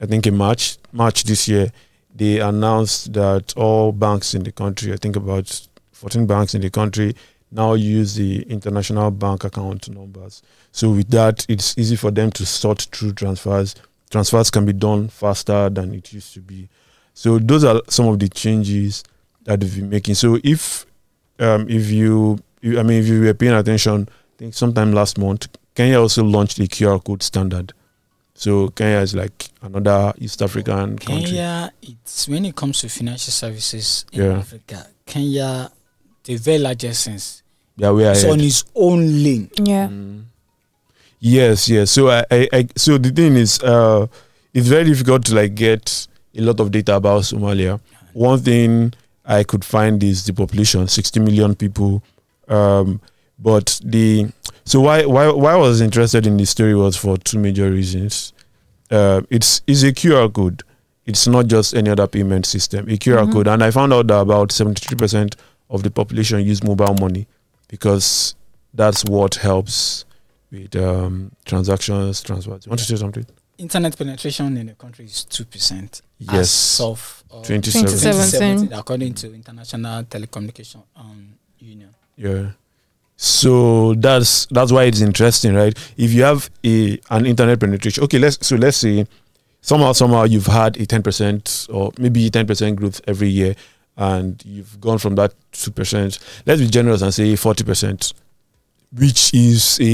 I 0.00 0.06
think 0.06 0.26
in 0.26 0.34
March 0.34 0.78
March 0.90 1.24
this 1.24 1.48
year, 1.48 1.70
they 2.14 2.40
announced 2.40 3.12
that 3.12 3.52
all 3.58 3.92
banks 3.92 4.32
in 4.32 4.42
the 4.44 4.52
country, 4.52 4.94
I 4.94 4.96
think 4.96 5.16
about 5.16 5.68
14 5.92 6.26
banks 6.26 6.54
in 6.54 6.62
the 6.62 6.70
country, 6.70 7.14
now 7.50 7.74
use 7.74 8.14
the 8.14 8.42
international 8.42 9.10
bank 9.10 9.44
account 9.44 9.88
numbers. 9.88 10.42
So 10.72 10.90
with 10.90 11.08
that, 11.10 11.46
it's 11.48 11.76
easy 11.78 11.96
for 11.96 12.10
them 12.10 12.30
to 12.32 12.44
sort 12.46 12.82
through 12.92 13.12
transfers 13.12 13.74
transfers 14.10 14.50
can 14.50 14.64
be 14.64 14.72
done 14.72 15.08
faster 15.08 15.68
than 15.68 15.94
it 15.94 16.12
used 16.14 16.32
to 16.34 16.40
be. 16.40 16.68
So 17.12 17.38
those 17.38 17.62
are 17.64 17.82
some 17.88 18.06
of 18.08 18.18
the 18.18 18.28
changes 18.28 19.04
that 19.44 19.60
we've 19.62 19.76
been 19.76 19.90
making. 19.90 20.14
So 20.14 20.38
if 20.42 20.86
um, 21.38 21.68
if 21.68 21.90
you, 21.90 22.38
I 22.64 22.82
mean, 22.82 23.00
if 23.02 23.06
you 23.06 23.20
were 23.20 23.34
paying 23.34 23.52
attention, 23.52 24.08
I 24.10 24.38
think 24.38 24.54
sometime 24.54 24.92
last 24.92 25.18
month, 25.18 25.48
Kenya 25.74 26.00
also 26.00 26.24
launched 26.24 26.56
the 26.56 26.66
QR 26.66 27.04
code 27.04 27.22
standard. 27.22 27.72
So 28.34 28.68
Kenya 28.68 28.98
is 29.00 29.14
like 29.14 29.50
another 29.62 30.12
East 30.18 30.40
African 30.42 30.98
country. 30.98 31.24
Kenya, 31.26 31.70
it's 31.82 32.28
when 32.28 32.44
it 32.46 32.56
comes 32.56 32.80
to 32.80 32.88
financial 32.88 33.30
services 33.32 34.06
in 34.12 34.22
Yeah. 34.22 34.38
Africa, 34.38 34.86
Kenya, 35.06 35.70
the 36.28 36.36
very 36.36 36.58
largest 36.58 37.02
sense, 37.04 37.42
Yeah, 37.76 37.90
we 37.92 38.04
are 38.04 38.12
it's 38.12 38.24
on 38.24 38.40
its 38.40 38.64
own 38.74 39.00
lane. 39.24 39.50
Yeah. 39.56 39.88
Mm. 39.88 40.24
Yes, 41.20 41.68
yes. 41.68 41.90
So 41.90 42.08
I, 42.10 42.24
I, 42.30 42.48
I 42.52 42.68
so 42.76 42.98
the 42.98 43.10
thing 43.10 43.34
is, 43.36 43.60
uh, 43.62 44.06
it's 44.54 44.68
very 44.68 44.84
difficult 44.84 45.24
to 45.26 45.34
like 45.34 45.54
get 45.54 46.06
a 46.36 46.40
lot 46.40 46.60
of 46.60 46.70
data 46.70 46.94
about 46.96 47.22
Somalia. 47.22 47.80
One 48.12 48.38
thing 48.38 48.92
I 49.24 49.42
could 49.42 49.64
find 49.64 50.02
is 50.02 50.24
the 50.26 50.32
population, 50.32 50.86
60 50.86 51.20
million 51.20 51.54
people. 51.54 52.02
Um, 52.46 53.00
but 53.38 53.80
the 53.84 54.28
so 54.64 54.80
why 54.80 55.04
why 55.06 55.28
why 55.30 55.52
I 55.52 55.56
was 55.56 55.80
interested 55.80 56.26
in 56.26 56.36
this 56.36 56.50
story 56.50 56.74
was 56.74 56.96
for 56.96 57.16
two 57.18 57.38
major 57.38 57.70
reasons. 57.70 58.32
Uh, 58.90 59.22
it's 59.30 59.62
is 59.66 59.82
a 59.84 59.92
QR 59.92 60.32
code. 60.32 60.62
It's 61.06 61.26
not 61.26 61.46
just 61.46 61.74
any 61.74 61.88
other 61.90 62.06
payment 62.06 62.44
system. 62.46 62.86
A 62.88 62.96
QR 62.98 63.24
Mhm. 63.26 63.32
code, 63.32 63.48
and 63.48 63.64
I 63.64 63.70
found 63.70 63.92
out 63.92 64.06
that 64.08 64.20
about 64.20 64.52
73 64.52 64.96
percent 64.96 65.36
of 65.70 65.82
the 65.82 65.90
population 65.90 66.40
use 66.44 66.62
mobile 66.62 66.94
money 66.94 67.26
because 67.68 68.34
that's 68.74 69.04
what 69.04 69.36
helps 69.36 70.04
with 70.50 70.74
um, 70.76 71.32
transactions, 71.44 72.22
transfers. 72.22 72.66
You 72.66 72.70
want 72.70 72.80
to 72.80 72.86
say 72.86 72.96
something? 72.96 73.26
Internet 73.58 73.98
penetration 73.98 74.56
in 74.56 74.66
the 74.66 74.74
country 74.74 75.04
is 75.06 75.24
two 75.24 75.44
percent. 75.44 76.00
Yes, 76.18 76.80
of 76.80 77.24
uh, 77.32 77.42
27. 77.42 77.90
2017. 77.90 78.72
according 78.72 79.14
to 79.14 79.34
International 79.34 80.04
Telecommunication 80.04 80.82
um, 80.96 81.34
Union. 81.58 81.94
Yeah. 82.16 82.50
So 83.16 83.94
that's 83.94 84.46
that's 84.46 84.70
why 84.70 84.84
it's 84.84 85.00
interesting, 85.00 85.54
right? 85.54 85.76
If 85.96 86.12
you 86.12 86.22
have 86.22 86.48
a 86.64 87.00
an 87.10 87.26
internet 87.26 87.58
penetration, 87.58 88.04
okay, 88.04 88.18
let's 88.18 88.46
so 88.46 88.54
let's 88.54 88.76
say 88.76 89.06
somehow 89.60 89.92
somehow 89.92 90.22
you've 90.22 90.46
had 90.46 90.76
a 90.76 90.86
ten 90.86 91.02
percent 91.02 91.66
or 91.68 91.90
maybe 91.98 92.30
ten 92.30 92.46
percent 92.46 92.76
growth 92.76 93.00
every 93.08 93.28
year, 93.28 93.56
and 93.98 94.42
you've 94.46 94.80
gone 94.80 94.96
from 94.98 95.16
that 95.16 95.34
two 95.52 95.70
percent. 95.72 96.18
Let's 96.46 96.60
be 96.62 96.68
generous 96.68 97.02
and 97.02 97.12
say 97.12 97.36
forty 97.36 97.64
percent, 97.64 98.12
which 98.92 99.34
is 99.34 99.78
a 99.80 99.84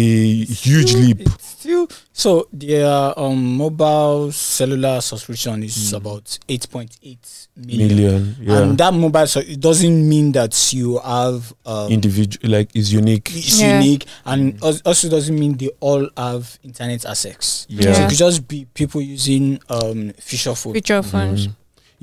huge 0.45 0.91
Still- 0.91 1.01
leap. 1.01 1.29
Still, 1.41 1.89
so 2.13 2.47
their 2.53 3.19
um, 3.19 3.57
mobile 3.57 4.31
cellular 4.31 5.01
subscription 5.01 5.63
is 5.63 5.75
Mm. 5.93 5.97
about 5.97 6.39
eight 6.51 6.69
point 6.71 6.95
eight 7.03 7.49
million. 7.57 7.89
Million, 7.89 8.37
yeah. 8.43 8.59
And 8.59 8.77
that 8.79 8.93
mobile, 8.93 9.27
so 9.27 9.41
it 9.41 9.59
doesn't 9.61 10.07
mean 10.09 10.33
that 10.33 10.73
you 10.75 10.99
have 10.99 11.55
um, 11.65 11.91
Individual, 11.91 12.53
like 12.53 12.77
is 12.77 12.93
unique. 12.93 13.31
it's 13.35 13.59
Yeah. 13.63 13.81
unique, 13.81 14.05
and 14.27 14.63
als- 14.63 14.83
also 14.85 15.09
doesn't 15.09 15.35
mean 15.39 15.57
they 15.57 15.71
all 15.81 16.07
have 16.19 16.59
internet 16.63 17.07
access. 17.07 17.67
So 17.71 17.77
Yeah. 17.81 18.05
it 18.05 18.09
could 18.11 18.19
just 18.19 18.47
be 18.47 18.67
people 18.75 19.01
using 19.01 19.59
um, 19.71 20.13
feature 20.21 20.55
phone. 20.55 20.75
Feature 20.75 21.03
phones. 21.03 21.47
Mhm. 21.49 21.55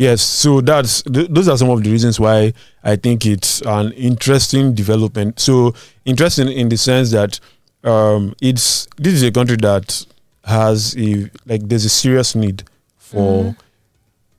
Yes, 0.01 0.23
so 0.23 0.61
that's 0.61 1.03
th- 1.03 1.27
those 1.29 1.47
are 1.47 1.55
some 1.59 1.69
of 1.69 1.83
the 1.83 1.91
reasons 1.91 2.19
why 2.19 2.53
I 2.83 2.95
think 2.95 3.23
it's 3.23 3.61
an 3.61 3.91
interesting 3.91 4.73
development. 4.73 5.39
So 5.39 5.75
interesting 6.05 6.47
in 6.51 6.69
the 6.69 6.77
sense 6.77 7.11
that 7.11 7.39
um, 7.83 8.33
it's 8.41 8.87
this 8.97 9.13
is 9.13 9.21
a 9.21 9.31
country 9.31 9.57
that 9.57 10.03
has 10.45 10.95
a 10.97 11.29
like 11.45 11.61
there's 11.69 11.85
a 11.85 11.89
serious 11.89 12.33
need 12.33 12.63
for 12.97 13.43
Mhm. 13.43 13.55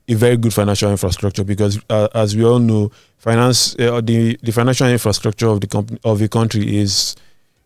a 0.09 0.13
very 0.15 0.35
good 0.35 0.53
financial 0.53 0.91
infrastructure 0.91 1.45
because 1.45 1.79
uh, 1.89 2.09
as 2.13 2.35
we 2.35 2.43
all 2.43 2.59
know, 2.59 2.91
finance 3.17 3.73
uh, 3.79 4.01
the 4.01 4.37
the 4.43 4.51
financial 4.51 4.87
infrastructure 4.89 5.47
of 5.47 5.61
the 5.61 5.67
company 5.67 5.97
of 6.03 6.21
a 6.21 6.27
country 6.27 6.77
is 6.77 7.15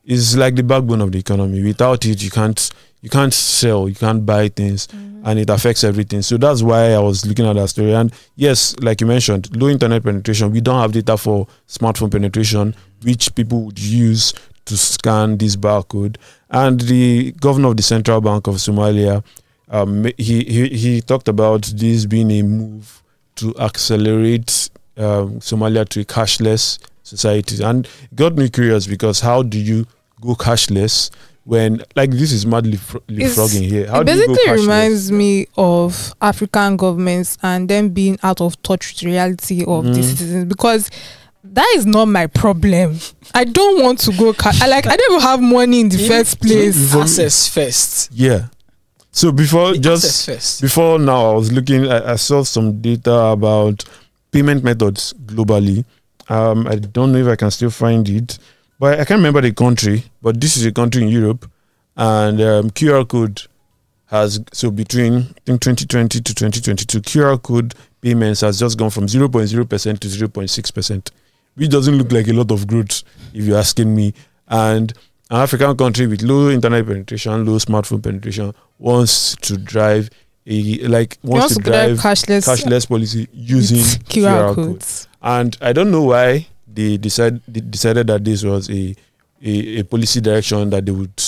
is 0.07 0.35
like 0.35 0.55
the 0.55 0.63
backbone 0.63 1.01
of 1.01 1.11
the 1.11 1.19
economy. 1.19 1.61
Without 1.61 2.03
it, 2.05 2.23
you 2.23 2.31
can't 2.31 2.69
you 3.01 3.09
can't 3.09 3.33
sell, 3.33 3.87
you 3.87 3.93
can't 3.95 4.25
buy 4.25 4.47
things 4.49 4.87
Mhm. 4.87 5.21
and 5.23 5.39
it 5.39 5.49
affects 5.51 5.83
everything. 5.83 6.23
So 6.23 6.37
that's 6.37 6.63
why 6.63 6.93
I 6.93 6.99
was 6.99 7.25
looking 7.27 7.45
at 7.45 7.53
that 7.55 7.67
story. 7.69 7.93
And 7.93 8.11
yes, 8.35 8.75
like 8.81 9.01
you 9.01 9.07
mentioned, 9.07 9.55
low 9.55 9.69
internet 9.69 10.03
penetration. 10.03 10.51
We 10.51 10.61
don't 10.61 10.81
have 10.81 10.93
data 10.93 11.15
for 11.15 11.45
smartphone 11.67 12.11
penetration, 12.11 12.73
which 13.03 13.33
people 13.35 13.61
would 13.65 13.79
use 13.79 14.33
to 14.65 14.75
scan 14.75 15.37
this 15.37 15.55
barcode. 15.55 16.17
And 16.49 16.81
the 16.81 17.33
governor 17.39 17.69
of 17.69 17.77
the 17.77 17.83
Central 17.83 18.19
Bank 18.19 18.47
of 18.47 18.55
Somalia, 18.55 19.23
um, 19.69 20.05
he, 20.17 20.43
he 20.43 20.67
he 20.69 21.01
talked 21.01 21.27
about 21.27 21.63
this 21.75 22.05
being 22.05 22.31
a 22.31 22.41
move 22.41 23.03
to 23.35 23.53
accelerate 23.59 24.69
um, 24.97 25.39
Somalia 25.39 25.87
to 25.89 26.01
a 26.01 26.05
cashless 26.05 26.79
society, 27.03 27.63
and 27.63 27.85
it 27.85 28.15
got 28.15 28.35
me 28.35 28.49
curious 28.49 28.87
because 28.87 29.19
how 29.19 29.43
do 29.43 29.59
you 29.59 29.85
go 30.21 30.35
cashless? 30.35 31.09
When 31.43 31.81
like 31.95 32.11
this 32.11 32.33
is 32.33 32.45
mad 32.45 32.65
leapfro- 32.65 32.99
leapfrogging 33.07 33.69
here. 33.69 33.87
How 33.87 34.01
it 34.01 34.07
do 34.07 34.13
you 34.15 34.27
go 34.27 34.33
basically 34.35 34.61
reminds 34.61 35.11
me 35.13 35.47
of 35.57 36.13
African 36.21 36.75
governments 36.75 37.37
and 37.41 37.69
them 37.69 37.89
being 37.89 38.19
out 38.21 38.41
of 38.41 38.61
touch 38.63 38.93
with 38.93 39.03
reality 39.03 39.63
of 39.65 39.85
the 39.85 39.91
Mhm. 39.91 40.03
citizens 40.03 40.45
because 40.45 40.89
that 41.45 41.65
is 41.77 41.85
not 41.85 42.09
my 42.09 42.27
problem. 42.27 42.99
I 43.33 43.45
don't 43.45 43.81
want 43.81 43.99
to 43.99 44.11
go. 44.11 44.33
Ca- 44.33 44.59
I 44.61 44.67
like. 44.67 44.87
I 44.87 44.97
don't 44.97 45.11
even 45.13 45.21
have 45.21 45.41
money 45.41 45.79
in 45.79 45.87
the 45.89 45.97
Yeah. 45.97 46.07
first 46.09 46.41
place. 46.41 46.91
For 46.91 46.97
me- 46.97 47.03
access 47.03 47.47
first. 47.47 48.09
Yeah. 48.11 48.47
So 49.13 49.31
before 49.31 49.71
The 49.71 49.79
just 49.79 50.25
first. 50.25 50.61
before 50.61 50.99
now, 50.99 51.31
I 51.31 51.33
was 51.35 51.51
looking. 51.53 51.87
I, 51.89 52.11
I 52.11 52.15
saw 52.17 52.43
some 52.43 52.81
data 52.81 53.13
about 53.13 53.85
payment 54.31 54.65
methods 54.65 55.13
globally. 55.25 55.85
Um, 56.27 56.67
I 56.67 56.75
don't 56.75 57.13
know 57.13 57.19
if 57.19 57.27
I 57.27 57.37
can 57.37 57.51
still 57.51 57.69
find 57.71 58.07
it, 58.09 58.37
but 58.79 58.99
I 58.99 59.05
can't 59.05 59.19
remember 59.19 59.41
the 59.41 59.53
country. 59.53 60.03
But 60.21 60.39
this 60.39 60.57
is 60.57 60.65
a 60.65 60.71
country 60.71 61.03
in 61.03 61.09
Europe, 61.09 61.49
and 61.95 62.41
um, 62.41 62.69
QR 62.71 63.07
code 63.07 63.41
has 64.07 64.39
so 64.53 64.71
between 64.71 65.15
I 65.15 65.39
think 65.45 65.61
2020 65.61 66.21
to 66.21 66.33
2022 66.33 67.01
QR 67.01 67.41
code 67.41 67.75
payments 68.01 68.41
has 68.41 68.59
just 68.59 68.77
gone 68.77 68.89
from 68.89 69.05
0.0 69.05 69.69
percent 69.69 70.01
to 70.01 70.07
0.6 70.07 70.73
percent, 70.73 71.11
which 71.55 71.69
doesn't 71.69 71.95
look 71.97 72.11
like 72.11 72.27
a 72.27 72.33
lot 72.33 72.51
of 72.51 72.67
growth 72.67 73.03
if 73.33 73.45
you're 73.45 73.57
asking 73.57 73.95
me. 73.95 74.13
And 74.47 74.93
an 75.29 75.41
African 75.41 75.75
country 75.75 76.07
with 76.07 76.21
low 76.21 76.49
internet 76.49 76.85
penetration, 76.85 77.45
low 77.45 77.57
smartphone 77.57 78.01
penetration 78.03 78.53
wants 78.79 79.35
to 79.37 79.57
drive 79.57 80.09
a 80.45 80.87
like 80.87 81.17
wants 81.23 81.55
to 81.55 81.61
drive 81.61 81.99
drive 81.99 82.17
cashless, 82.17 82.47
cashless 82.47 82.87
policy 82.87 83.27
using 83.33 83.79
QR, 84.05 84.05
QR, 84.05 84.55
code. 84.55 84.55
codes. 84.55 85.07
And 85.21 85.57
I 85.59 85.73
don't 85.73 85.91
know 85.91 86.03
why 86.03 86.47
they 86.77 86.95
they 86.97 87.61
decided 87.61 88.07
that 88.07 88.23
this 88.23 88.43
was 88.43 88.69
a, 88.69 88.95
a 89.43 89.79
a 89.79 89.83
policy 89.83 90.21
direction 90.21 90.69
that 90.69 90.85
they 90.85 90.91
would 90.91 91.23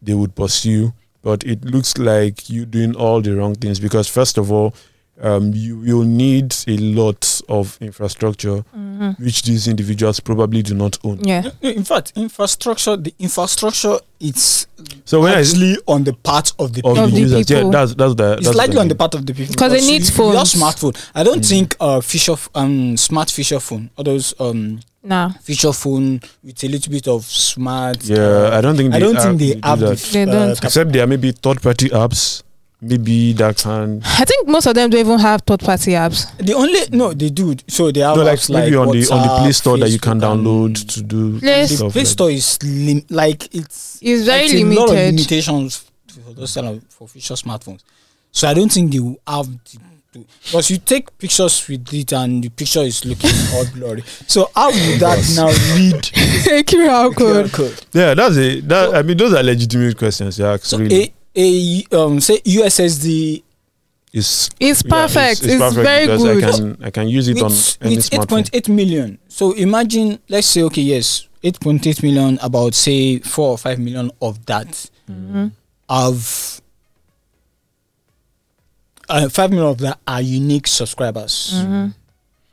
they 0.00 0.14
would 0.14 0.34
pursue. 0.34 0.92
But 1.22 1.44
it 1.44 1.64
looks 1.64 1.98
like 1.98 2.48
you're 2.48 2.66
doing 2.66 2.94
all 2.96 3.20
the 3.20 3.34
wrong 3.36 3.54
things 3.54 3.78
because 3.78 4.08
first 4.08 4.38
of 4.38 4.50
all, 4.50 4.74
um, 5.22 5.52
you 5.54 5.78
will 5.78 6.02
need 6.04 6.54
a 6.68 6.76
lot 6.76 7.40
of 7.48 7.78
infrastructure 7.80 8.62
Mhm. 8.76 9.18
which 9.18 9.42
these 9.42 9.66
individuals 9.66 10.20
probably 10.20 10.62
do 10.62 10.74
not 10.74 10.98
own. 11.04 11.20
Yeah. 11.24 11.40
No, 11.42 11.50
no, 11.62 11.70
In 11.70 11.84
fact, 11.84 12.12
infrastructure, 12.16 12.96
the 12.96 13.14
infrastructure, 13.18 13.98
it's 14.20 14.66
So 15.04 15.20
when 15.22 15.32
I 15.34 15.40
actually 15.40 15.78
on 15.86 16.04
the 16.04 16.12
part 16.12 16.52
of 16.58 16.72
the 16.72 16.80
of 16.84 16.94
people. 16.94 17.06
The 17.06 17.12
the 17.12 17.20
users, 17.20 17.50
yeah, 17.50 17.56
people. 17.58 17.70
that's 17.70 17.94
that's 17.94 18.14
the 18.14 18.32
It's 18.34 18.44
that's 18.44 18.56
slightly 18.56 18.74
the 18.74 18.80
on 18.80 18.88
the 18.88 18.94
part 18.94 19.14
of 19.14 19.24
the 19.26 19.32
people 19.34 19.54
'Cause 19.54 19.70
they 19.70 19.76
because 19.78 19.86
need 19.90 20.02
you- 20.08 20.24
Your 20.24 20.34
phones. 20.34 20.54
smartphone. 20.54 20.96
I 21.14 21.22
don't 21.22 21.42
Mm. 21.42 21.48
think 21.48 21.76
uh 21.80 22.00
feature 22.00 22.32
f- 22.32 22.50
um 22.54 22.96
smart 22.96 23.30
feature 23.30 23.60
phone 23.60 23.90
or 23.96 24.04
those 24.04 24.34
um 24.38 24.80
Nah. 25.02 25.30
feature 25.42 25.72
phone 25.72 26.20
with 26.44 26.62
a 26.64 26.68
little 26.68 26.90
bit 26.92 27.06
of 27.08 27.24
smart. 27.24 28.04
Yeah, 28.04 28.16
uh, 28.18 28.58
I 28.58 28.60
don't 28.60 28.76
think 28.76 28.92
I 28.94 28.98
don't 28.98 29.16
think 29.16 29.38
they 29.38 29.60
have 29.62 29.78
the 29.80 29.86
that. 29.86 29.92
f- 29.92 30.10
They 30.12 30.22
uh, 30.24 30.26
don't. 30.26 30.54
cap- 30.56 30.64
Except 30.64 30.92
there 30.92 31.06
may 31.06 31.16
be 31.16 31.30
third 31.32 31.62
party 31.62 31.88
apps, 31.90 32.42
maybe 32.88 33.32
that 33.34 33.56
can 33.58 34.00
I 34.04 34.24
think 34.24 34.48
most 34.48 34.66
of 34.66 34.74
them 34.74 34.90
don't 34.90 35.00
even 35.00 35.18
have 35.18 35.42
third 35.42 35.60
party 35.60 35.92
apps. 35.92 36.36
the 36.38 36.54
only 36.54 36.80
no 36.90 37.12
they 37.12 37.30
do 37.30 37.54
so 37.68 37.90
they 37.90 38.00
have 38.00 38.16
no, 38.16 38.22
like 38.24 38.38
apps 38.38 38.50
maybe 38.52 38.76
on 38.76 38.88
the 38.88 39.08
on 39.10 39.22
the 39.22 39.36
Play 39.42 39.52
Store 39.52 39.78
that 39.78 39.90
you 39.90 39.98
can 39.98 40.20
download 40.20 40.74
to 40.94 41.02
do 41.02 41.38
Play- 41.40 41.62
The 41.62 41.68
stuff 41.68 41.92
Play 41.92 42.02
like 42.02 42.06
Store 42.08 42.30
is 42.30 42.58
lim- 42.62 43.04
like 43.10 43.54
it's 43.54 43.98
It's 44.02 44.24
very 44.24 44.44
it's 44.44 44.54
a 44.54 44.64
lot 44.64 44.88
of 44.88 44.94
limited. 44.94 45.14
limitations 45.14 45.84
for 46.24 46.32
those 46.32 46.54
kind 46.54 46.66
of 46.68 46.82
for 46.90 47.06
feature 47.08 47.34
smartphones. 47.34 47.80
So 48.32 48.48
I 48.48 48.54
don't 48.54 48.70
think 48.72 48.92
they 48.92 49.00
will 49.00 49.18
have 49.26 49.46
the, 49.46 49.78
to, 50.12 50.24
because 50.44 50.70
you 50.70 50.78
take 50.78 51.16
pictures 51.18 51.66
with 51.68 51.92
it 51.92 52.12
and 52.12 52.42
the 52.44 52.48
picture 52.48 52.80
is 52.80 53.04
looking 53.04 53.30
all 53.54 53.64
blurry. 53.74 54.02
So 54.26 54.50
how 54.54 54.68
would 54.70 55.00
that 55.00 55.18
now 55.36 55.48
read 55.76 56.02
QR 56.66 57.14
code. 57.14 57.46
QR 57.46 57.52
code? 57.52 57.86
Yeah, 57.92 58.14
that's 58.14 58.36
it. 58.36 58.66
that. 58.68 58.94
I 58.94 59.02
mean, 59.02 59.16
those 59.16 59.32
are 59.34 59.42
legitimate 59.42 59.96
questions. 59.98 60.38
Yeah, 60.38 60.56
So 60.60 60.78
really, 60.78 61.12
a 61.36 61.84
a 61.92 61.96
um 62.04 62.20
say 62.20 62.38
USSD 62.40 63.42
it's 64.12 64.48
It's 64.58 64.82
yeah, 64.84 64.90
perfect. 64.90 65.42
it's 65.44 65.56
perfect 65.58 65.74
very 65.84 66.06
because 66.06 66.22
good. 66.22 66.44
I 66.44 66.50
can 66.50 66.84
I 66.84 66.90
can 66.90 67.08
use 67.08 67.28
it 67.28 67.36
on 67.42 67.50
with, 67.50 67.78
any 67.82 67.96
with 67.96 68.14
eight 68.14 68.20
smartphone. 68.20 68.28
point 68.28 68.50
eight 68.54 68.68
million. 68.68 69.18
So 69.28 69.52
imagine 69.52 70.18
let's 70.28 70.46
say 70.46 70.62
okay 70.62 70.82
yes 70.82 71.28
eight 71.42 71.60
point 71.60 71.86
eight 71.86 72.02
million 72.02 72.38
about 72.42 72.74
say 72.74 73.18
four 73.18 73.50
or 73.50 73.58
five 73.58 73.78
million 73.78 74.10
of 74.22 74.44
that 74.46 74.88
Mhm. 75.10 75.52
have 75.88 76.60
uh, 79.08 79.28
five 79.28 79.50
million 79.50 79.68
of 79.68 79.78
that 79.78 79.98
are 80.06 80.20
unique 80.22 80.66
subscribers. 80.66 81.52
Mhm. 81.54 81.94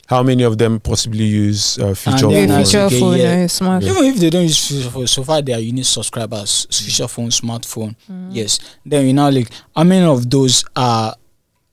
How 0.07 0.21
many 0.21 0.43
of 0.43 0.57
them 0.57 0.79
possibly 0.79 1.23
use 1.23 1.79
uh, 1.79 1.93
feature 1.95 2.27
then 2.27 2.49
Yeah, 2.49 2.55
phone? 2.57 2.65
feature 2.65 2.89
get 2.89 2.99
phone, 2.99 3.15
here- 3.15 3.39
yeah, 3.39 3.47
smart. 3.47 3.83
Yeah. 3.83 3.91
Even 3.91 4.03
if 4.05 4.15
they 4.19 4.29
don't 4.29 4.43
use 4.43 4.67
feature 4.67 4.89
phone, 4.89 5.07
so 5.07 5.23
far 5.23 5.41
they 5.41 5.53
are 5.53 5.59
unique 5.59 5.85
subscribers. 5.85 6.67
Mm. 6.69 6.85
Feature 6.85 7.07
phone, 7.07 7.29
smartphone, 7.29 7.95
mm. 8.11 8.27
yes. 8.31 8.59
Then 8.85 9.05
we 9.05 9.13
now 9.13 9.29
look 9.29 9.47
how 9.75 9.83
many 9.83 10.05
of 10.05 10.29
those 10.29 10.63
are 10.75 11.15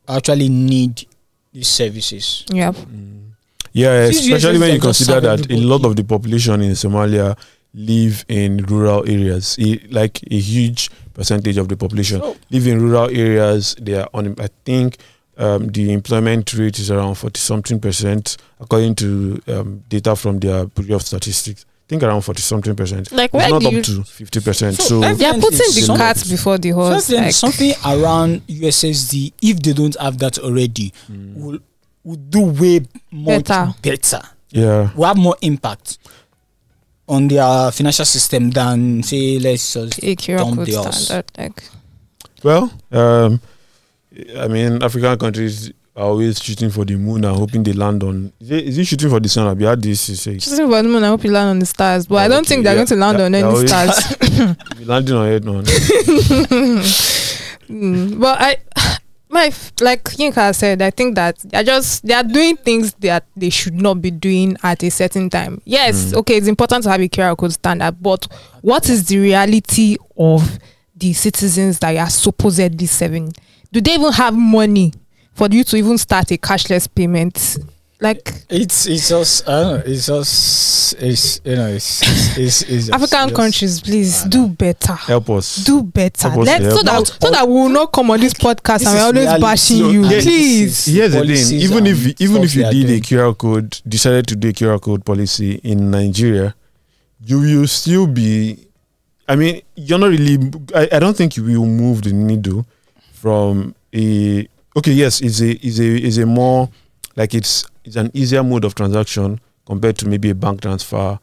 actually 0.09 0.49
need 0.49 1.07
these 1.53 1.69
services. 1.69 2.45
Yep. 2.53 2.75
Mm. 2.77 3.17
Yeah, 3.73 4.07
These 4.09 4.27
especially 4.27 4.59
when 4.59 4.75
you 4.75 4.81
consider 4.81 5.21
that 5.21 5.51
a 5.51 5.57
lot 5.57 5.85
of 5.85 5.95
the 5.97 6.03
population 6.05 6.61
in 6.63 6.73
Somalia 6.73 7.37
live 7.75 8.25
in 8.29 8.59
rural 8.67 9.05
areas. 9.09 9.57
Like 9.91 10.21
a 10.31 10.39
huge 10.39 10.91
percentage 11.15 11.57
of 11.57 11.69
the 11.69 11.77
population 11.77 12.21
So, 12.21 12.37
live 12.51 12.67
in 12.67 12.81
rural 12.83 13.09
areas. 13.11 13.77
They 13.81 13.95
are 13.95 14.09
on. 14.15 14.35
I 14.41 14.49
think 14.65 14.97
um, 15.41 15.69
the 15.69 15.93
employment 15.93 16.53
rate 16.55 16.79
is 16.79 16.91
around 16.91 17.15
forty 17.17 17.39
something 17.41 17.81
percent, 17.81 18.37
according 18.61 18.95
to 18.97 19.41
um, 19.49 19.83
data 19.89 20.15
from 20.15 20.39
their 20.39 20.67
Bureau 20.67 20.97
of 20.97 21.03
Statistics. 21.03 21.65
I 21.65 21.91
think 21.91 22.03
around 22.05 22.21
forty 22.23 22.41
something 22.43 22.77
percent. 22.77 23.11
Like 23.11 23.31
It's 23.35 23.51
not 23.51 23.65
up 23.65 23.73
you? 23.73 23.83
to 23.83 24.05
fifty 24.05 24.41
percent. 24.41 24.77
So 24.77 25.01
So, 25.03 25.15
They 25.15 25.25
are 25.25 25.35
putting 25.35 25.59
the 25.59 25.95
cart 25.97 26.23
before 26.29 26.59
the 26.59 26.71
horse. 26.71 27.09
then 27.09 27.25
Like, 27.25 27.35
something 27.35 27.73
around 27.85 28.47
USSD, 28.47 29.33
if 29.43 29.59
they 29.61 29.73
don't 29.73 29.97
have 29.99 30.19
that 30.19 30.39
already, 30.39 30.93
mm, 31.11 31.35
will 31.37 31.59
will 32.05 32.17
do 32.17 32.43
way 32.43 32.81
much 33.11 33.45
Better. 33.47 33.75
better. 33.83 34.23
yeah, 34.51 34.91
Will 34.95 35.07
have 35.07 35.17
more 35.17 35.37
impact 35.43 35.99
on 37.09 37.27
their 37.29 37.73
financial 37.73 38.05
system 38.05 38.51
than 38.51 39.03
say 39.03 39.39
let's 39.41 39.73
just 39.75 39.99
a 40.03 40.15
dump 40.15 40.65
the 40.65 40.75
house. 40.77 41.07
standard. 41.07 41.27
Like, 41.37 41.65
Well, 42.45 42.71
um, 42.93 43.41
I 44.39 44.49
mean, 44.49 44.83
African 44.83 45.19
countries 45.19 45.73
are 45.97 46.05
always 46.05 46.41
shooting 46.43 46.71
for 46.71 46.85
the 46.85 46.97
moon 46.97 47.25
and 47.25 47.37
hoping 47.37 47.63
they 47.63 47.73
land 47.73 48.03
on. 48.03 48.33
Is 48.41 48.51
it, 48.51 48.65
is 48.65 48.79
it 48.79 48.85
shooting 48.87 49.11
for 49.11 49.21
the 49.21 49.29
sun? 49.29 49.57
This 49.81 50.07
to 50.07 50.17
say. 50.17 50.35
just 50.35 50.55
think 50.57 50.69
about 50.69 50.83
the 50.83 50.89
moon. 50.89 51.03
I 51.05 51.09
hope 51.09 51.25
you 51.25 51.31
land 51.33 51.49
on 51.51 51.59
the 51.59 51.67
stars, 51.67 52.07
but 52.07 52.17
I 52.17 52.27
Oh, 52.27 52.29
don't 52.29 52.39
okay, 52.41 52.49
think 52.49 52.65
they're 52.65 52.73
yeah. 52.75 52.85
going 52.85 52.87
to 52.89 52.97
land 52.97 53.19
That- 53.19 53.25
on 53.27 53.35
any 53.35 53.45
always- 53.45 53.69
stars. 53.69 54.17
Landing 54.87 55.17
on 55.17 55.29
it, 55.29 55.45
man. 55.45 55.65
Mm, 57.69 58.19
but 58.21 58.37
I, 58.41 58.57
my 59.29 59.53
like 59.81 60.03
Yinka 60.05 60.55
said, 60.55 60.83
I 60.83 60.91
think 60.91 61.15
that 61.15 61.39
they're 61.45 61.63
just 61.63 62.05
they 62.05 62.15
are 62.15 62.25
doing 62.25 62.57
things 62.57 62.93
that 62.95 63.27
they 63.37 63.51
should 63.51 63.75
not 63.81 64.03
be 64.03 64.11
doing 64.11 64.57
at 64.63 64.83
a 64.83 64.91
certain 64.91 65.31
time. 65.31 65.61
Yes, 65.65 66.07
Mm. 66.13 66.19
okay, 66.19 66.37
it's 66.37 66.49
important 66.49 66.85
to 66.85 66.91
have 66.91 67.01
a 67.01 67.09
QR 67.09 67.37
code 67.37 67.53
standard, 67.53 67.97
but 68.03 68.27
what 68.63 68.89
is 68.89 69.05
the 69.07 69.19
reality 69.19 69.97
of 70.17 70.59
the 70.97 71.13
citizens 71.13 71.79
that 71.79 71.91
you 71.93 71.99
are 71.99 72.11
supposedly 72.11 72.87
serving? 72.87 73.33
Do 73.73 73.81
they 73.81 73.95
even 73.95 74.13
have 74.13 74.35
money 74.35 74.93
for 75.35 75.49
you 75.51 75.65
to 75.65 75.77
even 75.77 75.97
start 75.99 76.31
a 76.33 76.39
cashless 76.39 76.89
payment? 76.93 77.59
Like 78.03 78.33
It's 78.49 78.87
it's 78.87 79.11
just 79.11 79.47
I 79.47 79.61
don't 79.63 79.75
know. 79.87 79.93
It's 79.93 80.07
just 80.07 80.95
it's 81.03 81.41
you 81.45 81.55
know 81.55 81.67
it's 81.69 82.01
it's, 82.03 82.39
it's, 82.39 82.63
it's 82.63 82.87
just- 82.87 82.91
African 82.93 83.29
just- 83.29 83.35
countries, 83.37 83.81
please 83.83 84.23
do 84.25 84.49
better. 84.49 84.95
Help 84.95 85.29
us. 85.29 85.57
Do 85.65 85.83
better. 85.83 86.31
Help 86.31 86.41
us 86.41 86.47
Let's, 86.47 86.65
so 86.77 86.83
that 86.83 86.93
Not 86.95 87.07
so 87.07 87.31
that 87.31 87.47
we 87.47 87.53
will 87.55 87.69
not 87.69 87.93
come 87.93 88.11
on 88.11 88.19
this 88.21 88.33
podcast 88.33 88.79
This 88.79 88.89
and 88.89 88.97
we're 88.97 89.03
always 89.05 89.23
reality. 89.25 89.43
bashing 89.43 89.77
So, 89.79 89.91
you. 89.91 90.03
yeah, 90.05 90.21
Please. 90.23 90.89
is 90.89 90.95
Here's 90.95 91.13
the 91.13 91.21
thing. 91.27 91.61
Even 91.61 91.87
if 91.87 92.21
even 92.23 92.43
if 92.43 92.55
you 92.55 92.63
did 92.71 92.91
a. 92.91 93.01
QR 93.01 93.37
code, 93.37 93.79
decided 93.87 94.27
to 94.29 94.37
do 94.37 94.49
a 94.49 94.53
QR 94.53 94.81
code 94.81 95.05
policy 95.05 95.57
in 95.63 95.91
Nigeria, 95.91 96.55
you 97.23 97.39
will 97.39 97.67
still 97.69 98.07
be. 98.07 98.67
I 99.29 99.37
mean, 99.37 99.61
you're 99.77 99.99
not 99.99 100.07
really. 100.09 100.39
I, 100.75 100.89
I 100.93 100.99
don't 101.01 101.15
think 101.17 101.37
you 101.37 101.45
will 101.45 101.67
move 101.67 102.01
the 102.03 102.15
needle 102.15 102.65
from 103.21 103.75
a. 103.95 104.49
Okay, 104.77 104.93
yes, 104.93 105.21
it's 105.21 105.41
a 105.41 105.51
is 105.67 105.79
a 105.81 105.85
is 106.09 106.19
a 106.19 106.27
more 106.27 106.69
like 107.17 107.35
it's 107.35 107.67
it's 107.85 107.97
an 107.97 108.11
easier 108.15 108.43
mode 108.43 108.65
of 108.65 108.75
transaction 108.75 109.41
compared 109.67 109.97
to 109.99 110.09
maybe 110.09 110.31
a 110.31 110.35
bank 110.35 110.61
transfer 110.63 111.19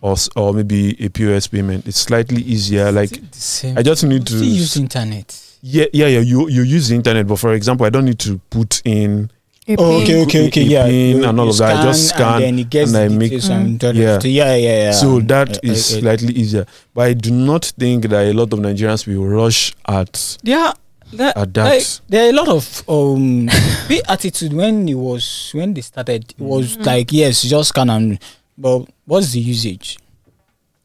or 0.00 0.12
s- 0.12 0.28
or 0.36 0.52
maybe 0.54 0.96
a 1.04 1.08
POS 1.08 1.48
payment. 1.48 1.86
It's 1.86 1.98
slightly 1.98 2.42
easier. 2.42 2.90
Like 2.92 3.10
the. 3.10 3.74
I 3.76 3.82
just 3.82 4.04
need 4.04 4.26
Still 4.28 4.40
to 4.40 4.46
use 4.46 4.76
internet. 4.76 5.40
yeah 5.62 5.86
yeah 5.92 6.06
yeah. 6.06 6.20
You 6.20 6.48
you 6.48 6.62
use 6.62 6.88
the 6.88 6.94
internet, 6.94 7.26
but 7.26 7.36
for 7.36 7.52
example, 7.54 7.84
I 7.86 7.90
don't 7.90 8.04
need 8.04 8.18
to 8.20 8.38
put 8.50 8.80
in 8.84 9.30
A 9.66 9.76
Oh, 9.78 10.02
okay, 10.02 10.22
okay, 10.24 10.46
okay, 10.48 10.60
a 10.60 10.64
yeah. 10.64 10.84
pin 10.86 11.24
and 11.24 11.40
all 11.40 11.48
of 11.48 11.56
that. 11.58 11.76
I 11.78 11.82
just 11.88 12.08
scan 12.10 12.34
and 12.34 12.42
then 12.44 12.58
it 12.58 12.68
gets 12.70 12.92
and 12.92 12.98
I 12.98 13.08
the 13.08 13.18
make- 13.18 13.30
details 13.30 13.48
and 13.48 13.82
Yeah. 13.82 14.18
yeah, 14.22 14.54
yeah, 14.56 14.76
yeah. 14.84 14.92
So 14.92 15.16
And, 15.18 15.28
that 15.28 15.48
uh, 15.56 15.60
is 15.72 15.92
uh, 15.94 15.96
uh, 15.96 16.00
slightly 16.00 16.34
easier. 16.34 16.66
But 16.94 17.02
I 17.08 17.14
do 17.14 17.30
not 17.32 17.64
think 17.78 18.08
that 18.10 18.22
a 18.28 18.32
lot 18.34 18.52
of 18.52 18.58
Nigerians 18.60 19.06
will 19.06 19.24
rush 19.26 19.72
at 19.88 20.38
yeah. 20.42 20.72
That, 21.16 21.36
at 21.36 21.54
that. 21.54 21.64
like, 21.64 21.86
there 22.08 22.26
are 22.26 22.30
a 22.30 22.32
lot 22.32 22.48
of 22.48 22.82
um 22.88 23.46
the 23.88 24.02
attitude 24.08 24.52
when 24.52 24.88
it 24.88 24.94
was 24.94 25.50
when 25.54 25.74
they 25.74 25.80
started 25.82 26.30
it 26.36 26.40
was 26.42 26.76
Mhm. 26.76 26.86
like 26.86 27.12
yes 27.12 27.42
just 27.42 27.68
scan 27.70 27.90
and 27.90 28.18
but 28.58 28.86
what's 29.06 29.32
the 29.32 29.40
usage 29.40 29.98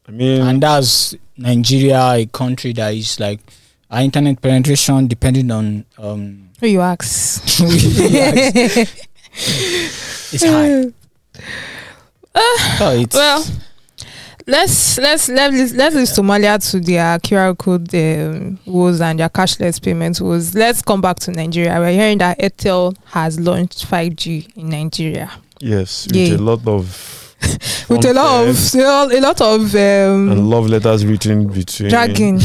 I 0.08 0.12
mean, 0.12 0.40
and 0.42 0.60
that's 0.62 1.14
Nigeria 1.36 2.00
a 2.14 2.26
country 2.26 2.72
that 2.74 2.94
is 2.94 3.20
like 3.20 3.40
our 3.90 4.00
internet 4.02 4.40
penetration 4.42 5.06
depending 5.06 5.50
on 5.50 5.84
um 5.98 6.50
Who 6.60 6.66
you 6.66 6.80
ask? 6.80 7.42
it's 10.32 10.44
high 10.44 10.82
so 12.78 12.90
it's 12.90 13.16
well, 13.16 13.44
let's 14.46 14.98
let's 14.98 15.28
let's 15.28 15.72
let's 15.74 15.94
leave 15.94 16.06
Somalia 16.08 16.58
to 16.70 16.80
their 16.80 17.18
QR 17.18 17.56
code 17.56 17.94
um, 17.94 18.58
woes 18.66 19.00
and 19.00 19.18
their 19.20 19.28
cashless 19.28 19.82
payment 19.82 20.20
woes. 20.20 20.54
Let's 20.54 20.82
come 20.82 21.00
back 21.00 21.18
to 21.20 21.30
Nigeria. 21.32 21.78
We're 21.78 21.92
hearing 21.92 22.18
that 22.18 22.38
Airtel 22.38 22.96
has 23.06 23.38
launched 23.38 23.86
5G 23.86 24.56
in 24.56 24.68
Nigeria 24.70 25.30
yes, 25.60 26.06
with 26.06 26.38
a 26.40 26.42
lot 26.42 26.66
of 26.66 27.36
with 27.88 28.04
a 28.04 28.12
lot 28.12 28.44
fanfare 28.46 28.86
of 28.90 29.12
a 29.12 29.20
lot 29.20 29.40
of 29.40 29.74
um, 29.74 30.32
and 30.32 30.50
love 30.50 30.66
letters 30.68 31.04
written 31.06 31.46
between 31.48 31.90
dragging. 31.90 32.40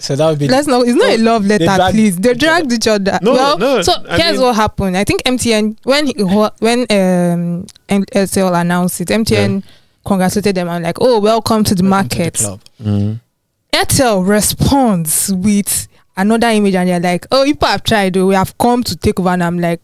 So 0.00 0.14
that 0.14 0.28
would 0.30 0.38
be 0.38 0.46
Let's 0.46 0.68
not. 0.68 0.86
It's 0.86 0.94
not 0.96 1.08
a 1.10 1.14
Oh, 1.14 1.24
love 1.24 1.44
letter, 1.46 1.64
dragged 1.64 1.94
please. 1.96 2.16
They 2.16 2.34
dragged 2.34 2.72
each 2.72 2.86
other. 2.86 3.18
No, 3.20 3.32
well, 3.32 3.58
no, 3.58 3.82
so 3.82 3.92
I 4.08 4.16
here's 4.16 4.34
mean- 4.34 4.42
what 4.42 4.54
happened. 4.54 4.96
I 4.96 5.02
think 5.02 5.22
MTN 5.24 5.76
when 5.82 6.06
he, 6.06 6.12
when 6.60 6.80
um 6.82 7.66
LCL 7.88 8.60
announced 8.60 9.00
it, 9.00 9.08
MTN 9.08 9.64
congratulated 10.08 10.54
them 10.56 10.68
and 10.68 10.84
like, 10.84 10.96
oh, 11.00 11.20
welcome 11.20 11.62
to 11.64 11.74
the 11.74 11.82
welcome 11.84 12.08
to 12.08 12.16
the 12.16 12.18
market. 12.24 12.34
club. 12.34 12.60
Mhm. 12.82 13.20
Airtel 13.72 14.26
responds 14.26 15.32
with 15.34 15.86
another 16.16 16.48
image 16.48 16.74
and 16.74 16.88
they're 16.88 17.00
like, 17.00 17.26
oh, 17.30 17.44
people 17.44 17.68
have 17.68 17.82
tried, 17.84 18.16
oh, 18.16 18.26
we 18.26 18.34
have 18.34 18.56
come 18.58 18.82
to 18.82 18.96
take 18.96 19.20
over. 19.20 19.28
And 19.30 19.44
I'm 19.44 19.58
like, 19.58 19.80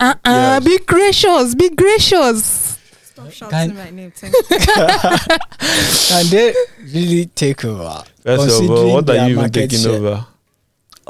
uh 0.00 0.14
uh 0.24 0.60
Yes. 0.62 0.64
be 0.64 0.78
gracious, 0.86 1.54
be 1.56 1.68
gracious. 1.70 2.78
Stop 3.02 3.30
shouting 3.32 3.74
my 3.74 3.90
name. 3.90 4.12
Thank 4.12 4.32
and 6.12 6.28
they 6.28 6.54
really 6.94 7.26
take 7.26 7.64
over. 7.64 8.04
First 8.22 8.60
of 8.62 8.70
all, 8.70 8.92
what 8.94 9.10
are 9.10 9.28
you 9.28 9.38
even 9.38 9.50
taking 9.50 9.80
share. 9.80 9.92
over? 9.92 10.26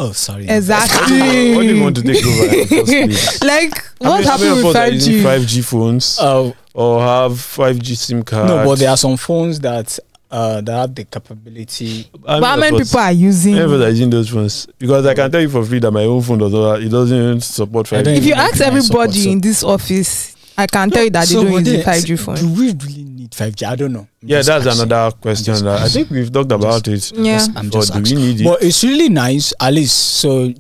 Oh, 0.01 0.13
sorry. 0.13 0.47
Exactly. 0.49 1.55
What 1.57 1.63
do 1.63 1.75
you 1.75 1.83
want 1.83 1.97
to 1.97 2.03
take 2.03 2.25
over? 2.25 3.45
like, 3.47 3.75
what 3.99 4.25
happened 4.25 4.57
with 4.57 4.67
us 4.67 4.77
are 4.77 4.89
using 4.91 5.15
5G? 5.17 5.23
5G 5.23 5.65
phones 5.65 6.19
Oh 6.21 6.55
or 6.73 7.01
have 7.01 7.33
5G 7.33 7.97
SIM 7.97 8.23
cards? 8.23 8.49
no, 8.49 8.65
but 8.65 8.79
there 8.79 8.91
are 8.91 8.97
some 8.97 9.17
phones 9.17 9.59
that 9.61 9.99
uh 10.31 10.61
that 10.61 10.73
have 10.73 10.95
the 10.95 11.05
capability. 11.05 12.03
How 12.27 12.39
But 12.41 12.45
how 12.47 12.57
many 12.57 12.79
people 12.79 13.01
are 13.01 13.11
using? 13.13 13.59
are 13.59 13.89
using 13.89 14.11
those 14.11 14.29
phones? 14.29 14.67
Because 14.79 15.05
I 15.07 15.15
can 15.15 15.31
tell 15.33 15.41
you 15.41 15.49
for 15.49 15.65
free 15.65 15.81
that 15.81 15.91
my 15.91 16.05
own 16.05 16.23
phone 16.23 16.39
does 16.39 16.53
not. 16.53 16.81
It 16.83 16.91
doesn't 16.91 17.41
support 17.41 17.93
I 17.93 18.03
don't 18.03 18.15
5G. 18.15 18.19
if 18.19 18.27
you 18.27 18.35
ask 18.35 18.61
everybody 18.61 19.33
in 19.33 19.41
this 19.41 19.65
office, 19.65 20.37
I 20.59 20.67
can 20.67 20.91
tell 20.91 21.05
you 21.05 21.11
that 21.11 21.29
So, 21.29 21.39
they 21.39 21.45
don't 21.51 21.63
but 21.65 21.71
use 21.73 21.85
the 21.85 21.91
5G 21.91 22.19
phone. 22.19 22.35
Do 22.37 22.49
we 22.53 22.67
really 22.73 23.05
need 23.05 23.31
5G? 23.31 23.63
I 23.67 23.77
don't 23.77 23.93
know. 23.93 24.01
I'm 24.23 24.29
Yeah, 24.29 24.43
that's 24.43 24.67
asking. 24.67 24.83
another 24.83 25.17
question. 25.17 25.55
That 25.65 25.83
I 25.83 25.89
think 25.89 26.11
we've 26.11 26.33
talked 26.33 26.51
about 26.53 26.89
it. 26.89 27.13
Yeah. 27.13 27.39
Just- 27.39 27.51
I'm 27.57 27.71
just 27.71 27.93
do 27.95 28.03
we 28.03 28.15
need 28.21 28.41
it? 28.41 28.45
But 28.45 28.63
it's 28.63 28.83
really 28.83 29.09
nice, 29.09 29.55
at 29.61 29.73
least. 29.73 29.97
So, 29.97 30.53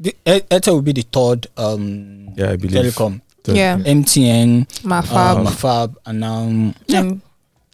the 0.00 0.14
Airtel 0.24 0.72
will 0.74 0.82
be 0.82 0.92
the 0.92 1.02
third 1.12 1.46
um 1.58 2.30
yeah, 2.36 2.50
I 2.52 2.56
believe. 2.56 2.94
telecom. 2.94 3.20
So- 3.44 3.52
Yeah. 3.54 3.76
MTN, 3.84 4.66
My 4.84 4.98
uh, 4.98 5.02
fab. 5.02 5.36
Mafab, 5.46 5.94
and 6.06 6.20
now 6.20 6.48
yeah. 6.86 7.00
and- 7.00 7.22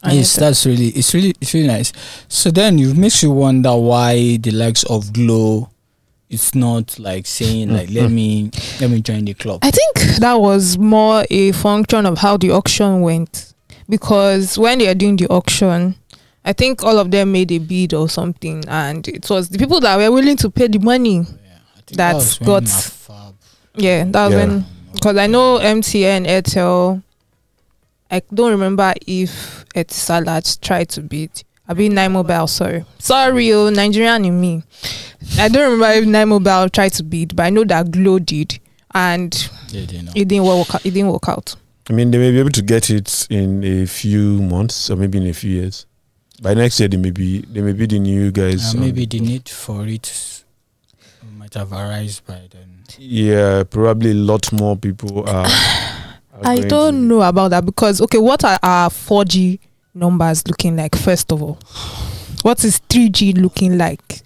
Yes, 0.07 0.37
that's 0.37 0.67
really 0.67 0.89
it's 0.89 1.15
really 1.15 1.35
it's 1.41 1.55
really 1.55 1.67
nice. 1.69 1.93
So 2.29 2.51
then 2.51 2.79
it 2.79 2.95
makes 2.97 3.23
you 3.23 3.31
wonder 3.31 3.75
why 3.75 4.37
the 4.37 4.51
likes 4.51 4.83
of 4.85 5.13
Glo 5.15 5.71
it's 6.35 6.55
not 6.55 6.99
like 6.99 7.27
saying 7.27 7.71
like 7.73 7.89
let 7.91 8.07
mm-hmm. 8.07 8.15
me 8.15 8.51
let 8.81 8.91
me 8.91 9.01
join 9.01 9.25
the 9.25 9.35
club. 9.35 9.61
I 9.63 9.71
think 9.71 10.19
that 10.19 10.35
was 10.35 10.77
more 10.77 11.25
a 11.31 11.53
function 11.53 12.07
of 12.07 12.19
how 12.19 12.37
the 12.37 12.51
auction 12.51 13.01
went. 13.01 13.55
Because 13.89 14.59
when 14.59 14.79
they 14.79 14.89
are 14.89 14.95
doing 14.95 15.17
the 15.17 15.27
auction, 15.29 15.95
I 16.45 16.53
think 16.53 16.83
all 16.83 16.99
of 16.99 17.11
them 17.11 17.33
made 17.33 17.53
a 17.53 17.59
bid 17.59 17.95
or 17.95 18.09
something, 18.09 18.65
and 18.67 19.07
it 19.07 19.29
was 19.31 19.49
the 19.51 19.59
people 19.59 19.81
that 19.81 19.97
were 19.97 20.11
willing 20.11 20.37
to 20.39 20.51
pay 20.51 20.67
the 20.69 20.79
money. 20.79 21.21
Oh, 21.21 21.23
yeah, 21.23 21.59
I 21.77 21.81
think 21.87 21.97
That's 21.97 22.39
that 22.39 22.45
got- 22.47 22.63
Mafab, 22.63 23.35
Yeah, 23.77 24.05
that 24.05 24.25
was 24.25 24.33
Yeah. 24.33 24.39
when 24.47 24.65
because 24.93 25.17
I 25.17 25.27
know 25.27 25.59
MTN, 25.59 26.27
Airtel. 26.27 27.03
I 28.11 28.23
don't 28.33 28.51
remember 28.51 28.95
if 29.07 29.65
Etisalat 29.75 30.61
tried 30.61 30.89
to 30.91 31.01
bid. 31.03 31.43
I 31.67 31.75
mean 31.75 31.95
Nine 31.95 32.13
Mobile, 32.13 32.47
sorry. 32.47 32.85
Sorry, 32.99 33.53
oh, 33.53 33.71
Nigerian 33.71 34.25
in 34.25 34.41
me. 34.41 34.63
I 35.39 35.49
don't 35.49 35.73
remember 35.73 35.99
if 35.99 36.07
Nine 36.07 36.29
Mobile 36.29 36.69
tried 36.69 36.93
to 36.95 37.03
bid, 37.03 37.35
but 37.35 37.47
I 37.47 37.51
know 37.51 37.65
that 37.65 37.91
Glo 37.91 38.19
did, 38.19 38.59
and 38.95 39.33
They 39.71 39.87
didn't 39.87 40.11
it 40.15 40.29
didn't 40.29 40.45
work. 40.45 40.69
It 40.85 40.91
didn't 40.93 41.09
work 41.11 41.29
out. 41.29 41.57
I 41.89 41.93
mean, 41.93 42.11
they 42.11 42.19
may 42.19 42.31
be 42.31 42.39
able 42.41 42.51
to 42.51 42.63
get 42.63 42.91
it 42.91 43.27
in 43.31 43.63
a 43.65 43.87
few 43.87 44.41
months 44.43 44.91
or 44.91 44.97
maybe 44.97 45.19
in 45.19 45.27
a 45.27 45.33
few 45.35 45.51
years. 45.51 45.87
By 46.43 46.55
next 46.55 46.81
year, 46.81 46.89
they 46.89 46.97
may 46.99 47.11
be 47.11 47.41
they 47.41 47.61
may 47.63 47.73
be 47.73 47.87
the 47.87 47.99
new 47.99 48.31
guys. 48.31 48.75
Uh, 48.75 48.79
on- 48.79 48.85
maybe 48.85 49.07
the 49.07 49.21
need 49.21 49.49
for 49.49 49.87
it 49.87 50.45
might 51.39 51.55
have 51.55 51.73
arisen 51.73 52.23
by 52.27 52.41
then. 52.51 52.85
yeah, 52.99 53.65
probably 53.65 54.11
a 54.11 54.15
lot 54.15 54.53
more 54.53 54.77
people 54.77 55.27
are. 55.29 55.47
are 55.47 56.41
I 56.43 56.57
don't 56.61 56.93
to- 56.95 56.99
know 57.01 57.23
about 57.23 57.49
that 57.53 57.65
because 57.65 58.01
okay, 58.03 58.19
what 58.19 58.45
are 58.45 58.59
our 58.63 58.91
4G 58.91 59.59
numbers 59.95 60.47
looking 60.47 60.77
like? 60.77 60.97
First 60.97 61.33
of 61.33 61.43
all, 61.43 61.59
what 62.43 62.63
is 62.65 62.81
3G 62.89 63.41
looking 63.41 63.79
like 63.79 64.21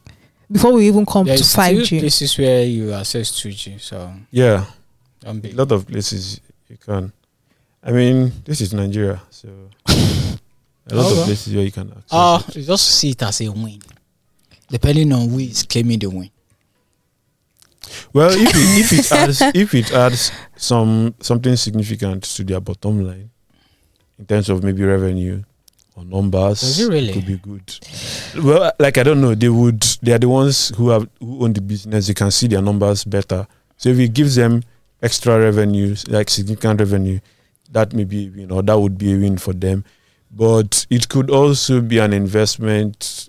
before 0.51 0.73
we 0.73 0.89
even 0.89 1.05
come 1.07 1.27
There 1.27 1.37
to 1.37 1.43
5G? 1.43 2.01
places 2.01 2.39
where 2.39 2.65
you 2.65 2.93
access 2.93 3.31
2G, 3.41 3.81
so 3.81 4.13
Yeah, 4.31 4.65
a 5.25 5.33
lot 5.53 5.71
of 5.73 5.87
places 5.87 6.41
you 6.69 6.77
can. 6.77 7.13
I 7.83 7.93
mean, 7.93 8.33
this 8.45 8.61
is 8.61 8.73
Nigeria, 8.75 9.23
so 9.31 9.49
a 9.87 10.95
lot 10.95 11.07
Oh, 11.07 11.19
of 11.21 11.25
places 11.27 11.55
where 11.55 11.65
you 11.65 11.71
can 11.73 11.89
access. 11.91 12.05
Uh, 12.11 12.43
it. 12.49 12.57
you 12.57 12.63
just 12.65 12.89
see 12.99 13.11
it 13.11 13.23
as 13.23 13.41
a 13.43 13.49
win. 13.51 13.81
Depending 14.71 15.13
on 15.13 15.29
who 15.29 15.39
is 15.39 15.63
claiming 15.63 15.99
the 15.99 16.09
win. 16.11 16.31
Well, 18.13 18.31
if 18.33 18.41
it, 18.55 18.93
if 18.93 18.93
it 18.93 19.13
adds 19.19 19.41
if 19.55 19.75
it 19.75 19.93
adds 19.93 20.31
some 20.57 21.15
something 21.21 21.57
significant 21.57 22.25
to 22.25 22.45
their 22.45 22.61
bottom 22.61 23.03
line 23.07 23.31
in 24.19 24.27
terms 24.27 24.49
of 24.51 24.63
maybe 24.63 24.83
revenue 24.85 25.43
or 25.99 26.05
numbers, 26.05 26.61
Does 26.61 26.81
it 26.81 26.89
really? 26.89 27.13
could 27.13 27.27
be 27.27 27.37
good. 27.39 28.45
Well, 28.45 28.73
like 28.79 28.99
I 28.99 29.03
don't 29.03 29.21
know, 29.21 29.35
they 29.35 29.49
would. 29.49 29.81
They 30.03 30.13
are 30.13 30.19
the 30.19 30.29
ones 30.29 30.69
who 30.77 30.91
have 30.91 31.09
who 31.19 31.45
own 31.45 31.53
the 31.53 31.61
business. 31.61 32.07
They 32.07 32.15
can 32.15 32.31
see 32.31 32.47
their 32.47 32.63
numbers 32.63 33.05
better. 33.05 33.47
So 33.77 33.89
if 33.91 33.99
it 33.99 34.13
gives 34.15 34.35
them 34.37 34.63
extra 35.03 35.39
revenues, 35.39 36.07
like 36.09 36.31
significant 36.31 36.81
revenue, 36.81 37.21
that 37.73 37.93
may 37.93 38.05
be 38.05 38.27
a 38.27 38.31
win, 38.31 38.51
or 38.53 38.63
that 38.63 38.79
would 38.79 38.97
be 38.99 39.15
a 39.15 39.19
win 39.19 39.39
for 39.39 39.53
them. 39.53 39.85
But 40.31 40.87
it 40.91 41.09
could 41.09 41.31
also 41.31 41.81
be 41.81 41.99
an 41.99 42.13
investment 42.13 43.29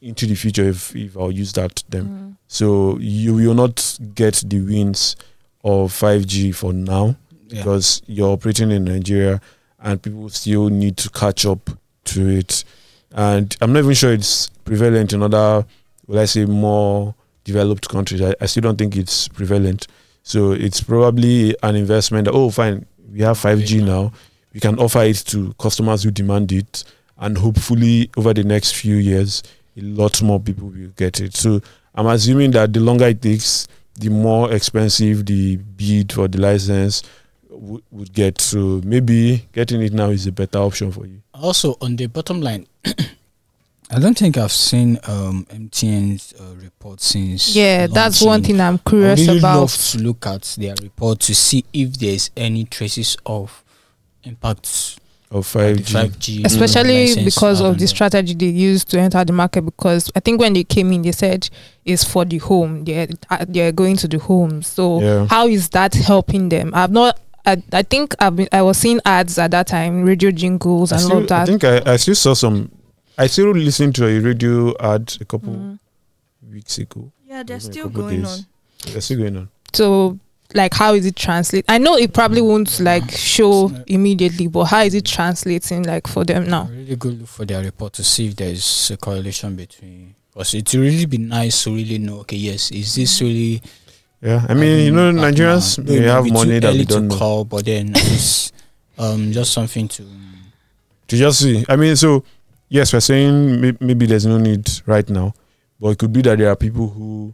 into 0.00 0.26
the 0.26 0.34
future 0.34 0.68
if 0.68 0.94
if 0.96 1.16
I'll 1.16 1.32
use 1.32 1.52
that 1.54 1.76
to 1.76 1.90
them. 1.90 2.06
Mm. 2.06 2.36
So 2.46 2.96
you 3.00 3.34
will 3.34 3.54
not 3.54 3.98
get 4.14 4.42
the 4.46 4.60
wins 4.60 5.16
of 5.64 5.92
5G 5.92 6.54
for 6.54 6.72
now 6.72 7.16
Yeah. 7.48 7.58
because 7.62 8.00
you're 8.06 8.30
operating 8.30 8.70
in 8.70 8.84
Nigeria 8.84 9.40
and 9.80 10.00
people 10.00 10.28
still 10.30 10.68
need 10.70 10.96
to 10.98 11.10
catch 11.10 11.44
up 11.44 11.70
to 12.08 12.28
it. 12.28 12.64
And 13.12 13.56
I'm 13.60 13.72
not 13.72 13.80
even 13.80 13.94
sure 13.94 14.12
it's 14.12 14.48
prevalent 14.64 15.12
in 15.12 15.22
other, 15.22 15.66
will 16.06 16.18
I 16.18 16.24
say, 16.26 16.44
more 16.44 17.14
developed 17.44 17.88
countries. 17.88 18.20
I, 18.20 18.34
I 18.40 18.46
still 18.46 18.62
don't 18.62 18.76
think 18.76 18.96
it's 18.96 19.28
prevalent. 19.28 19.86
So 20.22 20.52
it's 20.52 20.82
probably 20.82 21.56
an 21.62 21.76
investment. 21.76 22.26
That, 22.26 22.34
oh, 22.34 22.50
fine, 22.50 22.86
we 23.10 23.20
have 23.20 23.38
5G 23.38 23.84
now. 23.84 24.12
We 24.52 24.60
can 24.60 24.78
offer 24.78 25.02
it 25.02 25.16
to 25.28 25.54
customers 25.58 26.02
who 26.02 26.10
demand 26.10 26.52
it. 26.52 26.84
And 27.16 27.38
hopefully, 27.38 28.10
over 28.16 28.34
the 28.34 28.44
next 28.44 28.72
few 28.76 28.96
years, 28.96 29.42
a 29.76 29.80
lot 29.80 30.20
more 30.22 30.38
people 30.38 30.68
will 30.68 30.88
get 30.96 31.20
it. 31.20 31.34
So 31.34 31.60
I'm 31.94 32.06
assuming 32.06 32.50
that 32.52 32.72
the 32.72 32.80
longer 32.80 33.06
it 33.06 33.22
takes, 33.22 33.66
the 33.94 34.10
more 34.10 34.52
expensive 34.52 35.26
the 35.26 35.56
bid 35.56 36.12
for 36.12 36.28
the 36.28 36.40
license 36.40 37.02
w- 37.58 37.82
would 37.90 38.12
get. 38.12 38.40
So 38.40 38.80
maybe 38.84 39.46
getting 39.52 39.82
it 39.82 39.92
now 39.92 40.10
is 40.10 40.26
a 40.26 40.32
better 40.32 40.58
option 40.58 40.92
for 40.92 41.06
you. 41.06 41.20
Also, 41.34 41.76
on 41.80 41.96
the 41.96 42.06
bottom 42.06 42.40
line, 42.40 42.66
I 43.90 43.98
don't 43.98 44.18
think 44.18 44.36
I've 44.36 44.52
seen 44.52 44.98
um, 45.04 45.46
MTN's 45.50 46.34
uh, 46.38 46.54
report 46.62 47.00
since. 47.00 47.54
Yeah, 47.56 47.86
that's 47.86 48.20
one 48.20 48.42
thing 48.42 48.60
I'm 48.60 48.74
I 48.84 48.88
curious 48.90 49.20
really 49.26 49.38
about. 49.38 49.60
love 49.60 49.74
to 49.76 49.98
look 49.98 50.26
at 50.26 50.42
their 50.58 50.74
report 50.82 51.20
to 51.20 51.34
see 51.34 51.64
if 51.72 51.94
there's 51.98 52.30
any 52.36 52.64
traces 52.64 53.16
of 53.24 53.64
impacts 54.24 54.98
Of 55.30 55.38
of 55.38 55.46
5G. 55.46 55.92
5G, 56.10 56.44
Especially 56.44 57.06
license. 57.08 57.24
because 57.24 57.60
of 57.62 57.74
the 57.78 57.80
know. 57.84 57.86
strategy 57.86 58.34
they 58.34 58.46
used 58.46 58.90
to 58.90 59.00
enter 59.00 59.24
the 59.24 59.32
market. 59.32 59.62
Because 59.62 60.10
I 60.14 60.20
think 60.20 60.40
when 60.40 60.52
they 60.52 60.64
came 60.64 60.92
in, 60.92 61.00
they 61.02 61.12
said 61.12 61.48
it's 61.84 62.04
for 62.04 62.24
the 62.26 62.38
home. 62.38 62.84
They're 62.84 63.08
uh, 63.30 63.44
they're 63.48 63.72
going 63.72 63.96
to 63.98 64.08
the 64.08 64.18
home. 64.18 64.62
So 64.62 65.00
Yeah. 65.00 65.26
how 65.28 65.46
is 65.46 65.70
that 65.70 65.94
helping 65.94 66.48
them? 66.50 66.72
I've 66.74 66.90
not. 66.92 67.18
I, 67.46 67.62
I 67.72 67.82
think 67.82 68.14
I've 68.18 68.36
been, 68.36 68.48
I 68.52 68.62
was 68.62 68.76
seeing 68.78 69.00
ads 69.04 69.38
at 69.38 69.50
that 69.52 69.66
time, 69.68 70.04
radio 70.04 70.30
jingles 70.30 70.92
I, 70.92 70.96
and 70.96 71.04
all 71.04 71.08
still, 71.10 71.18
of 71.22 71.28
that. 71.28 71.42
I 71.42 71.46
think 71.46 71.64
I, 71.64 71.92
I 71.92 71.96
still 71.96 72.14
saw 72.14 72.34
some. 72.34 72.70
I 73.16 73.26
still 73.26 73.50
listened 73.52 73.94
to 73.96 74.06
a 74.06 74.18
radio 74.20 74.74
ad 74.78 75.16
a 75.20 75.24
couple 75.24 75.52
Mm. 75.54 75.78
weeks 76.52 76.78
ago. 76.78 77.10
Yeah, 77.26 77.42
they're 77.42 77.60
still 77.60 77.88
going 77.88 78.22
days. 78.22 78.46
on. 78.86 78.92
They're 78.92 79.00
still 79.00 79.18
going 79.18 79.36
on. 79.36 79.48
So 79.72 80.18
like 80.54 80.72
how 80.74 80.94
is 80.94 81.04
it 81.04 81.16
translate? 81.16 81.64
I 81.68 81.78
know 81.78 81.96
it 81.96 82.12
probably 82.14 82.40
won't 82.40 82.80
like 82.80 83.10
show 83.10 83.70
immediately, 83.86 84.46
but 84.46 84.64
how 84.64 84.80
is 84.82 84.94
it 84.94 85.04
translating 85.04 85.82
like 85.82 86.06
for 86.06 86.24
them 86.24 86.46
now? 86.48 86.68
Really 86.70 86.96
good 86.96 87.18
look 87.20 87.28
for 87.28 87.44
their 87.44 87.62
report 87.62 87.92
to 87.94 88.04
see 88.04 88.28
if 88.28 88.36
there's 88.36 88.90
a 88.90 88.96
correlation 88.96 89.56
between. 89.56 90.14
Because 90.32 90.54
it 90.54 90.72
will 90.72 90.82
really 90.82 91.06
be 91.06 91.18
nice 91.18 91.64
to 91.64 91.74
really 91.74 91.98
know. 91.98 92.20
Okay, 92.20 92.36
yes, 92.36 92.70
is 92.70 92.94
this 92.94 93.20
really? 93.20 93.60
Yeah, 94.20 94.44
I 94.48 94.54
mean, 94.54 94.84
you 94.86 94.92
know, 94.92 95.12
Nigerians 95.12 95.78
now? 95.78 95.84
may 95.84 96.02
have 96.02 96.26
money 96.30 96.54
too 96.54 96.60
that 96.60 96.68
early 96.68 96.78
we 96.80 96.84
don't 96.84 97.08
know. 97.08 97.16
call, 97.16 97.44
but 97.44 97.64
then 97.64 97.92
it's 97.94 98.52
um 98.98 99.32
just 99.32 99.52
something 99.52 99.86
to. 99.88 100.04
To 101.08 101.16
just 101.16 101.40
see. 101.40 101.64
I 101.68 101.76
mean, 101.76 101.96
so 101.96 102.24
yes, 102.68 102.92
we're 102.92 103.00
saying 103.00 103.60
maybe 103.80 104.06
there's 104.06 104.26
no 104.26 104.38
need 104.38 104.68
right 104.86 105.08
now, 105.08 105.34
but 105.80 105.90
it 105.90 105.98
could 105.98 106.12
be 106.12 106.22
that 106.22 106.38
there 106.38 106.50
are 106.50 106.56
people 106.56 106.88
who 106.88 107.32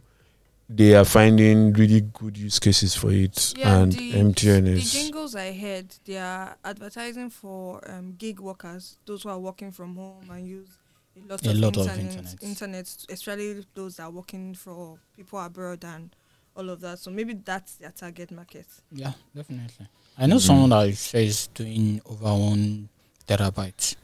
they 0.69 0.95
are 0.95 1.05
finding 1.05 1.73
really 1.73 2.01
good 2.01 2.37
use 2.37 2.59
cases 2.59 2.95
for 2.95 3.11
it, 3.11 3.53
Yeah, 3.57 3.77
and 3.81 3.91
the, 3.91 4.13
MTN 4.13 4.63
the 4.65 4.71
is. 4.71 4.91
jingles 4.93 5.35
I 5.35 5.53
heard, 5.53 5.87
they 6.05 6.17
are 6.17 6.55
advertising 6.63 7.29
for 7.29 7.81
um, 7.91 8.15
gig 8.17 8.39
workers, 8.39 8.97
those 9.05 9.23
who 9.23 9.29
are 9.29 9.37
working 9.39 9.71
from 9.71 9.95
home 9.95 10.23
and 10.31 10.47
use 10.47 10.69
a 11.17 11.31
lot 11.31 11.45
A 11.45 11.49
of 11.51 11.57
lot 11.57 11.77
of 11.77 11.83
internet, 11.87 12.07
internet. 12.15 12.43
internet, 12.43 13.05
especially 13.09 13.65
those 13.75 13.97
that 13.97 14.03
are 14.03 14.09
working 14.11 14.55
for 14.55 14.97
people 15.15 15.39
abroad 15.39 15.83
and 15.83 16.15
all 16.55 16.69
of 16.69 16.81
that. 16.81 16.99
So 16.99 17.11
maybe 17.11 17.33
that's 17.33 17.75
their 17.75 17.91
target 17.91 18.31
market. 18.31 18.65
Yeah, 18.91 19.11
definitely. 19.35 19.87
I 20.17 20.27
know 20.27 20.37
Mhm. 20.37 20.41
someone 20.41 20.69
that 20.69 20.95
says 20.95 21.47
doing 21.53 22.01
over 22.05 22.33
one 22.33 22.89
terabyte. 23.27 23.95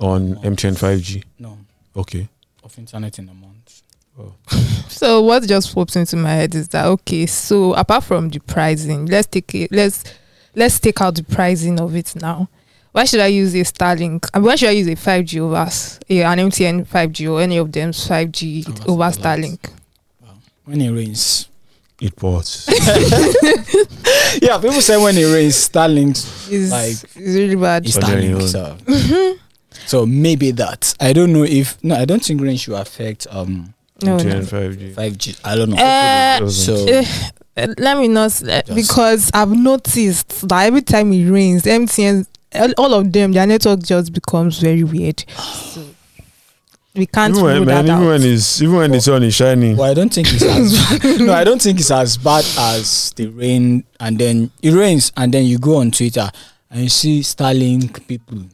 on 0.00 0.36
Oh. 0.38 0.40
MTN 0.42 0.74
5G. 0.74 1.22
No, 1.38 1.56
Okay. 1.94 2.28
of 2.64 2.76
internet 2.78 3.16
in 3.20 3.28
a 3.28 3.34
month. 3.34 3.82
So 4.88 5.22
what 5.22 5.46
just 5.46 5.74
pops 5.74 5.96
into 5.96 6.16
my 6.16 6.30
head 6.30 6.54
is 6.54 6.68
that 6.68 6.86
okay, 6.86 7.26
so 7.26 7.74
apart 7.74 8.04
from 8.04 8.28
the 8.28 8.38
pricing, 8.40 9.06
let's 9.06 9.26
take 9.28 9.52
it 9.54 9.72
let's 9.72 10.04
let's 10.54 10.78
take 10.80 11.00
out 11.00 11.14
the 11.16 11.22
pricing 11.24 11.80
of 11.80 11.94
it 11.96 12.14
now. 12.16 12.48
Why 12.92 13.04
should 13.04 13.20
I 13.20 13.26
use 13.28 13.54
a 13.54 13.64
Starlink? 13.64 14.28
I 14.32 14.38
mean, 14.38 14.46
why 14.46 14.54
should 14.56 14.68
I 14.68 14.72
use 14.72 14.86
a 14.88 14.94
5G 14.96 15.40
over 15.40 15.56
s- 15.66 15.98
a, 16.08 16.22
an 16.22 16.38
MTN 16.38 16.84
5G 16.86 17.28
or 17.28 17.40
any 17.40 17.56
of 17.56 17.72
them 17.72 17.90
5G 17.92 18.64
Over 18.86 18.90
over 19.04 19.10
Starlink. 19.16 19.58
Starlink? 19.58 19.70
When 20.64 20.80
it 20.80 20.90
rains. 20.90 21.48
It 22.00 22.16
pours. 22.16 22.68
yeah, 24.42 24.58
people 24.58 24.80
say 24.80 25.00
when 25.02 25.16
it 25.16 25.32
rains, 25.32 25.68
Starlink 25.68 26.10
It's, 26.50 26.70
Like, 26.72 26.92
it's 26.92 27.16
really 27.16 27.54
bad. 27.56 27.86
is 27.86 27.96
On 27.96 28.02
their 28.10 28.20
Starlink. 28.20 28.48
So. 28.48 28.76
Mm-hmm. 28.84 29.38
so 29.86 30.06
maybe 30.06 30.50
that. 30.52 30.94
I 31.00 31.12
don't 31.12 31.32
know 31.32 31.44
if 31.44 31.82
no, 31.84 31.94
I 31.94 32.04
don't 32.04 32.22
think 32.22 32.40
rain 32.40 32.56
should 32.56 32.74
affect 32.74 33.26
um 33.30 33.74
No, 34.02 34.16
MTN 34.16 34.26
no. 34.26 34.40
5G. 34.40 34.94
5G. 34.94 35.40
I 35.44 35.54
don't 35.56 35.70
know. 35.70 35.76
Uh, 35.76 36.48
so 36.50 36.74
uh, 37.56 37.74
let 37.78 37.98
me 37.98 38.08
not 38.08 38.42
uh, 38.48 38.62
because 38.74 39.30
I've 39.32 39.52
noticed 39.52 40.48
that 40.48 40.66
every 40.66 40.82
time 40.82 41.12
it 41.12 41.30
rains, 41.30 41.62
MTN, 41.62 42.26
all- 42.54 42.74
all 42.76 42.94
of 42.94 43.12
them, 43.12 43.32
their 43.32 43.46
network 43.46 43.82
just 43.84 44.12
becomes 44.12 44.58
very 44.58 44.82
weird. 44.84 45.24
So 45.74 45.82
we 46.94 47.06
can't 47.06 47.32
even 47.32 47.44
when, 47.44 47.56
rule 47.56 47.64
man, 47.66 47.86
that 47.86 47.92
even 47.92 48.04
out. 48.04 48.08
when 48.08 48.22
it's 48.22 48.62
even 48.62 48.76
when 48.76 48.90
the 48.92 49.00
sun 49.00 49.22
is 49.24 49.34
shining. 49.34 49.76
well, 49.76 49.90
I 49.90 49.94
don't 49.94 50.12
think 50.12 50.28
it's 50.32 50.42
as 50.42 51.18
no, 51.20 51.32
I 51.32 51.42
don't 51.44 51.60
think 51.60 51.80
it's 51.80 51.90
as 51.90 52.16
bad 52.16 52.44
as 52.58 53.12
the 53.16 53.26
rain 53.28 53.84
and 54.00 54.18
then 54.18 54.50
it 54.62 54.72
rains 54.72 55.12
and 55.16 55.32
then 55.34 55.44
you 55.44 55.58
go 55.58 55.76
on 55.78 55.90
Twitter 55.90 56.30
and 56.70 56.82
you 56.82 56.88
see 56.88 57.20
Starlink 57.20 58.06
people. 58.06 58.38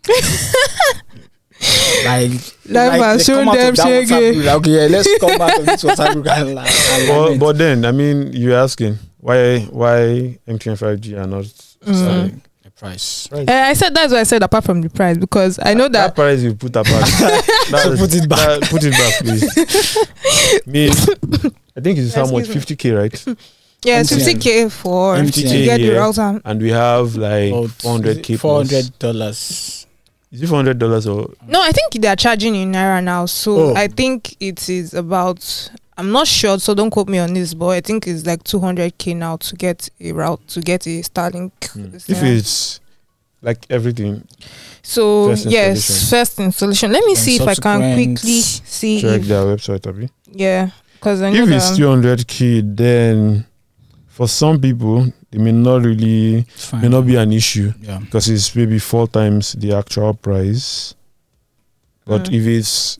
like, 2.04 2.30
Life 2.66 3.00
has 3.00 3.26
they 3.26 3.32
shown 3.32 3.44
come 3.44 3.48
out 3.48 3.58
of 3.58 3.76
them 3.76 4.06
that 4.08 4.08
group, 4.08 4.44
like, 4.44 4.54
okay, 4.56 4.70
yeah, 4.70 4.86
let's 4.90 5.18
come 5.18 5.40
out 5.40 5.58
of 5.58 5.66
this 5.66 5.84
WhatsApp 5.84 6.12
group 6.14 6.26
and, 6.28 6.54
la- 6.54 6.64
and 6.64 7.08
But, 7.08 7.38
but 7.38 7.58
then, 7.58 7.84
I 7.84 7.92
mean, 7.92 8.32
you're 8.32 8.56
asking 8.58 8.98
why 9.18 9.60
why 9.70 10.38
MTN 10.48 10.76
5G 10.78 11.22
are 11.22 11.26
not 11.26 11.44
Mm. 11.80 11.94
Starlink? 11.94 12.40
The 12.80 12.86
price. 12.86 13.28
Eh, 13.32 13.44
I 13.70 13.72
said 13.74 13.94
that's 13.94 14.12
why 14.12 14.20
I 14.20 14.22
said 14.24 14.42
apart 14.42 14.64
from 14.64 14.80
the 14.80 14.90
price 14.90 15.16
because 15.16 15.58
I 15.62 15.74
know 15.74 15.88
that 15.88 15.92
that 15.92 16.14
price 16.14 16.42
you 16.42 16.54
put 16.54 16.74
apart. 16.76 16.86
That- 17.70 17.96
Put 17.98 18.14
it 18.14 18.28
back. 18.28 18.60
that- 18.60 18.70
put 18.70 18.82
it 18.84 18.92
back, 18.92 19.14
please. 19.20 20.66
Me, 20.66 20.88
I 21.76 21.80
think 21.80 21.98
it's 21.98 22.14
how 22.14 22.30
much? 22.30 22.44
50k, 22.46 22.96
right? 22.98 23.26
yeah, 23.84 24.00
50k 24.02 24.70
for 24.70 25.16
MTN, 25.16 25.32
to 25.50 25.64
get 25.64 25.78
the 25.78 25.90
router. 25.90 26.40
And 26.44 26.60
we 26.60 26.70
have 26.70 27.16
like 27.16 27.52
Oh, 27.52 27.64
400k. 27.64 28.38
Four 28.38 28.60
plus. 28.62 28.70
hundred 28.72 28.98
dollars. 28.98 29.86
Is 30.32 30.42
it 30.42 30.46
400 30.46 30.78
dollars 30.78 31.06
or 31.08 31.30
No, 31.46 31.60
I 31.60 31.72
think 31.72 31.92
they 32.00 32.06
are 32.08 32.16
charging 32.16 32.54
in 32.54 32.72
naira 32.72 33.02
now, 33.02 33.26
so 33.26 33.70
Oh. 33.70 33.74
I 33.74 33.88
think 33.88 34.36
it 34.40 34.68
is 34.68 34.94
about. 34.94 35.70
I'm 36.00 36.10
not 36.12 36.26
sure, 36.26 36.58
so 36.58 36.72
don't 36.74 36.90
quote 36.90 37.08
me 37.08 37.18
on 37.18 37.34
this, 37.34 37.52
but 37.52 37.68
I 37.68 37.80
think 37.82 38.06
it's 38.06 38.24
like 38.26 38.42
200k 38.44 39.14
now 39.16 39.36
to 39.36 39.54
get 39.56 39.88
a 40.00 40.12
route 40.12 40.40
to 40.48 40.60
get 40.62 40.86
a 40.86 41.02
Starlink. 41.02 41.52
It's 41.94 42.08
if 42.08 42.22
it's 42.22 42.80
like 43.42 43.66
everything? 43.68 44.26
So 44.82 45.28
First 45.28 45.46
yes, 45.46 46.10
first 46.10 46.40
installation. 46.40 46.90
Let 46.92 47.04
me 47.04 47.14
Then 47.14 47.22
see 47.24 47.36
if 47.36 47.42
I 47.46 47.54
can 47.54 47.80
quickly 47.94 48.40
see 48.40 49.00
Check 49.02 49.20
if 49.20 49.26
their 49.28 49.44
website, 49.44 49.86
Abi. 49.86 50.08
yeah, 50.32 50.70
because 50.94 51.20
If 51.20 51.48
it's 51.50 51.70
that 51.70 51.78
200k, 51.78 52.62
then 52.76 53.44
for 54.08 54.26
some 54.26 54.58
people, 54.58 55.12
it 55.30 55.38
may 55.38 55.52
not 55.52 55.82
really 55.84 56.46
fine. 56.48 56.80
may 56.82 56.88
not 56.88 57.06
be 57.06 57.16
an 57.16 57.32
issue 57.32 57.72
yeah. 57.82 57.98
because 57.98 58.28
it's 58.30 58.56
maybe 58.56 58.78
four 58.78 59.06
times 59.06 59.52
the 59.52 59.74
actual 59.74 60.14
price. 60.14 60.94
But 62.06 62.24
Mm. 62.24 62.34
if 62.40 62.46
it's 62.46 62.98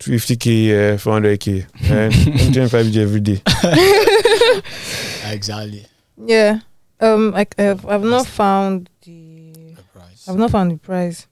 50k, 0.00 0.94
uh, 0.94 0.96
400k, 0.96 1.66
and 1.90 2.12
MTN 2.12 2.68
5G 2.68 2.96
every 2.96 3.20
day. 3.20 3.42
Exactly. 5.32 5.86
yeah. 6.26 6.60
Um, 7.00 7.32
I, 7.34 7.46
I've, 7.56 7.86
I've 7.86 8.02
not 8.02 8.26
found 8.26 8.90
the 9.04 9.52
The 9.76 9.82
price. 9.94 10.28
I've 10.28 10.36
not 10.36 10.50
found 10.50 10.70
the 10.72 10.76
price, 10.76 11.26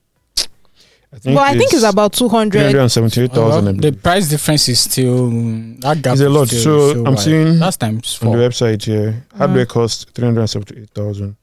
I 1.12 1.18
think 1.18 1.36
but 1.36 1.42
I 1.42 1.56
think 1.58 1.72
it's 1.74 1.82
about 1.82 2.12
200. 2.14 2.52
378,000 2.70 3.64
Well, 3.64 3.74
the 3.74 3.92
price 3.92 4.28
difference 4.28 4.68
is 4.68 4.80
still 4.80 5.30
mm, 5.30 5.80
that 5.82 6.00
gap. 6.02 6.14
is 6.14 6.20
a 6.22 6.26
is 6.26 6.32
lot. 6.32 6.48
still- 6.48 6.60
So 6.62 6.90
still 6.90 7.06
I'm 7.06 7.14
wide. 7.14 7.22
seeing 7.24 7.58
last 7.58 7.80
time's 7.80 8.18
on 8.22 8.30
the 8.30 8.36
four. 8.38 8.48
website 8.48 8.82
here, 8.84 9.24
hardware 9.36 9.66
cost 9.66 10.10
378,000, 10.14 11.36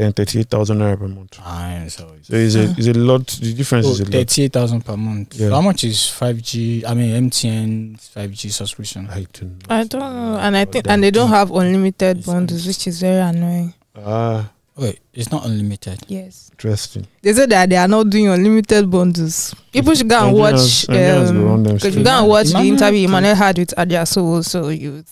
then 0.00 0.12
38,000 0.14 0.78
naira 0.78 0.96
per 0.98 1.08
month. 1.08 1.38
Ah, 1.40 1.84
so 1.88 2.10
it's 2.16 2.28
So 2.28 2.36
it's 2.36 2.54
a, 2.54 2.74
it's 2.78 2.86
a 2.88 2.98
lot. 2.98 3.26
The 3.26 3.52
difference 3.52 3.86
oh, 3.86 3.90
is 3.92 4.00
a 4.00 4.04
lot. 4.04 4.12
thirty-eight 4.12 4.52
thousand 4.52 4.82
per 4.84 4.96
month. 4.96 5.34
Yeah. 5.34 5.48
So 5.48 5.54
how 5.56 5.60
much 5.60 5.84
is 5.84 6.08
five 6.08 6.40
G? 6.40 6.84
I 6.86 6.94
mean 6.94 7.30
MTN 7.30 8.00
five 8.00 8.30
G 8.32 8.48
subscription. 8.48 9.08
I 9.10 9.26
don't 9.32 9.42
know. 9.58 9.66
I 9.68 9.84
don't 9.84 10.00
know, 10.00 10.38
and 10.40 10.56
I 10.56 10.64
think 10.64 10.86
and 10.88 11.02
they 11.04 11.10
don't 11.10 11.28
have 11.28 11.50
unlimited 11.50 12.24
bundles, 12.24 12.66
which 12.66 12.86
is 12.86 13.00
very 13.00 13.20
annoying. 13.20 13.74
Ah, 13.96 14.50
Wait, 14.76 14.98
it's 15.12 15.30
not 15.30 15.44
unlimited. 15.44 15.98
Yes, 16.08 16.48
interesting. 16.52 17.06
they 17.20 17.34
said 17.34 17.50
that 17.50 17.68
they 17.68 17.76
are 17.76 17.88
not 17.88 18.08
doing 18.08 18.28
unlimited 18.28 18.90
bundles. 18.90 19.54
People 19.72 19.94
should 19.94 20.08
go 20.08 20.26
and 20.28 20.34
watch. 20.36 20.54
Nigerians- 20.88 20.88
Nigerians 20.88 21.28
Um, 21.28 21.62
them 21.64 21.74
because 21.74 21.84
you 21.84 21.90
straight. 21.90 22.04
go 22.04 22.18
and 22.20 22.28
watch 22.28 22.46
the 22.46 22.52
Emmanuel 22.52 22.72
interview 22.74 23.00
too. 23.06 23.08
Emmanuel 23.10 23.34
had 23.34 23.58
with 23.58 23.74
Adia 23.78 24.02
Sowho, 24.04 24.42
so 24.42 24.68
you 24.70 25.04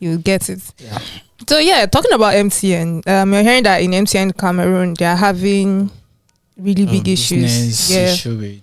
you 0.00 0.18
get 0.18 0.48
it. 0.50 0.60
Yeah. 0.78 0.98
So 1.48 1.58
yeah, 1.58 1.86
talking 1.86 2.12
about 2.12 2.34
MTN, 2.34 3.06
um, 3.08 3.32
you're 3.32 3.42
hearing 3.42 3.62
that 3.64 3.82
in 3.82 3.90
MTN 3.92 4.36
Cameroon 4.36 4.94
they 4.94 5.06
are 5.06 5.16
having 5.16 5.90
really 6.56 6.86
big 6.86 7.08
issues. 7.08 7.90
Yeah, 7.90 8.12
Issue 8.12 8.60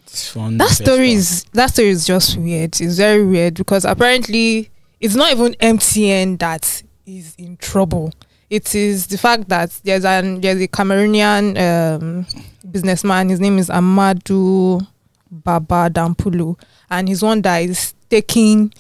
that 0.58 0.70
story 0.70 1.14
is 1.14 1.44
that 1.54 1.72
story 1.72 1.90
is 1.90 2.06
just 2.06 2.38
weird. 2.38 2.80
It's 2.80 2.98
very 2.98 3.26
weird 3.26 3.56
because 3.56 3.86
apparently 3.86 4.70
it's 5.00 5.16
not 5.16 5.32
even 5.32 5.54
MTN 5.54 6.40
that 6.40 6.84
is 7.06 7.36
in 7.38 7.58
trouble. 7.58 8.14
It 8.50 8.74
is 8.76 9.08
the 9.08 9.18
fact 9.18 9.50
that 9.50 9.72
there's 9.84 10.06
an 10.06 10.42
there's 10.42 10.62
a 10.62 10.68
Cameroonian 10.68 11.58
um, 11.60 12.26
businessman. 12.70 13.30
His 13.30 13.40
name 13.40 13.58
is 13.58 13.70
Ahmadou 13.70 14.86
Baba 15.30 15.90
Danpullo, 15.92 16.60
and 16.90 17.10
he's 17.10 17.22
one 17.24 17.42
that 17.42 17.58
is 17.60 17.94
taking 18.10 18.74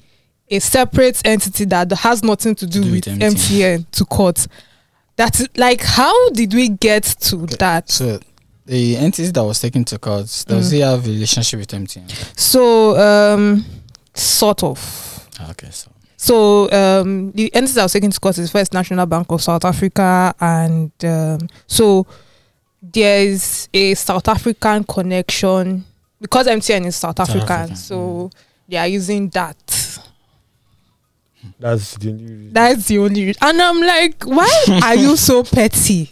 a 0.50 0.60
separate 0.60 1.22
entity 1.26 1.66
that 1.66 1.91
has 1.91 2.24
nothing 2.24 2.56
to 2.56 2.66
do, 2.66 2.84
do 2.84 2.91
with 2.91 3.06
with 3.08 3.20
MTN. 3.20 3.34
MTN. 3.34 3.86
to 3.91 4.06
court. 4.06 4.48
That's 5.16 5.45
like 5.58 5.82
how 5.82 6.30
did 6.30 6.54
we 6.54 6.70
get 6.70 7.04
to 7.04 7.38
that? 7.60 7.89
So 7.89 8.20
the 8.66 8.98
entity 8.98 9.32
that 9.32 9.43
was 9.43 9.60
taken 9.60 9.84
to 9.86 9.98
court 9.98 10.26
does 10.48 10.70
Mm. 10.70 10.74
he 10.74 10.80
have 10.82 11.06
a 11.06 11.10
relationship 11.10 11.60
with 11.60 11.70
MTN? 11.70 12.10
So 12.39 12.98
um, 12.98 13.66
sort 14.14 14.64
of. 14.64 15.28
Ah, 15.39 15.52
Okay, 15.52 15.70
so 15.72 15.91
So 16.18 16.70
um, 16.72 17.32
the 17.34 17.54
entity 17.54 17.74
that 17.76 17.84
was 17.84 17.93
taken 17.93 18.12
to 18.12 18.20
court 18.20 18.38
is 18.38 18.52
First 18.52 18.74
National 18.74 19.06
Bank 19.06 19.32
of 19.32 19.41
South 19.41 19.66
Africa, 19.66 20.34
and 20.39 20.91
um, 21.04 21.48
so 21.68 22.06
there 22.82 23.26
is 23.26 23.70
a 23.74 23.93
South 23.95 24.28
African 24.28 24.84
connection 24.84 25.84
because 26.22 26.48
MTN 26.48 26.86
is 26.88 26.95
South, 26.95 27.18
South 27.18 27.30
African, 27.30 27.52
African, 27.52 27.76
so 27.76 28.30
they 28.68 28.78
are 28.78 28.88
using 28.88 29.30
that. 29.30 29.56
That's 31.60 31.95
the 31.98 32.10
only 32.12 32.24
reason. 32.26 32.54
That's 32.54 32.86
the 32.88 32.98
only 33.00 33.26
reason. 33.26 33.39
And 33.41 33.62
I'm 33.62 33.82
like, 33.82 34.24
why 34.24 34.80
are 34.84 34.95
you 34.95 35.16
so 35.18 35.43
petty? 35.43 36.12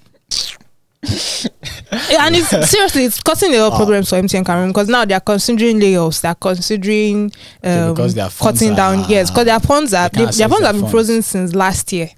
and 1.06 2.36
it's 2.36 2.50
seriously, 2.70 3.06
it's 3.06 3.22
causing 3.22 3.54
a 3.54 3.58
lot 3.60 3.68
of 3.68 3.72
Wow. 3.74 3.78
problems 3.78 4.10
for 4.10 4.16
MTN 4.16 4.44
Cameroon 4.46 4.70
because 4.70 4.88
now 4.90 5.06
they 5.06 5.14
are 5.14 5.20
considering 5.20 5.80
layoffs. 5.80 6.22
They 6.22 6.30
are 6.30 6.36
considering 6.36 7.32
Okay, 7.64 7.80
um, 7.90 7.96
funds 7.96 8.40
cutting 8.40 8.76
down. 8.76 9.00
are- 9.04 9.10
Yes, 9.10 9.30
because 9.30 9.46
their 9.46 9.60
funds 9.60 9.94
are 9.94 10.10
they 10.10 10.26
their 10.26 10.50
funds 10.50 10.66
have 10.66 10.76
been 10.80 10.90
frozen 10.90 11.22
since 11.22 11.54
last 11.54 11.92
year. 11.94 12.10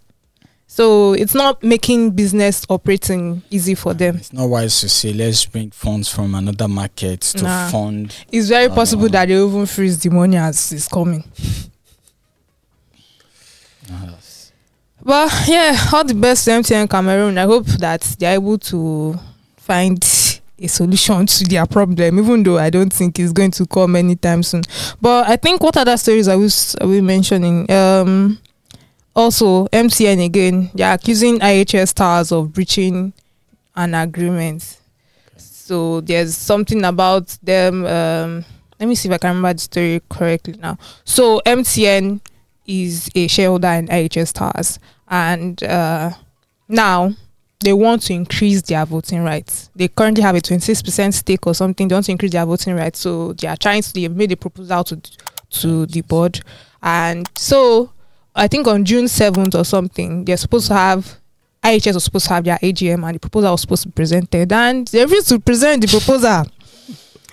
So 0.69 1.13
it's 1.13 1.33
not 1.33 1.63
making 1.63 2.11
business 2.11 2.65
operating 2.69 3.41
easy 3.49 3.73
for 3.75 3.93
them. 3.93 4.17
It's 4.17 4.31
not 4.31 4.47
wise 4.47 4.79
to 4.81 4.89
say 4.89 5.11
let's 5.11 5.45
bring 5.45 5.71
funds 5.71 6.07
from 6.07 6.35
another 6.35 6.67
market 6.67 7.21
to 7.21 7.43
Nah. 7.43 7.69
fund. 7.69 8.15
It's 8.31 8.47
very 8.47 8.67
Uh, 8.67 8.75
possible 8.75 9.09
that 9.09 9.27
they 9.27 9.35
even 9.35 9.65
freeze 9.65 9.97
the 9.99 10.09
money 10.11 10.37
as 10.37 10.71
it's 10.71 10.87
coming. 10.87 11.23
Uh, 13.91 14.11
But 15.03 15.31
yeah, 15.47 15.77
all 15.93 16.03
the 16.03 16.13
best 16.13 16.45
to 16.45 16.51
MTN 16.51 16.89
Cameroon. 16.89 17.37
I 17.37 17.43
hope 17.43 17.65
that 17.79 18.01
they're 18.19 18.33
able 18.33 18.57
to 18.59 19.17
find 19.57 20.03
a 20.59 20.67
solution 20.67 21.25
to 21.25 21.43
their 21.45 21.65
problem, 21.65 22.19
even 22.19 22.43
though 22.43 22.57
I 22.57 22.69
don't 22.69 22.91
think 22.91 23.19
it's 23.19 23.31
going 23.31 23.51
to 23.51 23.65
come 23.67 23.95
anytime 23.95 24.43
soon. 24.43 24.63
But 24.99 25.27
I 25.27 25.35
think 25.35 25.61
what 25.61 25.77
other 25.77 25.95
stories 25.97 26.27
are 26.27 26.37
we, 26.37 26.49
are 26.81 26.87
we 26.87 27.01
mentioning? 27.01 27.69
Um, 27.71 28.39
also, 29.15 29.67
MTN 29.67 30.25
again, 30.25 30.71
they're 30.73 30.93
accusing 30.93 31.39
IHS 31.39 31.93
Towers 31.93 32.31
of 32.31 32.51
breaching 32.53 33.13
an 33.75 33.93
agreement. 33.93 34.77
So 35.37 36.01
there's 36.01 36.35
something 36.35 36.83
about 36.83 37.37
them 37.43 37.85
um, 37.85 38.45
let 38.79 38.87
me 38.87 38.95
see 38.95 39.09
if 39.09 39.13
I 39.13 39.17
can 39.17 39.29
remember 39.35 39.53
the 39.53 39.59
story 39.59 40.01
correctly 40.09 40.55
now. 40.59 40.77
So 41.03 41.41
MTN 41.45 42.21
is 42.67 43.09
a 43.15 43.27
shareholder 43.27 43.69
in 43.69 43.87
IHS 43.87 44.33
Towers, 44.33 44.79
and 45.07 45.63
uh, 45.63 46.11
now 46.67 47.13
they 47.59 47.73
want 47.73 48.03
to 48.03 48.13
increase 48.13 48.61
their 48.61 48.85
voting 48.85 49.23
rights. 49.23 49.69
They 49.75 49.87
currently 49.87 50.21
have 50.23 50.35
a 50.35 50.41
26% 50.41 51.13
stake 51.13 51.47
or 51.47 51.55
something. 51.55 51.87
They 51.87 51.95
want 51.95 52.05
to 52.05 52.11
increase 52.11 52.33
their 52.33 52.45
voting 52.45 52.75
rights, 52.75 52.99
so 52.99 53.33
they 53.33 53.47
are 53.47 53.57
trying 53.57 53.81
to. 53.81 53.93
They 53.93 54.07
made 54.07 54.31
a 54.31 54.37
proposal 54.37 54.83
to 54.83 55.01
to 55.49 55.85
the 55.85 56.01
board, 56.01 56.41
and 56.83 57.27
so 57.35 57.91
I 58.35 58.47
think 58.47 58.67
on 58.67 58.85
June 58.85 59.05
7th 59.05 59.55
or 59.55 59.63
something, 59.63 60.25
they're 60.25 60.37
supposed 60.37 60.67
to 60.67 60.73
have 60.73 61.17
IHS 61.63 61.95
was 61.95 62.03
supposed 62.03 62.27
to 62.27 62.33
have 62.33 62.43
their 62.43 62.57
AGM 62.57 63.03
and 63.05 63.15
the 63.15 63.19
proposal 63.19 63.51
was 63.51 63.61
supposed 63.61 63.83
to 63.83 63.89
be 63.89 63.93
presented, 63.93 64.51
and 64.51 64.87
they 64.87 65.03
refused 65.03 65.29
to 65.29 65.39
present 65.39 65.81
the 65.81 65.87
proposal. 65.87 66.45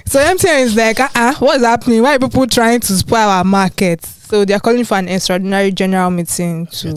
So 0.07 0.21
MTN 0.21 0.61
is 0.65 0.77
like, 0.77 1.01
uh 1.01 1.09
uh 1.15 1.35
what's 1.39 1.65
happening? 1.65 2.03
Why 2.03 2.17
are 2.17 2.19
people 2.19 2.47
trying 2.47 2.81
to 2.81 2.93
spoil 2.97 3.29
our 3.29 3.45
market? 3.45 4.05
So 4.05 4.45
they're 4.45 4.61
calling 4.61 4.85
for 4.85 4.97
an 4.99 5.09
extraordinary 5.09 5.71
general 5.73 6.11
meeting 6.11 6.67
to 6.67 6.89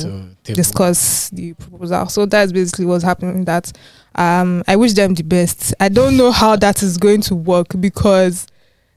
discuss 0.55 1.29
the 1.29 1.53
proposal. 1.53 2.07
So 2.09 2.25
that's 2.25 2.51
basically 2.51 2.85
what's 2.85 3.03
happening. 3.03 3.45
That 3.45 3.71
um, 4.15 4.63
I 4.67 4.75
wish 4.75 4.93
them 4.93 5.13
the 5.13 5.23
best. 5.23 5.73
I 5.79 5.89
don't 5.89 6.17
know 6.17 6.31
how 6.31 6.55
that 6.57 6.83
is 6.83 6.97
going 6.97 7.21
to 7.21 7.35
work 7.35 7.67
because 7.79 8.47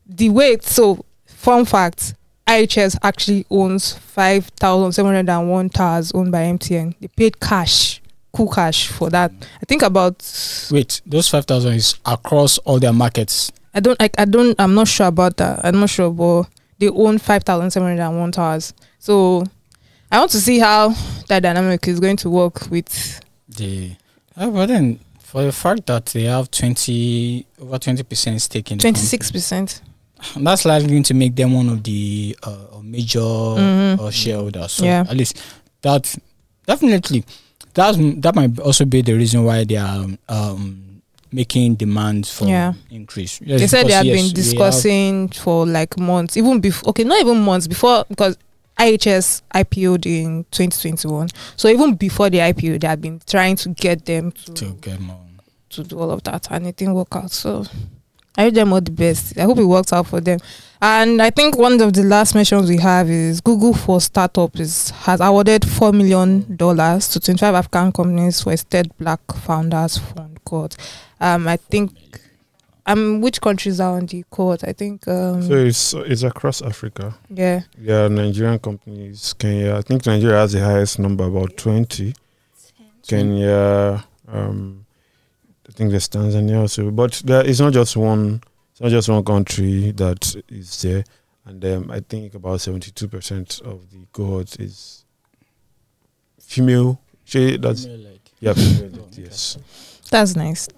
the 0.06 0.28
way. 0.30 0.58
So, 0.62 1.04
fun 1.26 1.64
fact: 1.64 2.14
IHS 2.46 2.96
actually 3.02 3.46
owns 3.50 3.92
five 3.94 4.46
thousand 4.58 4.92
seven 4.92 5.14
hundred 5.14 5.30
and 5.32 5.50
one 5.50 5.68
towers 5.68 6.12
owned 6.12 6.32
by 6.32 6.42
MTN. 6.44 6.94
They 7.00 7.08
paid 7.08 7.40
cash, 7.40 8.00
cool 8.32 8.48
cash 8.50 8.88
for 8.88 9.10
that. 9.10 9.32
I 9.60 9.64
think 9.66 9.82
about. 9.82 10.16
Wait, 10.70 11.00
those 11.06 11.28
five 11.28 11.44
thousand 11.46 11.74
is 11.74 11.96
across 12.06 12.58
all 12.58 12.78
their 12.78 12.92
markets. 12.92 13.52
I 13.74 13.80
don't. 13.80 14.00
I, 14.02 14.10
I 14.18 14.24
don't. 14.24 14.58
I'm 14.60 14.74
not 14.74 14.88
sure 14.88 15.06
about 15.06 15.36
that. 15.38 15.64
I'm 15.64 15.78
not 15.80 15.90
sure, 15.90 16.10
but 16.10 16.44
they 16.78 16.88
own 16.88 17.18
five 17.18 17.44
thousand 17.44 17.70
seven 17.70 17.88
hundred 17.88 18.02
and 18.02 18.18
one 18.18 18.32
towers. 18.32 18.74
So 18.98 19.44
I 20.10 20.18
want 20.18 20.30
to 20.32 20.40
see 20.40 20.58
how 20.58 20.94
that 21.28 21.40
dynamic 21.42 21.86
is 21.86 22.00
going 22.00 22.16
to 22.18 22.30
work 22.30 22.68
with 22.70 23.20
The 23.48 23.92
uh, 24.36 24.50
but 24.50 24.66
then 24.66 24.98
for 25.20 25.42
the 25.44 25.52
fact 25.52 25.86
that 25.86 26.06
they 26.06 26.24
have 26.24 26.50
twenty 26.50 27.46
over 27.60 27.78
twenty 27.78 28.02
percent 28.02 28.42
stake 28.42 28.72
in 28.72 28.78
twenty 28.78 29.00
six 29.00 29.30
percent. 29.30 29.80
that's 30.36 30.64
likely 30.64 30.88
going 30.88 31.02
to 31.04 31.14
make 31.14 31.36
them 31.36 31.52
one 31.54 31.68
of 31.68 31.82
the 31.84 32.36
uh, 32.42 32.80
major 32.82 33.20
Mhm. 33.20 34.00
uh, 34.00 34.10
shareholders. 34.10 34.72
So 34.72 34.84
Yeah. 34.84 35.06
at 35.08 35.16
least 35.16 35.40
that 35.82 36.12
definitely 36.66 37.24
that's 37.72 37.96
that 38.20 38.34
might 38.34 38.58
also 38.58 38.84
be 38.84 39.00
the 39.02 39.14
reason 39.14 39.44
why 39.44 39.62
they 39.64 39.76
are 39.76 40.06
um, 40.28 40.89
making 41.32 41.74
demands 41.76 42.30
for 42.30 42.46
Yeah. 42.46 42.72
increase. 42.90 43.40
Yes, 43.44 43.60
They 43.60 43.66
said 43.66 43.86
they 43.86 43.92
have 43.92 44.04
yes, 44.06 44.16
been 44.16 44.22
we 44.24 44.28
have- 44.28 44.34
discussing 44.34 45.28
for 45.28 45.66
like 45.66 45.98
months, 45.98 46.36
even 46.36 46.60
before. 46.60 46.90
Okay, 46.90 47.04
not 47.04 47.20
even 47.20 47.40
months 47.42 47.66
before 47.66 48.04
because 48.08 48.36
IHS 48.78 49.42
IPO'd 49.54 50.06
in 50.06 50.44
2021. 50.50 51.28
So 51.56 51.68
even 51.68 51.94
before 51.94 52.30
the 52.30 52.38
IPO, 52.40 52.78
they 52.78 52.86
had 52.88 53.00
been 53.00 53.20
trying 53.26 53.56
to 53.56 53.68
get 53.70 54.06
them 54.06 54.32
to 54.32 54.52
to 54.54 54.64
get 54.80 55.00
more. 55.00 55.18
to 55.70 55.84
do 55.84 55.98
all 56.00 56.10
of 56.10 56.22
that, 56.24 56.48
and 56.50 56.66
it 56.66 56.76
didn't 56.76 56.94
work 56.94 57.14
out. 57.14 57.30
So 57.30 57.64
I 58.38 58.44
wish 58.46 58.54
them 58.54 58.72
all 58.72 58.80
the 58.80 58.90
best. 58.92 59.36
I 59.38 59.42
hope 59.42 59.58
it 59.58 59.64
works 59.64 59.92
out 59.92 60.06
for 60.06 60.20
them. 60.20 60.38
And 60.82 61.20
I 61.20 61.30
think 61.30 61.58
one 61.58 61.80
of 61.80 61.92
the 61.92 62.02
last 62.04 62.34
mentions 62.34 62.70
we 62.70 62.78
have 62.78 63.10
is 63.10 63.40
Google 63.40 63.74
for 63.74 64.00
Startups 64.00 64.58
is, 64.60 64.90
has 64.90 65.20
awarded 65.20 65.68
four 65.68 65.92
million 65.92 66.56
dollars 66.56 67.08
to 67.10 67.20
25 67.20 67.54
African 67.54 67.92
companies 67.92 68.40
for 68.42 68.52
its 68.52 68.62
third 68.62 68.90
Black 68.98 69.20
Founders 69.44 69.98
Fund 69.98 70.42
called. 70.44 70.76
Um, 71.20 71.46
I 71.48 71.56
think. 71.56 71.90
Um, 72.86 73.20
which 73.20 73.40
countries 73.42 73.78
are 73.78 73.98
on 73.98 74.06
the 74.06 74.24
court? 74.30 74.64
I 74.64 74.72
think. 74.72 75.06
Um, 75.06 75.42
So 75.42 75.54
it's 75.54 75.92
it's 75.94 76.22
across 76.22 76.62
Africa. 76.62 77.14
yeah. 77.28 77.60
Yeah, 77.78 78.08
Nigerian 78.08 78.58
companies. 78.58 79.34
Kenya. 79.38 79.76
I 79.76 79.82
think 79.82 80.06
Nigeria 80.06 80.38
has 80.38 80.52
the 80.52 80.60
highest 80.64 80.98
number, 80.98 81.24
about 81.24 81.56
twenty. 81.58 82.14
Kenya. 83.06 84.04
Um, 84.28 84.79
I 85.70 85.72
think 85.72 85.92
there's 85.92 86.08
Tanzania 86.08 86.60
also, 86.60 86.90
but 86.90 87.22
it's 87.24 87.60
not 87.60 87.72
just 87.72 87.96
one. 87.96 88.42
It's 88.72 88.80
not 88.80 88.90
just 88.90 89.08
one 89.08 89.24
country 89.24 89.92
that 89.92 90.34
is 90.48 90.82
there, 90.82 91.04
and 91.44 91.64
um, 91.64 91.90
I 91.92 92.00
think 92.00 92.34
about 92.34 92.60
seventy-two 92.60 93.06
percent 93.06 93.60
of 93.64 93.88
the 93.92 94.04
cohort 94.12 94.58
is 94.58 95.04
female. 96.40 97.00
She, 97.24 97.56
that's 97.56 97.86
yeah, 98.40 98.54
female. 98.54 98.98
Oh, 99.00 99.08
yes. 99.16 99.58
That's 100.10 100.34
nice. 100.34 100.68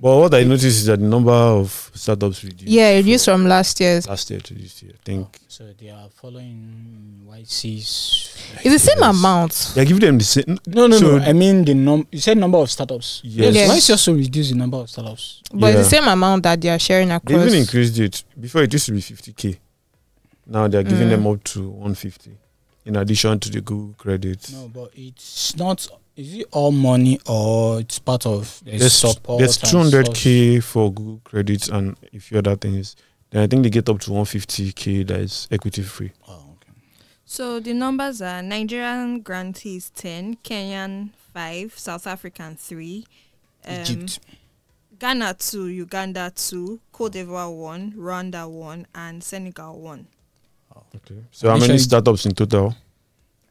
But 0.00 0.16
what 0.18 0.34
I 0.34 0.44
noticed 0.44 0.64
is 0.66 0.86
that 0.86 1.00
the 1.00 1.06
number 1.06 1.32
of 1.32 1.90
startups 1.94 2.44
reduced. 2.44 2.68
Yeah, 2.70 2.94
reduced 2.96 3.24
from 3.24 3.46
last 3.46 3.80
year. 3.80 4.00
last 4.08 4.30
year 4.30 4.40
to 4.40 4.54
this 4.54 4.82
year. 4.82 4.92
I 4.94 5.02
think 5.04 5.38
so 5.48 5.64
they 5.80 5.88
are 5.90 6.08
following 6.10 7.22
YC's. 7.28 8.36
It's 8.62 8.64
the 8.64 8.78
same 8.78 9.02
amount. 9.02 9.72
they 9.74 9.84
give 9.84 9.98
them 10.00 10.18
the 10.18 10.24
same. 10.24 10.58
No, 10.66 10.86
no, 10.86 10.98
So- 10.98 11.18
no. 11.18 11.24
I 11.24 11.32
mean 11.32 11.64
the 11.64 11.74
num. 11.74 12.06
You 12.12 12.20
said 12.20 12.36
number 12.38 12.58
of 12.58 12.70
startups. 12.70 13.20
Yes. 13.24 13.54
Yes. 13.54 13.68
Why 13.68 13.76
is 13.76 13.90
also 13.90 14.14
reduce 14.14 14.50
the 14.50 14.56
number 14.56 14.76
of 14.78 14.90
startups? 14.90 15.42
But 15.52 15.74
it's 15.74 15.88
the 15.90 15.96
same 15.96 16.08
amount 16.08 16.42
that 16.42 16.60
they 16.60 16.68
are 16.68 16.78
sharing 16.78 17.10
across. 17.10 17.38
They 17.40 17.46
even 17.46 17.58
increased 17.60 17.98
it. 17.98 18.24
Before 18.38 18.62
it 18.62 18.72
used 18.72 18.86
to 18.86 18.92
be 18.92 19.00
50k. 19.00 19.56
Now 20.46 20.68
they're 20.68 20.82
giving 20.84 21.08
Mm. 21.08 21.10
them 21.10 21.26
up 21.26 21.42
to 21.44 21.68
150 21.70 22.30
in 22.86 22.96
addition 22.96 23.38
to 23.40 23.50
the 23.50 23.60
Google 23.60 23.94
credits. 23.98 24.52
No, 24.52 24.68
but 24.68 24.90
it's 24.94 25.54
not. 25.56 25.86
Is 26.16 26.34
it 26.34 26.46
all 26.50 26.72
money 26.72 27.20
or 27.26 27.80
it's 27.80 27.98
part 27.98 28.24
of 28.24 28.62
there's, 28.64 28.80
There's, 28.80 28.92
support? 28.94 29.40
there's 29.40 29.58
200k 29.58 30.62
for 30.62 30.90
Google 30.90 31.20
credits 31.24 31.68
and 31.68 31.94
a 32.14 32.18
few 32.18 32.38
other 32.38 32.56
things. 32.56 32.96
Then 33.30 33.42
I 33.42 33.46
think 33.46 33.64
they 33.64 33.70
get 33.70 33.88
up 33.90 34.00
to 34.00 34.10
150k 34.10 35.06
that 35.08 35.20
is 35.20 35.46
equity 35.50 35.82
free. 35.82 36.12
Oh, 36.26 36.54
okay. 36.54 36.72
So 37.26 37.60
the 37.60 37.74
numbers 37.74 38.22
are 38.22 38.40
Nigerian 38.40 39.20
grantees 39.20 39.90
10, 39.90 40.36
Kenyan 40.36 41.10
5, 41.34 41.78
South 41.78 42.06
African 42.06 42.56
3, 42.56 43.04
um, 43.66 43.74
Egypt. 43.82 44.20
Ghana 44.98 45.34
2, 45.38 45.66
Uganda 45.66 46.32
2, 46.34 46.80
Cote 46.92 47.12
d'Ivoire 47.12 47.54
1, 47.54 47.92
Rwanda 47.92 48.48
1, 48.48 48.86
and 48.94 49.22
Senegal 49.22 49.78
1. 49.78 50.06
Okay. 50.96 51.22
So 51.30 51.48
how 51.50 51.58
many 51.58 51.78
startups 51.78 52.26
in 52.26 52.34
total? 52.34 52.74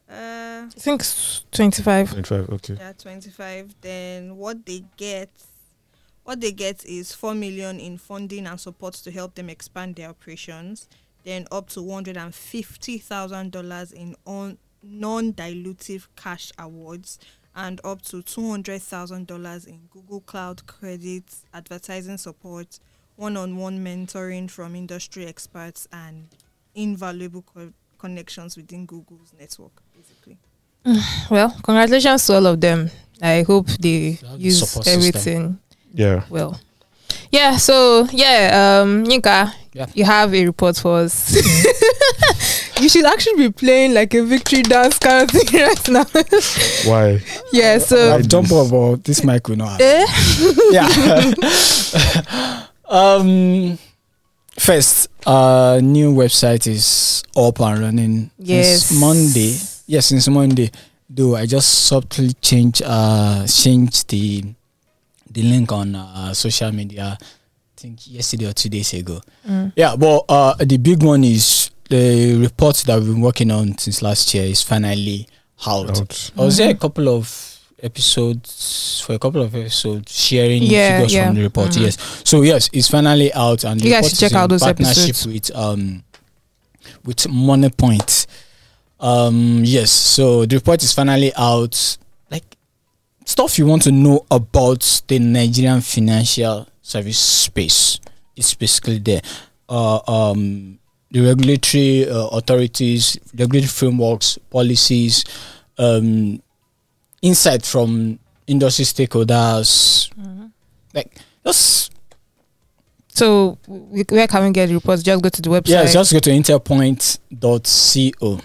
Uh, 0.08 0.66
I 0.66 0.68
think 0.70 1.00
it's 1.00 1.44
25. 1.52 2.10
25. 2.10 2.50
Okay. 2.50 2.76
yeah, 2.78 2.92
25. 2.92 3.74
Then 3.80 4.36
what 4.36 4.64
they 4.66 4.84
get, 4.96 5.30
what 6.24 6.40
they 6.40 6.52
get 6.52 6.84
is 6.84 7.12
4 7.12 7.34
million 7.34 7.80
in 7.80 7.98
funding 7.98 8.46
and 8.46 8.60
support 8.60 8.94
to 8.94 9.10
help 9.10 9.34
them 9.34 9.50
expand 9.50 9.96
their 9.96 10.10
operations. 10.10 10.88
Then 11.24 11.48
up 11.50 11.68
to 11.70 11.80
$150,000 11.80 13.92
in 13.92 14.14
on, 14.24 14.58
non-dilutive 14.82 16.06
cash 16.16 16.52
awards 16.58 17.18
and 17.54 17.80
up 17.84 18.02
to 18.02 18.22
$200,000 18.22 19.66
in 19.66 19.80
Google 19.90 20.20
Cloud 20.20 20.66
credits, 20.66 21.44
advertising 21.54 22.18
support, 22.18 22.78
one-on-one 23.16 23.82
mentoring 23.82 24.50
from 24.50 24.76
industry 24.76 25.24
experts 25.26 25.88
and 25.90 26.28
invaluable 26.76 27.42
co- 27.42 27.72
connections 27.98 28.56
within 28.56 28.86
Google's 28.86 29.32
network 29.38 29.72
basically. 29.96 30.38
Well, 31.30 31.50
congratulations 31.64 32.24
to 32.26 32.34
all 32.34 32.46
of 32.46 32.60
them. 32.60 32.90
I 33.20 33.42
hope 33.42 33.66
they 33.80 34.10
They 34.10 34.18
the 34.20 34.38
use 34.38 34.60
support 34.68 34.84
system. 34.84 35.00
everything 35.00 35.58
Yeah. 35.94 36.24
well. 36.30 36.60
Yeah, 37.32 37.56
so 37.56 38.06
yeah, 38.12 38.80
um 38.82 39.04
Yinka, 39.04 39.50
Yeah. 39.72 39.86
you 39.94 40.04
have 40.04 40.32
a 40.34 40.44
report 40.46 40.76
for 40.76 40.98
us. 41.00 41.34
you 42.80 42.88
should 42.88 43.04
actually 43.06 43.48
be 43.48 43.50
playing 43.52 43.94
like 43.94 44.14
a 44.14 44.22
victory 44.22 44.62
dance 44.62 44.98
kind 44.98 45.24
of 45.24 45.30
thing 45.30 45.60
right 45.60 45.88
now. 45.88 46.04
Why? 46.90 47.20
yeah, 47.52 47.78
so 47.78 48.14
I've 48.14 48.28
done 48.28 48.44
about 48.46 49.02
this 49.02 49.24
mic 49.24 49.48
will 49.48 49.56
not. 49.56 49.80
eh? 49.80 50.06
yeah. 50.70 50.86
um. 52.88 53.78
First, 54.58 55.08
uh, 55.26 55.80
new 55.82 56.12
website 56.14 56.66
is 56.66 57.22
up 57.36 57.60
and 57.60 57.78
running. 57.80 58.30
Yes. 58.38 58.86
Since 58.86 59.00
Monday. 59.00 59.56
Yes, 59.86 60.06
since 60.06 60.28
Monday. 60.28 60.70
Though 61.08 61.36
I 61.36 61.46
just 61.46 61.86
subtly 61.86 62.32
change 62.42 62.82
uh 62.84 63.46
changed 63.46 64.08
the 64.08 64.42
the 65.30 65.42
link 65.42 65.70
on 65.72 65.94
uh, 65.94 66.34
social 66.34 66.72
media. 66.72 67.16
I 67.20 67.80
think 67.80 68.10
yesterday 68.10 68.46
or 68.46 68.52
two 68.52 68.68
days 68.70 68.92
ago. 68.94 69.20
Mm. 69.46 69.72
Yeah, 69.76 69.94
but 69.96 70.24
uh, 70.28 70.54
the 70.64 70.78
big 70.78 71.02
one 71.02 71.22
is 71.22 71.70
the 71.90 72.36
report 72.36 72.76
that 72.86 72.98
we've 72.98 73.12
been 73.12 73.20
working 73.20 73.50
on 73.50 73.76
since 73.78 74.02
last 74.02 74.32
year 74.34 74.44
is 74.44 74.62
finally 74.62 75.28
out. 75.66 76.00
Out. 76.00 76.30
I 76.36 76.44
was 76.44 76.56
there 76.56 76.70
a 76.70 76.74
couple 76.74 77.08
of 77.08 77.55
episodes 77.82 79.02
for 79.06 79.14
a 79.14 79.18
couple 79.18 79.42
of 79.42 79.54
episodes 79.54 80.12
sharing 80.18 80.62
Yeah, 80.62 80.96
figures 80.98 81.14
yeah. 81.14 81.26
from 81.26 81.34
the 81.36 81.42
report. 81.42 81.70
Mhm. 81.70 81.82
Yes, 81.82 81.98
so 82.24 82.42
yes, 82.42 82.68
it's 82.72 82.88
finally 82.88 83.32
out, 83.32 83.64
and 83.64 83.82
You 83.82 83.90
guys 83.90 84.08
should 84.10 84.18
check 84.18 84.32
out 84.32 84.48
those 84.50 84.62
partnership 84.62 85.04
episodes. 85.10 85.26
with 85.26 85.56
um 85.56 86.02
with 87.04 87.18
Moniepoint. 87.28 88.26
Um, 88.98 89.62
yes, 89.64 89.90
so 89.90 90.46
the 90.46 90.56
report 90.56 90.82
is 90.82 90.92
finally 90.92 91.32
out. 91.36 91.98
Like 92.30 92.44
stuff 93.24 93.58
you 93.58 93.66
want 93.66 93.82
to 93.82 93.92
know 93.92 94.24
about 94.30 95.02
the 95.08 95.18
Nigerian 95.18 95.80
financial 95.82 96.66
service 96.82 97.18
space. 97.18 98.00
It's 98.36 98.54
basically 98.54 98.98
there. 98.98 99.20
uh, 99.68 99.98
um, 100.06 100.78
the 101.10 101.20
regulatory 101.20 102.08
uh, 102.08 102.28
authorities, 102.28 103.18
regulatory 103.34 103.66
frameworks, 103.68 104.38
policies, 104.50 105.24
um, 105.78 106.40
insight 107.22 107.64
from 107.64 108.18
industry 108.46 108.84
stakeholders, 108.84 110.12
mm-hmm. 110.14 110.46
like 110.94 111.16
just 111.44 111.92
So 113.08 113.58
where 113.66 114.26
can 114.26 114.44
we 114.44 114.50
get 114.50 114.70
reports? 114.70 115.02
Just 115.02 115.22
go 115.22 115.28
to 115.28 115.42
the 115.42 115.50
website. 115.50 115.68
yeah, 115.68 115.86
just 115.86 116.12
go 116.12 116.18
to 116.18 116.30
intelpoint.co, 116.30 118.40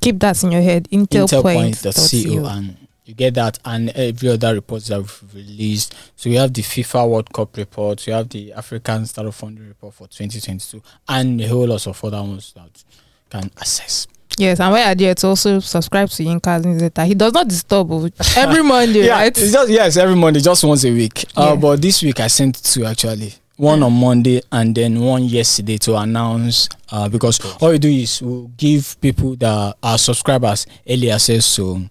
keep 0.00 0.18
that 0.20 0.42
in 0.42 0.52
your 0.52 0.62
head. 0.62 0.88
Intelpoint.co. 0.90 1.42
intelpoint.co, 1.42 2.46
and 2.46 2.76
you 3.04 3.14
get 3.14 3.34
that 3.34 3.58
and 3.64 3.90
every 3.90 4.28
other 4.28 4.54
report 4.54 4.84
that 4.84 4.98
we've 4.98 5.24
released. 5.34 5.94
So 6.16 6.28
we 6.28 6.36
have 6.36 6.52
the 6.52 6.62
FIFA 6.62 7.08
World 7.08 7.32
Cup 7.32 7.56
report, 7.56 8.04
we 8.06 8.12
have 8.12 8.28
the 8.28 8.52
African 8.52 9.06
Startup 9.06 9.32
Funding 9.32 9.68
report 9.68 9.94
for 9.94 10.08
2022, 10.08 10.82
and 11.08 11.40
a 11.40 11.48
whole 11.48 11.66
lot 11.66 11.86
of 11.86 12.04
other 12.04 12.22
ones 12.22 12.52
that 12.54 12.84
can 13.30 13.50
access. 13.56 14.06
Yes, 14.38 14.60
and 14.60 14.98
there, 15.00 15.14
to 15.14 15.26
also 15.26 15.58
subscribe 15.58 16.08
to 16.10 16.22
Yinka's 16.22 16.64
newsletter. 16.64 17.04
He 17.04 17.14
does 17.14 17.32
not 17.32 17.48
disturb 17.48 17.90
oh, 17.90 18.08
every 18.36 18.62
Monday, 18.74 19.08
right? 19.08 19.36
It's 19.36 19.52
just 19.52 19.68
yes, 19.70 19.96
every 19.96 20.14
Monday, 20.14 20.40
just 20.40 20.62
once 20.64 20.84
a 20.84 20.92
week. 20.92 21.24
Uh, 21.36 21.50
Yeah. 21.50 21.56
but 21.56 21.82
this 21.82 22.02
week 22.02 22.20
I 22.20 22.28
sent 22.28 22.62
two 22.62 22.84
actually. 22.84 23.34
One 23.56 23.82
on 23.82 23.92
Monday 23.92 24.40
and 24.52 24.72
then 24.72 25.00
one 25.00 25.24
yesterday 25.24 25.78
to 25.78 25.96
announce 25.96 26.68
uh, 26.92 27.08
because 27.08 27.40
all 27.60 27.70
we 27.70 27.78
do 27.78 27.88
is 27.88 28.22
we'll 28.22 28.46
give 28.56 28.96
people 29.00 29.34
that 29.36 29.76
are 29.82 29.98
subscribers 29.98 30.64
early 30.88 31.10
access 31.10 31.56
to 31.56 31.90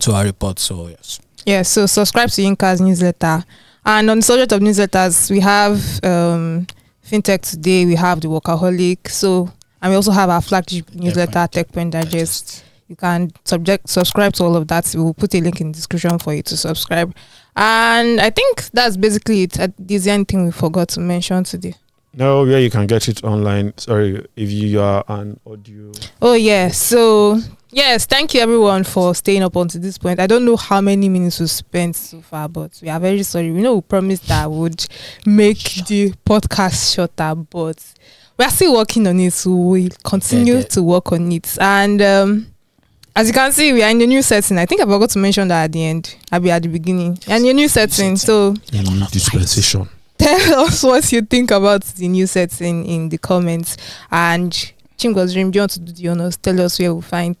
to 0.00 0.12
our 0.12 0.24
report. 0.24 0.58
So 0.58 0.88
yes. 0.88 1.20
Yeah, 1.46 1.62
so 1.62 1.86
subscribe 1.86 2.30
to 2.30 2.42
Yinka's 2.42 2.80
newsletter. 2.80 3.44
And 3.84 4.10
on 4.10 4.18
the 4.18 4.22
subject 4.22 4.52
of 4.52 4.60
newsletters, 4.60 5.30
we 5.30 5.40
have 5.40 5.74
um, 6.04 6.66
FinTech 7.04 7.42
Today, 7.50 7.84
we 7.84 7.94
have 7.96 8.20
the 8.20 8.28
Workaholic. 8.28 9.08
So, 9.08 9.50
and 9.82 9.90
we 9.90 9.96
also 9.96 10.12
have 10.12 10.30
our 10.30 10.40
flagship 10.40 10.94
newsletter, 10.94 11.46
Tech 11.48 11.68
Techpoint 11.68 11.90
Digest. 11.90 12.64
You 12.88 12.96
can 12.96 13.32
subject 13.44 13.88
subscribe 13.88 14.32
to 14.34 14.44
all 14.44 14.54
of 14.54 14.68
that. 14.68 14.90
We'll 14.94 15.14
put 15.14 15.34
a 15.34 15.40
link 15.40 15.60
in 15.60 15.72
the 15.72 15.76
description 15.76 16.18
for 16.18 16.34
you 16.34 16.42
to 16.42 16.56
subscribe. 16.56 17.14
And 17.56 18.20
I 18.20 18.30
think 18.30 18.70
that's 18.70 18.96
basically 18.96 19.42
it. 19.44 19.58
Uh, 19.58 19.68
Is 19.88 20.04
there 20.04 20.14
anything 20.14 20.44
we 20.44 20.52
forgot 20.52 20.88
to 20.90 21.00
mention 21.00 21.42
today? 21.44 21.74
No, 22.14 22.44
yeah, 22.44 22.58
you 22.58 22.70
can 22.70 22.86
get 22.86 23.08
it 23.08 23.24
online. 23.24 23.72
Sorry, 23.78 24.24
if 24.36 24.50
you 24.50 24.80
are 24.80 25.02
an 25.08 25.40
audio. 25.46 25.90
Oh 26.20 26.34
yeah. 26.34 26.68
So 26.68 27.38
yes, 27.70 28.04
thank 28.04 28.34
you 28.34 28.40
everyone 28.40 28.84
for 28.84 29.14
staying 29.14 29.42
up 29.42 29.56
until 29.56 29.80
this 29.80 29.96
point. 29.96 30.20
I 30.20 30.26
don't 30.26 30.44
know 30.44 30.58
how 30.58 30.82
many 30.82 31.08
minutes 31.08 31.40
we 31.40 31.46
spent 31.46 31.96
so 31.96 32.20
far, 32.20 32.48
but 32.50 32.78
we 32.82 32.90
are 32.90 33.00
very 33.00 33.22
sorry. 33.22 33.50
We 33.50 33.62
know 33.62 33.76
we 33.76 33.80
promised 33.80 34.28
that 34.28 34.50
we 34.50 34.58
would 34.58 34.86
make 35.24 35.58
the 35.86 36.12
podcast 36.26 36.94
shorter, 36.94 37.34
but 37.34 37.82
we 38.42 38.46
are 38.46 38.50
still 38.50 38.74
working 38.74 39.06
on 39.06 39.20
it. 39.20 39.32
So 39.32 39.54
we'll 39.54 39.88
continue 40.02 40.54
Yeah, 40.54 40.60
yeah. 40.60 40.66
to 40.66 40.82
work 40.82 41.12
on 41.12 41.30
it. 41.30 41.56
And 41.60 42.02
um 42.02 42.46
as 43.14 43.28
you 43.28 43.34
can 43.34 43.52
see, 43.52 43.72
we 43.72 43.82
are 43.84 43.90
in 43.90 43.98
the 43.98 44.06
new 44.06 44.20
setting. 44.22 44.58
I 44.58 44.66
think 44.66 44.80
I 44.80 44.84
forgot 44.84 45.10
to 45.10 45.18
mention 45.18 45.46
that 45.48 45.64
at 45.64 45.72
the 45.72 45.84
end. 45.84 46.16
I'll 46.32 46.40
be 46.40 46.50
at 46.50 46.62
the 46.62 46.68
beginning. 46.68 47.18
And 47.28 47.44
your 47.44 47.54
new 47.54 47.68
setting. 47.68 48.16
So 48.16 48.54
dispensation. 49.12 49.88
tell 50.18 50.60
us 50.66 50.82
what 50.82 51.12
you 51.12 51.22
think 51.22 51.50
about 51.52 51.82
the 51.84 52.08
new 52.08 52.26
setting 52.26 52.84
in 52.86 53.10
the 53.10 53.18
comments. 53.18 53.76
And 54.10 54.50
Chimgozirim, 54.98 55.52
do 55.52 55.58
you 55.58 55.62
want 55.62 55.72
to 55.72 55.80
do 55.80 55.92
the 55.92 56.08
honors? 56.08 56.36
Tell 56.36 56.60
us 56.62 56.78
where 56.80 56.92
we'll 56.94 57.02
find 57.02 57.36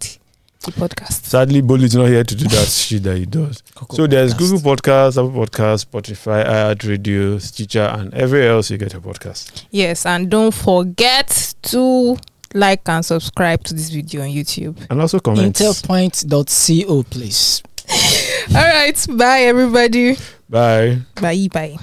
the 0.62 0.72
podcast. 0.72 1.24
Sadly, 1.24 1.62
Bolu 1.62 1.82
is 1.82 1.94
not 1.94 2.06
here 2.08 2.24
to 2.24 2.34
do 2.34 2.44
that 2.48 2.66
shit 2.66 3.02
that 3.04 3.16
he 3.16 3.26
does. 3.26 3.62
So 3.92 4.06
there's 4.06 4.34
Google 4.34 4.58
Podcasts, 4.58 5.12
Apple 5.18 5.30
Podcasts, 5.46 5.86
Spotify, 5.86 6.44
iHeartRadio, 6.46 7.40
Stitcher, 7.40 7.84
and 7.92 8.12
everywhere 8.14 8.52
else 8.52 8.70
you 8.70 8.78
get 8.78 8.94
a 8.94 9.00
podcast. 9.00 9.64
Yes, 9.70 10.06
and 10.06 10.30
don't 10.30 10.54
forget 10.54 11.54
to 11.62 12.16
like 12.54 12.88
and 12.88 13.04
subscribe 13.04 13.62
to 13.64 13.74
this 13.74 13.90
video 13.90 14.22
on 14.22 14.28
YouTube. 14.28 14.76
And 14.90 15.00
also 15.00 15.18
comment. 15.20 15.56
Intelpoint.co, 15.56 17.02
please. 17.04 17.62
All 18.54 18.62
right, 18.62 19.06
bye 19.10 19.40
everybody. 19.40 20.16
Bye. 20.48 20.98
Bye 21.20 21.48
bye. 21.52 21.76